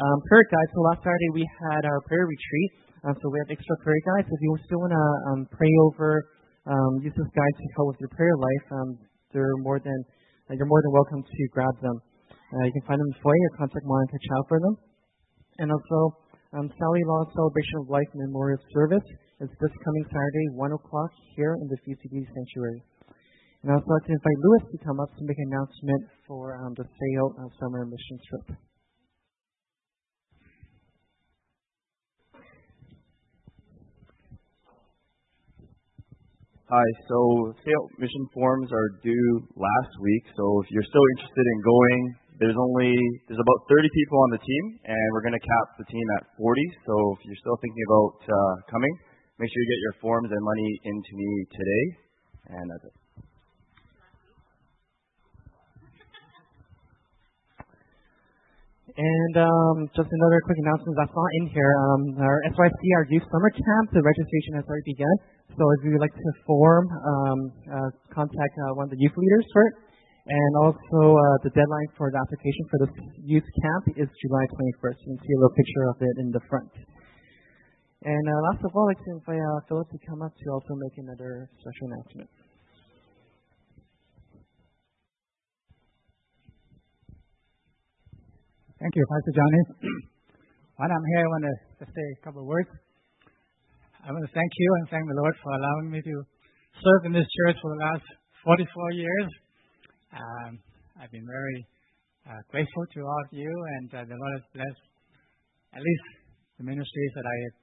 Um, 0.01 0.19
prayer 0.25 0.49
guide. 0.49 0.69
So 0.73 0.81
last 0.89 1.05
Saturday 1.05 1.31
we 1.37 1.45
had 1.69 1.85
our 1.85 2.01
prayer 2.09 2.25
retreat. 2.25 2.71
Um, 3.05 3.13
so 3.13 3.29
we 3.29 3.37
have 3.45 3.53
extra 3.53 3.77
prayer 3.85 4.01
guides. 4.09 4.25
If 4.25 4.41
you 4.41 4.57
still 4.65 4.81
want 4.81 4.97
to 4.97 5.07
um, 5.29 5.41
pray 5.53 5.69
over, 5.85 6.33
um, 6.65 7.05
use 7.05 7.13
this 7.13 7.29
guide 7.29 7.55
to 7.61 7.65
help 7.77 7.93
with 7.93 8.01
your 8.01 8.09
prayer 8.17 8.33
life. 8.41 8.67
Um, 8.73 8.89
they're 9.37 9.61
more 9.61 9.77
than 9.85 10.01
uh, 10.49 10.57
you're 10.57 10.71
more 10.71 10.81
than 10.81 10.97
welcome 10.97 11.21
to 11.21 11.43
grab 11.53 11.77
them. 11.85 12.01
Uh, 12.33 12.65
you 12.65 12.73
can 12.73 12.85
find 12.89 13.05
them 13.05 13.09
in 13.13 13.13
the 13.13 13.21
foyer 13.21 13.45
or 13.53 13.53
contact 13.61 13.85
Monica 13.85 14.17
Chow 14.17 14.41
for 14.49 14.59
them. 14.65 14.75
And 15.61 15.69
also, 15.69 15.99
um, 16.57 16.73
Sally 16.73 17.05
Law 17.05 17.29
Celebration 17.37 17.85
of 17.85 17.93
Life 17.93 18.09
Memorial 18.17 18.61
Service 18.73 19.05
is 19.45 19.53
this 19.61 19.75
coming 19.85 20.05
Saturday, 20.09 20.47
1 20.57 20.73
o'clock 20.73 21.13
here 21.37 21.53
in 21.61 21.69
the 21.69 21.77
FCB 21.85 22.17
Sanctuary. 22.33 22.81
And 23.61 23.73
I'd 23.73 23.77
also 23.77 23.93
like 23.93 24.09
to 24.09 24.17
invite 24.17 24.39
Lewis 24.41 24.65
to 24.73 24.79
come 24.89 24.99
up 25.05 25.13
to 25.21 25.23
make 25.29 25.37
an 25.37 25.53
announcement 25.53 26.03
for 26.25 26.57
um, 26.65 26.73
the 26.81 26.89
sale 26.89 27.29
uh, 27.37 27.49
Summer 27.61 27.85
Mission 27.85 28.17
Trip. 28.25 28.72
Hi, 36.73 36.89
so 37.05 37.53
mission 38.01 38.25
forms 38.33 38.73
are 38.73 38.97
due 39.05 39.45
last 39.61 39.93
week, 40.01 40.25
so 40.33 40.65
if 40.65 40.73
you're 40.73 40.89
still 40.89 41.05
interested 41.13 41.45
in 41.45 41.59
going, 41.61 42.01
there's 42.41 42.57
only 42.57 42.97
there's 43.29 43.45
about 43.45 43.61
30 43.69 43.93
people 43.93 44.17
on 44.17 44.31
the 44.33 44.41
team, 44.41 44.65
and 44.89 45.05
we're 45.13 45.21
going 45.21 45.37
to 45.37 45.45
cap 45.45 45.67
the 45.77 45.85
team 45.93 46.07
at 46.17 46.33
40. 46.41 46.65
So 46.89 46.97
if 47.13 47.29
you're 47.29 47.43
still 47.45 47.61
thinking 47.61 47.85
about 47.93 48.17
uh, 48.25 48.55
coming, 48.73 48.89
make 49.37 49.53
sure 49.53 49.61
you 49.61 49.69
get 49.69 49.81
your 49.85 49.97
forms 50.01 50.33
and 50.33 50.41
money 50.41 50.71
into 50.89 51.13
me 51.13 51.31
today, 51.53 51.85
and 52.57 52.65
that's 52.65 52.85
it. 52.89 52.97
And 58.97 59.35
um, 59.45 59.77
just 59.93 60.09
another 60.09 60.41
quick 60.49 60.57
announcement 60.57 60.97
that's 60.97 61.13
not 61.13 61.31
in 61.45 61.53
here. 61.53 61.73
Um, 61.85 62.01
our 62.17 62.41
SYC, 62.49 62.81
our 62.97 63.05
youth 63.13 63.29
summer 63.29 63.53
camp, 63.53 63.93
the 63.93 64.01
registration 64.01 64.57
has 64.57 64.65
already 64.65 64.89
begun. 64.89 65.17
So 65.53 65.63
if 65.77 65.85
you 65.85 65.93
would 65.93 66.01
like 66.01 66.17
to 66.17 66.31
form, 66.49 66.89
um, 66.89 67.39
uh, 67.69 67.91
contact 68.09 68.55
uh, 68.57 68.73
one 68.73 68.89
of 68.89 68.93
the 68.93 69.01
youth 69.01 69.13
leaders 69.13 69.47
for 69.53 69.63
it. 69.69 69.75
And 70.23 70.53
also 70.65 71.01
uh, 71.19 71.37
the 71.45 71.51
deadline 71.53 71.91
for 71.99 72.09
the 72.09 72.17
application 72.17 72.65
for 72.71 72.79
this 72.87 72.95
youth 73.21 73.45
camp 73.61 73.85
is 73.99 74.09
July 74.23 74.45
21st. 74.49 74.97
You 75.05 75.09
can 75.13 75.21
see 75.21 75.35
a 75.35 75.39
little 75.43 75.57
picture 75.59 75.85
of 75.93 75.97
it 76.01 76.15
in 76.25 76.29
the 76.31 76.41
front. 76.49 76.73
And 78.07 78.25
uh, 78.25 78.39
last 78.49 78.65
of 78.65 78.71
all, 78.73 78.89
I'd 78.89 78.97
like 78.97 79.05
to 79.05 79.13
invite 79.19 79.43
uh, 79.45 79.61
Philip 79.69 79.89
to 79.93 79.99
come 80.09 80.23
up 80.23 80.33
to 80.33 80.47
also 80.51 80.73
make 80.79 80.97
another 80.97 81.51
special 81.61 81.85
announcement. 81.93 82.31
Thank 88.81 88.95
you, 88.97 89.05
Pastor 89.05 89.33
Johnny. 89.37 89.63
While 90.81 90.91
I'm 90.91 91.07
here, 91.15 91.23
I 91.23 91.29
want 91.29 91.45
to 91.45 91.55
just 91.85 91.93
say 91.95 92.07
a 92.19 92.25
couple 92.25 92.41
of 92.43 92.49
words. 92.49 92.71
I 94.03 94.11
want 94.11 94.27
to 94.27 94.35
thank 94.35 94.51
you 94.59 94.69
and 94.83 94.85
thank 94.91 95.07
the 95.07 95.15
Lord 95.15 95.35
for 95.39 95.55
allowing 95.55 95.95
me 95.95 96.03
to 96.03 96.15
serve 96.83 97.03
in 97.07 97.15
this 97.15 97.31
church 97.39 97.55
for 97.63 97.71
the 97.71 97.83
last 97.87 98.07
44 98.43 98.67
years. 98.99 99.29
Um, 100.11 100.59
I've 100.99 101.15
been 101.15 101.23
very 101.23 101.59
uh, 102.27 102.43
grateful 102.51 102.83
to 102.83 103.01
all 103.07 103.23
of 103.23 103.31
you, 103.31 103.47
and 103.47 103.89
uh, 103.95 104.03
the 104.03 104.19
Lord 104.19 104.33
has 104.43 104.47
blessed 104.59 104.85
at 105.79 105.87
least 105.87 106.07
the 106.59 106.67
ministries 106.67 107.13
that 107.15 107.27
I 107.31 107.37
have 107.47 107.57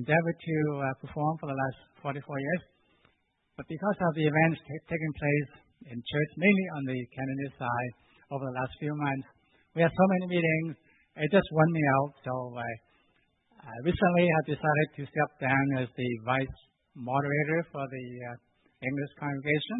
endeavored 0.00 0.38
to 0.40 0.56
uh, 0.80 0.84
perform 1.04 1.36
for 1.36 1.52
the 1.52 1.58
last 1.60 1.78
44 2.00 2.24
years. 2.24 2.62
But 3.60 3.68
because 3.68 3.98
of 4.08 4.16
the 4.16 4.24
events 4.24 4.56
t- 4.64 4.88
taking 4.88 5.12
place 5.20 5.50
in 5.92 6.00
church, 6.00 6.30
mainly 6.40 6.66
on 6.80 6.82
the 6.88 6.98
Canada 7.12 7.46
side, 7.60 7.92
over 8.32 8.48
the 8.48 8.56
last 8.56 8.72
few 8.80 8.96
months. 8.96 9.28
We 9.76 9.84
had 9.84 9.92
so 9.92 10.06
many 10.16 10.40
meetings, 10.40 10.80
it 11.20 11.28
just 11.28 11.48
won 11.52 11.68
me 11.68 11.82
out. 12.00 12.12
So 12.24 12.32
I 12.56 12.70
recently 13.86 14.26
have 14.26 14.58
decided 14.58 14.88
to 14.98 15.02
step 15.06 15.30
down 15.38 15.66
as 15.78 15.88
the 15.94 16.10
vice 16.26 16.58
moderator 16.98 17.60
for 17.70 17.86
the 17.86 18.06
uh, 18.26 18.34
English 18.82 19.12
congregation, 19.22 19.78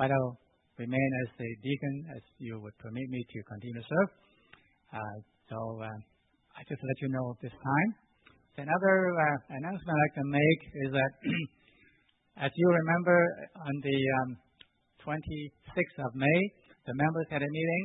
but 0.00 0.08
I'll 0.08 0.40
remain 0.80 1.10
as 1.26 1.36
the 1.36 1.50
deacon 1.60 1.94
as 2.16 2.22
you 2.38 2.56
would 2.56 2.72
permit 2.80 3.04
me 3.10 3.20
to 3.20 3.38
continue 3.52 3.76
to 3.82 3.86
serve. 3.86 4.10
Uh, 4.96 5.16
so 5.52 5.58
uh, 5.84 5.98
I 6.56 6.64
just 6.64 6.80
let 6.80 6.96
you 7.04 7.08
know 7.12 7.36
this 7.44 7.52
time. 7.52 7.90
Another 8.64 8.96
announcement 9.60 9.92
I'd 9.92 10.04
like 10.08 10.16
to 10.18 10.26
make 10.32 10.60
is 10.88 10.90
that, 10.96 11.12
as 12.48 12.50
you 12.56 12.66
remember, 12.66 13.18
on 13.60 13.74
the 13.84 13.98
um, 14.24 14.28
26th 15.04 15.98
of 16.00 16.10
May, 16.16 16.40
the 16.88 16.96
members 16.96 17.28
had 17.28 17.42
a 17.44 17.50
meeting. 17.52 17.84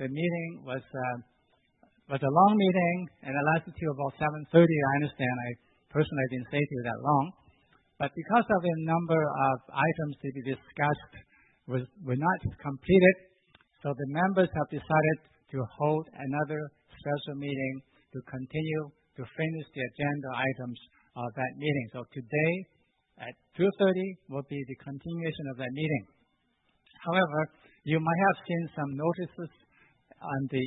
The 0.00 0.08
meeting 0.08 0.50
was 0.64 0.80
uh, 0.80 1.16
was 2.08 2.24
a 2.24 2.32
long 2.32 2.52
meeting, 2.56 2.96
and 3.28 3.32
it 3.36 3.44
lasted 3.52 3.76
till 3.76 3.92
about 3.92 4.16
7:30. 4.16 4.48
I 4.48 4.92
understand. 5.04 5.36
I 5.44 5.50
personally 5.92 6.28
didn't 6.32 6.48
stay 6.48 6.64
till 6.64 6.84
that 6.88 7.00
long, 7.04 7.24
but 8.00 8.10
because 8.16 8.48
of 8.48 8.60
the 8.64 8.76
number 8.88 9.20
of 9.20 9.56
items 9.68 10.14
to 10.24 10.28
be 10.32 10.42
discussed 10.56 11.14
was 11.68 11.84
were 12.00 12.16
not 12.16 12.40
completed, 12.64 13.16
so 13.84 13.92
the 13.92 14.08
members 14.08 14.48
have 14.48 14.68
decided 14.72 15.18
to 15.52 15.60
hold 15.76 16.08
another 16.16 16.60
special 16.96 17.36
meeting 17.36 17.74
to 18.12 18.18
continue 18.24 18.82
to 19.16 19.22
finish 19.36 19.66
the 19.76 19.84
agenda 19.84 20.28
items 20.32 20.80
of 21.12 21.28
that 21.36 21.52
meeting. 21.60 21.86
So 21.92 22.04
today 22.08 22.52
at 23.20 23.34
2:30 23.52 24.32
will 24.32 24.46
be 24.48 24.60
the 24.64 24.78
continuation 24.80 25.44
of 25.52 25.56
that 25.60 25.72
meeting. 25.76 26.04
However, 27.04 27.40
you 27.84 28.00
might 28.00 28.20
have 28.28 28.38
seen 28.48 28.64
some 28.74 28.90
notices 28.96 29.52
on 30.22 30.40
the 30.50 30.64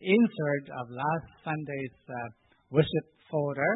insert 0.00 0.64
of 0.80 0.84
last 0.90 1.26
Sunday's 1.44 1.96
uh, 2.08 2.14
worship 2.70 3.06
folder 3.30 3.72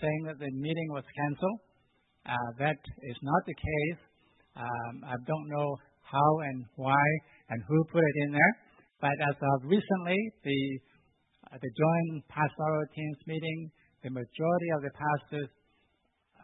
saying 0.00 0.22
that 0.26 0.38
the 0.38 0.50
meeting 0.56 0.88
was 0.92 1.04
canceled. 1.12 1.60
Uh, 2.26 2.50
that 2.58 2.78
is 3.10 3.18
not 3.22 3.42
the 3.46 3.56
case. 3.56 4.02
Um, 4.56 4.94
I 5.06 5.16
don't 5.26 5.48
know 5.48 5.68
how 6.04 6.30
and 6.50 6.64
why 6.76 7.06
and 7.48 7.62
who 7.68 7.78
put 7.92 8.02
it 8.02 8.16
in 8.26 8.30
there, 8.32 8.54
but 9.00 9.14
as 9.14 9.36
of 9.38 9.58
recently, 9.64 10.18
the 10.44 10.60
uh, 11.50 11.58
the 11.58 11.70
joint 11.70 12.22
pastoral 12.28 12.86
teams 12.94 13.18
meeting, 13.26 13.70
the 14.02 14.10
majority 14.10 14.70
of 14.76 14.80
the 14.86 14.92
pastors 14.94 15.50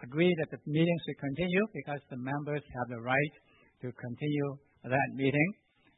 agreed 0.03 0.35
that 0.41 0.51
the 0.51 0.61
meeting 0.67 0.99
should 1.07 1.19
continue 1.21 1.65
because 1.73 2.01
the 2.11 2.19
members 2.19 2.63
have 2.75 2.89
the 2.91 3.01
right 3.01 3.35
to 3.83 3.93
continue 3.93 4.49
that 4.85 5.11
meeting. 5.15 5.51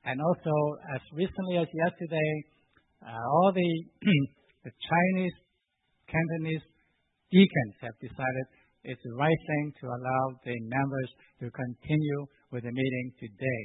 And 0.04 0.20
also, 0.20 0.54
as 0.94 1.02
recently 1.12 1.56
as 1.58 1.68
yesterday, 1.72 2.30
all 3.06 3.52
the, 3.54 3.70
the 4.64 4.72
Chinese 4.72 5.36
Cantonese 6.08 6.66
deacons 7.30 7.76
have 7.84 7.96
decided 8.00 8.44
it's 8.84 9.02
the 9.04 9.16
right 9.20 9.42
thing 9.46 9.64
to 9.82 9.86
allow 9.86 10.24
the 10.44 10.56
members 10.70 11.10
to 11.44 11.46
continue 11.52 12.20
with 12.50 12.64
the 12.64 12.72
meeting 12.72 13.06
today. 13.20 13.62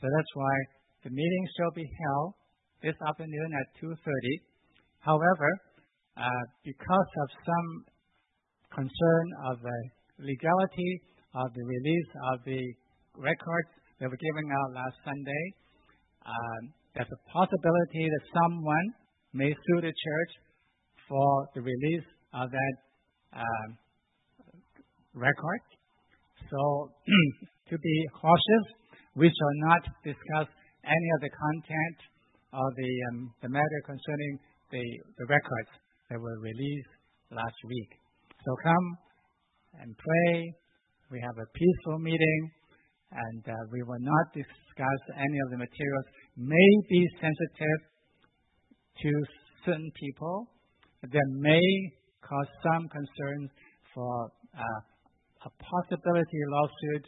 So 0.00 0.08
that's 0.08 0.32
why 0.34 0.56
the 1.04 1.10
meeting 1.10 1.44
shall 1.58 1.74
be 1.74 1.84
held 1.84 2.34
this 2.82 2.96
afternoon 3.06 3.50
at 3.54 3.66
2:30. 3.78 4.00
However, 5.00 5.50
uh, 6.16 6.44
because 6.64 7.10
of 7.22 7.28
some 7.44 7.68
concern 8.70 9.26
of 9.50 9.60
the 9.60 9.78
legality 10.18 11.02
of 11.34 11.52
the 11.54 11.64
release 11.64 12.10
of 12.32 12.44
the 12.44 12.62
records 13.16 13.70
that 13.98 14.08
were 14.08 14.16
given 14.16 14.46
out 14.50 14.72
last 14.72 14.96
Sunday, 15.04 15.44
um, 16.24 16.62
there's 16.94 17.08
a 17.08 17.22
possibility 17.32 18.04
that 18.08 18.24
someone 18.32 18.86
may 19.32 19.48
sue 19.48 19.80
the 19.80 19.92
church 19.92 20.32
for 21.08 21.48
the 21.54 21.60
release 21.60 22.08
of 22.34 22.50
that 22.50 22.74
um, 23.32 23.68
record. 25.14 25.62
So, 26.50 26.92
to 27.70 27.78
be 27.78 27.96
cautious, 28.12 28.66
we 29.16 29.28
shall 29.28 29.56
not 29.68 29.82
discuss 30.04 30.48
any 30.84 31.08
of 31.16 31.20
the 31.20 31.32
content 31.32 31.98
of 32.52 32.68
the, 32.76 32.92
um, 33.12 33.32
the 33.40 33.48
matter 33.48 33.80
concerning 33.86 34.38
the, 34.70 34.84
the 35.16 35.26
records 35.28 35.72
that 36.10 36.20
were 36.20 36.38
released 36.40 36.92
last 37.32 37.56
week. 37.64 37.90
So 38.44 38.50
come 38.60 38.86
and 39.80 39.96
pray. 39.96 40.32
We 41.10 41.20
have 41.20 41.36
a 41.40 41.48
peaceful 41.56 41.98
meeting, 42.00 42.40
and 43.12 43.44
uh, 43.48 43.56
we 43.72 43.80
will 43.84 44.00
not 44.00 44.26
discuss 44.32 45.00
any 45.16 45.38
of 45.44 45.48
the 45.52 45.60
materials 45.60 46.08
may 46.36 46.70
be 46.88 47.06
sensitive 47.20 47.80
to 49.02 49.10
certain 49.64 49.90
people. 49.98 50.48
That 51.02 51.28
may 51.34 51.66
cause 52.22 52.50
some 52.62 52.86
concerns 52.86 53.50
for 53.92 54.30
uh, 54.54 54.80
a 55.46 55.50
possibility 55.58 56.40
lawsuit 56.46 57.04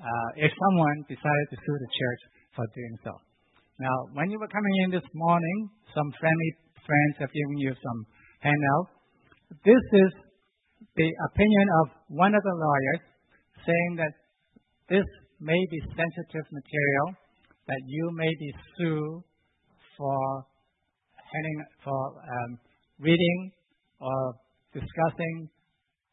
uh, 0.00 0.28
if 0.40 0.48
someone 0.48 0.96
decided 1.04 1.46
to 1.52 1.56
sue 1.60 1.76
the 1.76 1.90
church 1.92 2.22
for 2.56 2.64
doing 2.72 2.96
so. 3.04 3.12
Now, 3.78 3.96
when 4.16 4.30
you 4.30 4.38
were 4.40 4.48
coming 4.48 4.74
in 4.84 4.90
this 4.90 5.06
morning, 5.14 5.70
some 5.94 6.08
friendly 6.18 6.50
friends 6.80 7.14
have 7.20 7.30
given 7.30 7.58
you 7.60 7.76
some 7.76 8.00
handout. 8.40 8.86
This 9.62 9.84
is 9.92 10.10
the 10.96 11.10
opinion 11.30 11.66
of 11.84 11.86
one 12.08 12.34
of 12.34 12.42
the 12.42 12.56
lawyers 12.56 13.02
saying 13.68 13.92
that 14.00 14.14
this 14.88 15.06
may 15.38 15.60
be 15.70 15.78
sensitive 15.94 16.46
material 16.50 17.06
that 17.68 17.82
you 17.86 18.10
may 18.16 18.32
be 18.40 18.50
sued 18.76 19.22
for 19.96 20.44
um, 21.84 22.58
reading 22.98 23.52
or 24.00 24.34
discussing 24.72 25.48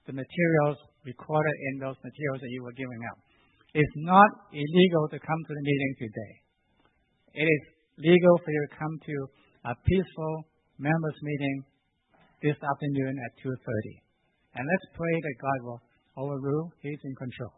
the 0.05 0.13
materials 0.13 0.77
recorded 1.05 1.55
in 1.71 1.79
those 1.79 1.95
materials 2.03 2.39
that 2.43 2.51
you 2.51 2.61
were 2.61 2.75
giving 2.75 3.01
out. 3.07 3.19
It's 3.73 3.97
not 4.03 4.29
illegal 4.51 5.07
to 5.11 5.19
come 5.19 5.41
to 5.47 5.53
the 5.55 5.63
meeting 5.63 5.93
today. 5.99 6.33
It 7.39 7.47
is 7.47 7.63
legal 7.99 8.35
for 8.43 8.51
you 8.51 8.61
to 8.67 8.75
come 8.75 8.95
to 9.05 9.15
a 9.71 9.73
peaceful 9.87 10.35
members 10.79 11.17
meeting 11.23 11.63
this 12.43 12.55
afternoon 12.59 13.15
at 13.19 13.31
2:30. 13.43 14.03
And 14.55 14.63
let's 14.67 14.87
pray 14.95 15.15
that 15.19 15.35
God 15.39 15.59
will 15.67 15.81
overrule. 16.17 16.71
He's 16.81 16.99
in 17.03 17.15
control. 17.15 17.53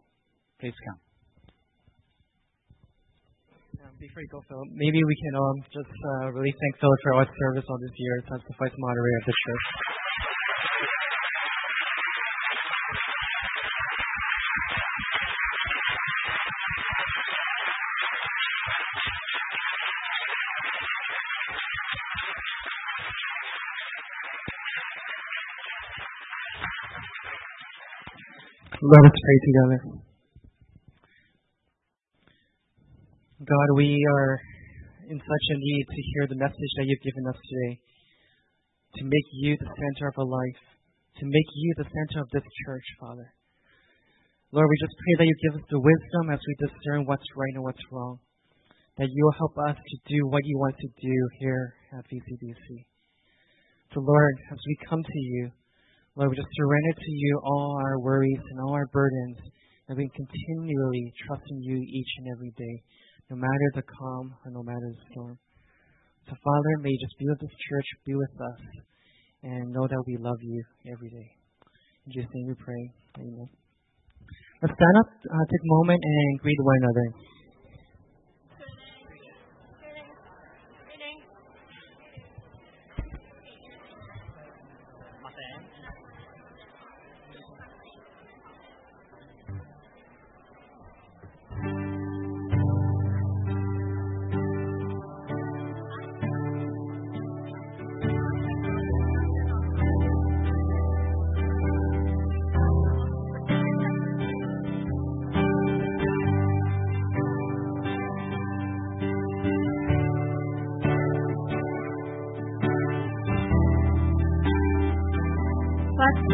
Please 0.59 0.77
come 0.85 1.06
before 3.99 4.21
you 4.21 4.29
go, 4.29 4.41
Phil, 4.49 4.63
maybe 4.73 5.03
we 5.03 5.15
can 5.21 5.35
um, 5.37 5.57
just 5.73 5.89
uh, 5.89 6.31
really 6.33 6.53
thank 6.53 6.73
Phil 6.81 6.89
for 7.03 7.13
all 7.13 7.21
his 7.21 7.29
service 7.37 7.65
all 7.69 7.77
this 7.77 7.93
year 7.97 8.17
as 8.33 8.41
the 8.47 8.53
vice 8.57 8.71
moderator 8.77 9.17
of 9.17 9.25
the 9.25 9.33
church. 9.45 9.65
Let 28.77 29.03
us 29.03 29.17
pray 29.19 29.37
together. 29.43 29.96
God, 33.47 33.79
we 33.79 33.95
are 34.11 34.35
in 35.07 35.15
such 35.15 35.45
a 35.55 35.55
need 35.55 35.85
to 35.87 36.01
hear 36.11 36.27
the 36.27 36.35
message 36.35 36.73
that 36.75 36.83
you've 36.83 36.99
given 36.99 37.31
us 37.31 37.39
today, 37.39 37.79
to 38.99 39.07
make 39.07 39.27
you 39.39 39.55
the 39.55 39.71
center 39.71 40.11
of 40.11 40.19
our 40.19 40.27
life, 40.27 40.63
to 41.15 41.23
make 41.23 41.49
you 41.55 41.71
the 41.79 41.87
center 41.87 42.27
of 42.27 42.29
this 42.35 42.43
church, 42.67 42.83
Father. 42.99 43.31
Lord, 44.51 44.67
we 44.67 44.83
just 44.83 44.99
pray 44.99 45.15
that 45.15 45.29
you 45.31 45.35
give 45.47 45.63
us 45.63 45.67
the 45.71 45.79
wisdom 45.79 46.27
as 46.27 46.43
we 46.43 46.59
discern 46.59 47.07
what's 47.07 47.23
right 47.39 47.55
and 47.55 47.63
what's 47.63 47.87
wrong, 47.87 48.19
that 48.99 49.07
you 49.07 49.21
will 49.23 49.39
help 49.39 49.55
us 49.71 49.79
to 49.79 49.95
do 50.11 50.27
what 50.27 50.43
you 50.43 50.59
want 50.59 50.75
to 50.83 50.91
do 50.99 51.15
here 51.39 51.71
at 51.95 52.03
VCBC. 52.03 52.83
So, 53.95 54.03
Lord, 54.03 54.35
as 54.51 54.59
we 54.59 54.75
come 54.91 55.07
to 55.07 55.19
you, 55.23 55.55
Lord, 56.19 56.31
we 56.31 56.35
just 56.35 56.51
surrender 56.51 56.99
to 56.99 57.11
you 57.15 57.39
all 57.47 57.79
our 57.79 57.95
worries 58.03 58.43
and 58.51 58.59
all 58.59 58.75
our 58.75 58.91
burdens, 58.91 59.39
and 59.87 59.95
we 59.95 60.11
continually 60.11 61.15
trust 61.23 61.47
in 61.47 61.63
you 61.63 61.79
each 61.79 62.11
and 62.19 62.27
every 62.35 62.51
day 62.59 62.83
no 63.29 63.35
matter 63.35 63.67
the 63.75 63.83
calm 63.83 64.35
or 64.45 64.51
no 64.51 64.63
matter 64.63 64.87
the 64.87 65.03
storm. 65.11 65.37
So, 66.27 66.35
Father, 66.43 66.73
may 66.83 66.91
you 66.91 66.99
just 66.99 67.17
be 67.19 67.27
with 67.27 67.39
this 67.39 67.55
church, 67.69 67.87
be 68.05 68.15
with 68.15 68.35
us, 68.35 68.61
and 69.43 69.71
know 69.71 69.87
that 69.87 70.03
we 70.07 70.17
love 70.19 70.39
you 70.41 70.63
every 70.91 71.09
day. 71.09 71.29
In 72.05 72.11
Jesus' 72.11 72.31
name 72.33 72.47
we 72.47 72.55
pray. 72.55 72.83
Amen. 73.19 73.49
Let's 74.63 74.75
stand 74.75 74.95
up, 75.03 75.09
uh, 75.11 75.45
take 75.47 75.63
a 75.63 75.73
moment, 75.79 76.01
and 76.03 76.39
greet 76.39 76.59
one 76.59 76.79
another. 76.83 77.07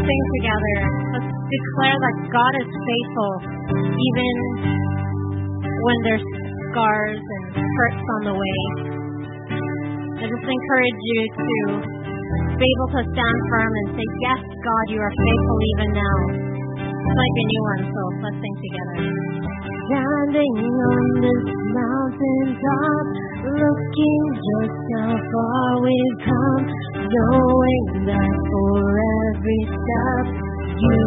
Sing 0.04 0.22
together. 0.40 0.76
Let's 1.16 1.32
declare 1.32 1.98
that 1.98 2.16
God 2.28 2.54
is 2.60 2.70
faithful 2.70 3.32
even 3.96 4.34
when 5.64 5.98
there's 6.04 6.26
scars 6.72 7.20
and 7.20 7.44
hurts 7.56 8.06
on 8.20 8.22
the 8.28 8.36
way. 8.36 8.60
I 10.20 10.26
just 10.28 10.48
encourage 10.48 11.00
you 11.04 11.20
to 11.32 11.48
be 12.56 12.68
able 12.68 12.90
to 12.96 13.02
stand 13.04 13.40
firm 13.52 13.72
and 13.72 13.88
say, 13.96 14.08
Yes, 14.24 14.42
God, 14.44 14.86
you 14.92 15.00
are 15.04 15.14
faithful 15.14 15.60
even 15.76 15.90
now. 15.96 16.18
It's 16.80 17.18
like 17.20 17.36
a 17.36 17.46
new 17.52 17.64
one, 17.68 17.82
so 17.92 18.02
let's 18.24 18.40
sing 18.40 18.56
together. 18.64 18.96
Standing 19.84 20.56
on 20.64 21.04
this 21.20 21.44
mountaintop, 21.76 23.08
looking 23.44 24.24
just 24.40 24.80
how 24.96 25.12
far 25.12 25.82
we've 25.84 26.20
come, 26.24 26.64
knowing 26.96 27.84
that 28.08 28.36
for 28.48 28.80
every 28.96 29.62
step 29.68 30.26
you 30.80 31.04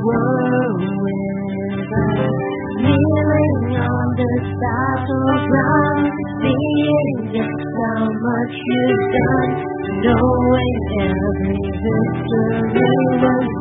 were 0.00 0.72
with 1.04 1.92
us. 1.92 2.32
Kneeling 2.80 3.76
on 3.76 4.06
this 4.16 4.46
battleground, 4.56 6.04
seeing 6.40 7.16
just 7.36 7.60
how 7.76 8.04
much 8.08 8.54
you've 8.56 9.06
done, 9.12 9.52
knowing 10.00 10.76
every 11.04 11.60
victory 11.76 12.96
was 13.20 13.55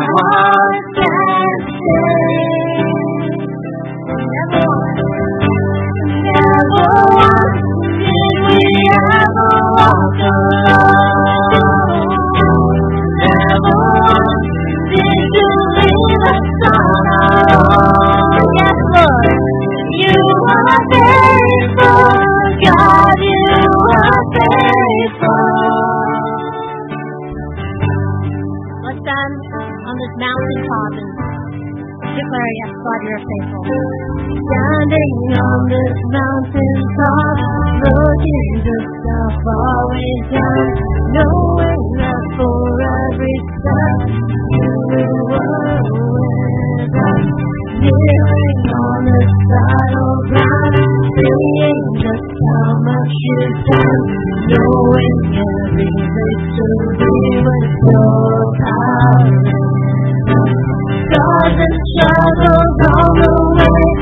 yes, 0.00 0.67
just 52.08 52.24
how 52.24 52.72
much 52.88 53.12
you've 53.28 53.58
done, 53.68 54.08
knowing 54.48 55.18
every 55.28 55.92
victory 56.16 57.28
was 57.44 57.68
your 57.84 58.40
power. 58.64 59.28
Stars 61.04 61.56
and 61.68 61.76
struggles 61.92 62.78
on 62.96 63.08
the 63.20 63.32
way, 63.60 63.97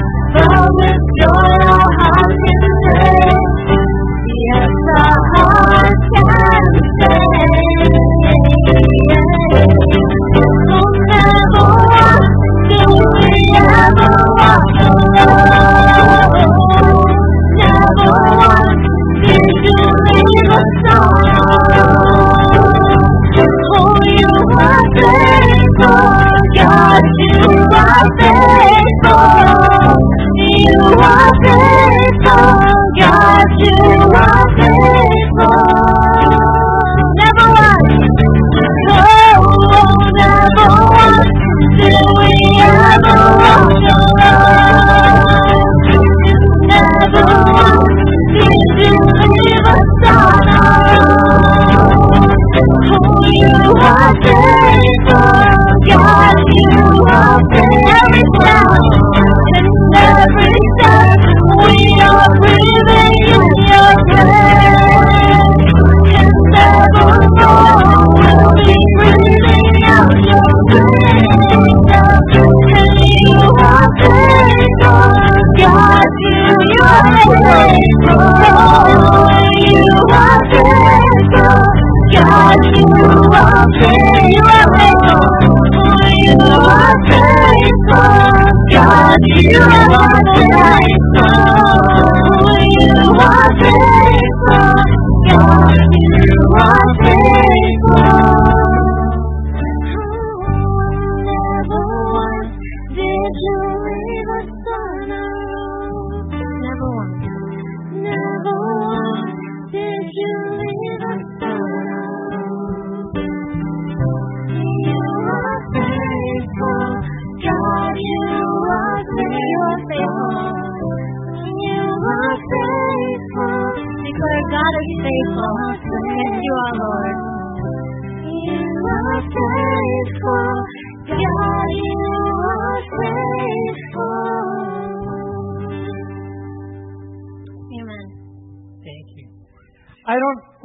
you 89.48 89.85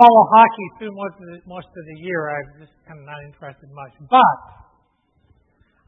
follow 0.02 0.24
hockey 0.34 0.68
through 0.82 0.94
most 0.98 1.18
of 1.22 1.28
the, 1.30 1.38
most 1.46 1.70
of 1.70 1.84
the 1.86 1.98
year. 2.02 2.22
I'm 2.34 2.66
just 2.66 2.74
kind 2.90 2.98
of 2.98 3.06
not 3.06 3.22
interested 3.22 3.70
much. 3.70 3.94
But 4.10 4.38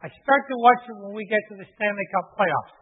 I 0.06 0.08
start 0.22 0.42
to 0.46 0.56
watch 0.62 0.84
it 0.86 0.96
when 1.02 1.18
we 1.18 1.26
get 1.26 1.42
to 1.50 1.56
the 1.58 1.66
Stanley 1.74 2.08
Cup 2.14 2.38
playoffs. 2.38 2.78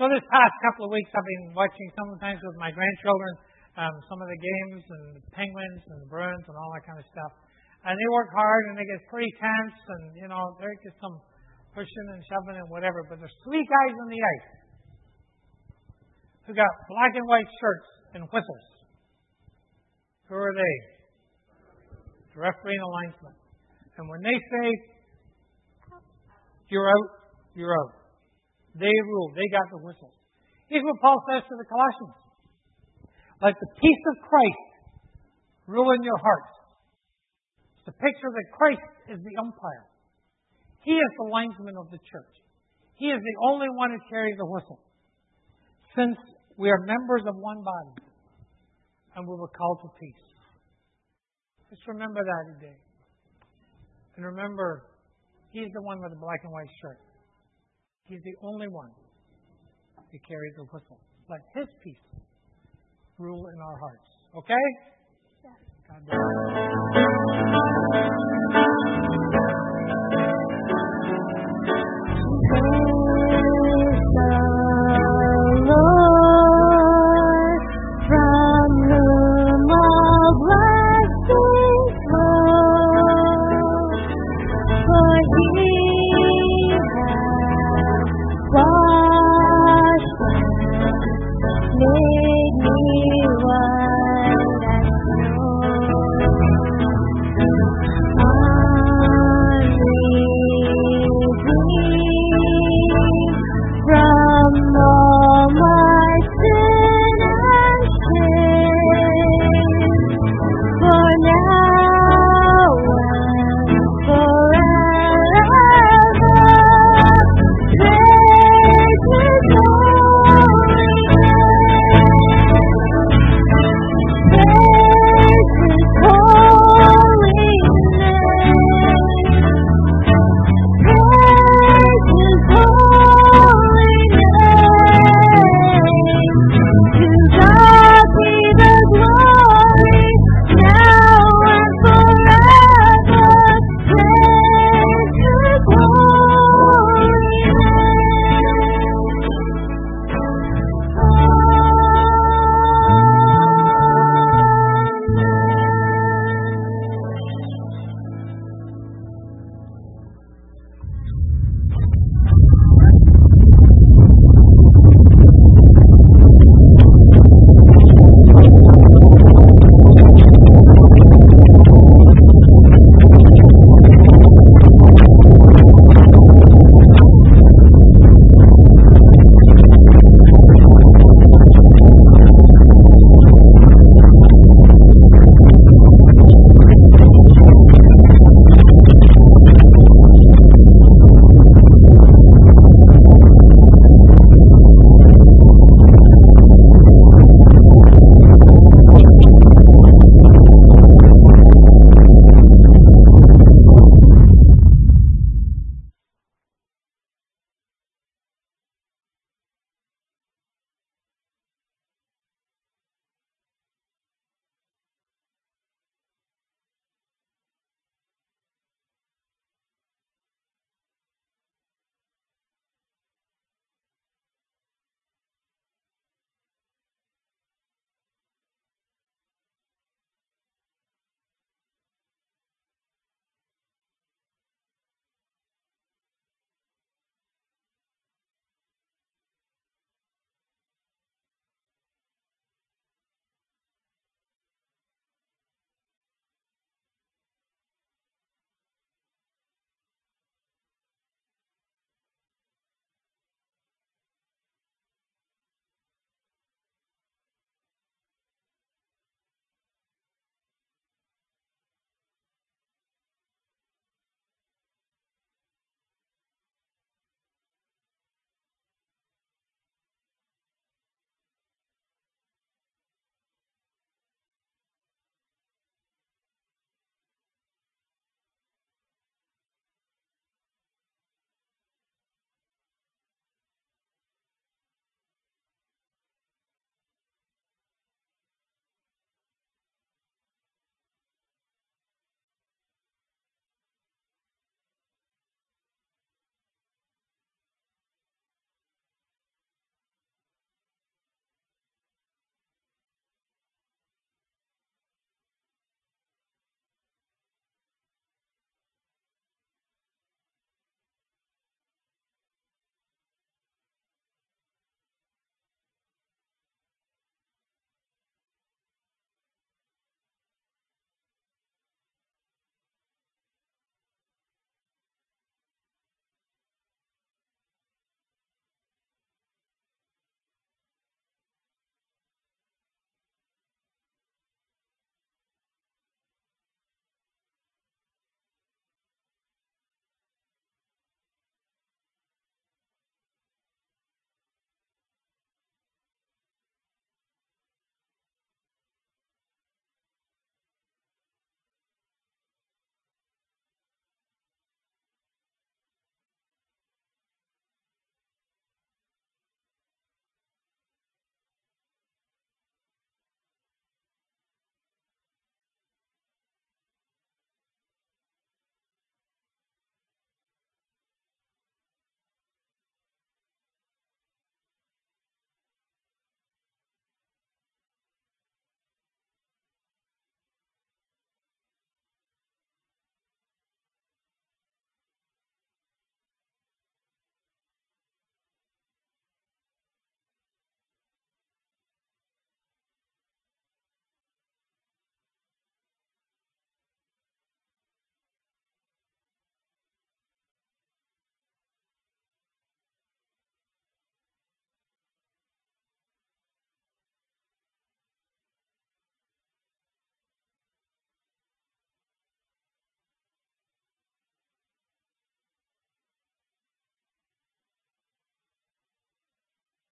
So 0.00 0.08
this 0.12 0.24
past 0.28 0.54
couple 0.60 0.88
of 0.88 0.92
weeks, 0.92 1.08
I've 1.12 1.24
been 1.24 1.56
watching 1.56 1.88
sometimes 1.96 2.40
with 2.40 2.56
my 2.60 2.68
grandchildren 2.68 3.32
um, 3.80 3.96
some 4.12 4.20
of 4.20 4.28
the 4.28 4.36
games 4.36 4.84
and 4.84 5.04
the 5.16 5.24
Penguins 5.32 5.82
and 5.88 5.98
the 6.04 6.08
Bruins 6.12 6.44
and 6.48 6.56
all 6.56 6.68
that 6.76 6.84
kind 6.84 7.00
of 7.00 7.06
stuff. 7.08 7.32
And 7.84 7.96
they 7.96 8.08
work 8.12 8.28
hard 8.32 8.62
and 8.72 8.74
they 8.76 8.84
get 8.84 9.00
pretty 9.08 9.32
tense 9.40 9.76
and 9.76 10.02
you 10.20 10.28
know 10.28 10.52
there's 10.60 10.76
just 10.84 11.00
some 11.00 11.16
pushing 11.72 12.06
and 12.12 12.20
shoving 12.28 12.60
and 12.60 12.68
whatever. 12.68 13.08
But 13.08 13.24
there's 13.24 13.38
three 13.40 13.64
guys 13.64 13.94
on 13.96 14.08
the 14.12 14.20
ice 14.20 14.48
who 16.44 16.52
got 16.52 16.68
black 16.92 17.16
and 17.16 17.24
white 17.24 17.48
shirts 17.56 17.88
and 18.12 18.28
whistles. 18.28 18.75
Who 20.28 20.34
are 20.34 20.54
they? 20.54 20.74
The 22.34 22.40
referee 22.40 22.74
and 22.74 22.82
the 22.82 22.92
linesman. 22.92 23.36
And 23.96 24.08
when 24.10 24.22
they 24.22 24.34
say 24.34 24.66
you're 26.68 26.88
out, 26.88 27.08
You're 27.54 27.72
out. 27.72 27.92
They 28.76 28.92
rule. 29.08 29.32
They 29.32 29.48
got 29.48 29.70
the 29.72 29.80
whistle. 29.80 30.12
Here's 30.68 30.84
what 30.84 31.00
Paul 31.00 31.16
says 31.32 31.42
to 31.48 31.54
the 31.56 31.64
Colossians. 31.64 32.16
Let 33.40 33.54
the 33.56 33.70
peace 33.80 34.04
of 34.12 34.28
Christ 34.28 34.68
rule 35.66 35.88
in 35.96 36.02
your 36.02 36.18
hearts. 36.18 36.52
It's 37.80 37.88
a 37.88 37.96
picture 37.96 38.28
that 38.28 38.46
Christ 38.52 38.84
is 39.08 39.22
the 39.22 39.34
umpire. 39.40 39.86
He 40.82 40.92
is 40.92 41.12
the 41.16 41.30
linesman 41.30 41.76
of 41.78 41.88
the 41.90 41.98
church. 42.10 42.34
He 42.98 43.06
is 43.08 43.20
the 43.22 43.36
only 43.48 43.68
one 43.72 43.90
who 43.90 44.00
carries 44.10 44.36
the 44.36 44.44
whistle. 44.44 44.80
Since 45.94 46.18
we 46.58 46.68
are 46.68 46.80
members 46.84 47.22
of 47.28 47.36
one 47.36 47.62
body 47.62 48.05
and 49.16 49.26
we 49.26 49.34
were 49.34 49.48
called 49.48 49.80
to 49.82 49.88
peace. 49.98 50.22
Just 51.70 51.82
remember 51.88 52.22
that 52.22 52.44
today. 52.54 52.76
And 54.16 54.24
remember, 54.24 54.84
he's 55.50 55.72
the 55.74 55.82
one 55.82 56.00
with 56.00 56.12
the 56.12 56.20
black 56.20 56.38
and 56.44 56.52
white 56.52 56.70
shirt. 56.80 56.98
He's 58.04 58.22
the 58.22 58.36
only 58.46 58.68
one 58.68 58.92
who 60.12 60.18
carries 60.28 60.54
the 60.56 60.62
whistle. 60.64 61.00
Let 61.28 61.40
his 61.54 61.66
peace 61.82 61.96
rule 63.18 63.48
in 63.52 63.60
our 63.60 63.76
hearts. 63.78 64.08
Okay? 64.36 64.54
Yes. 65.42 65.58
God 65.88 66.06
bless. 66.06 66.16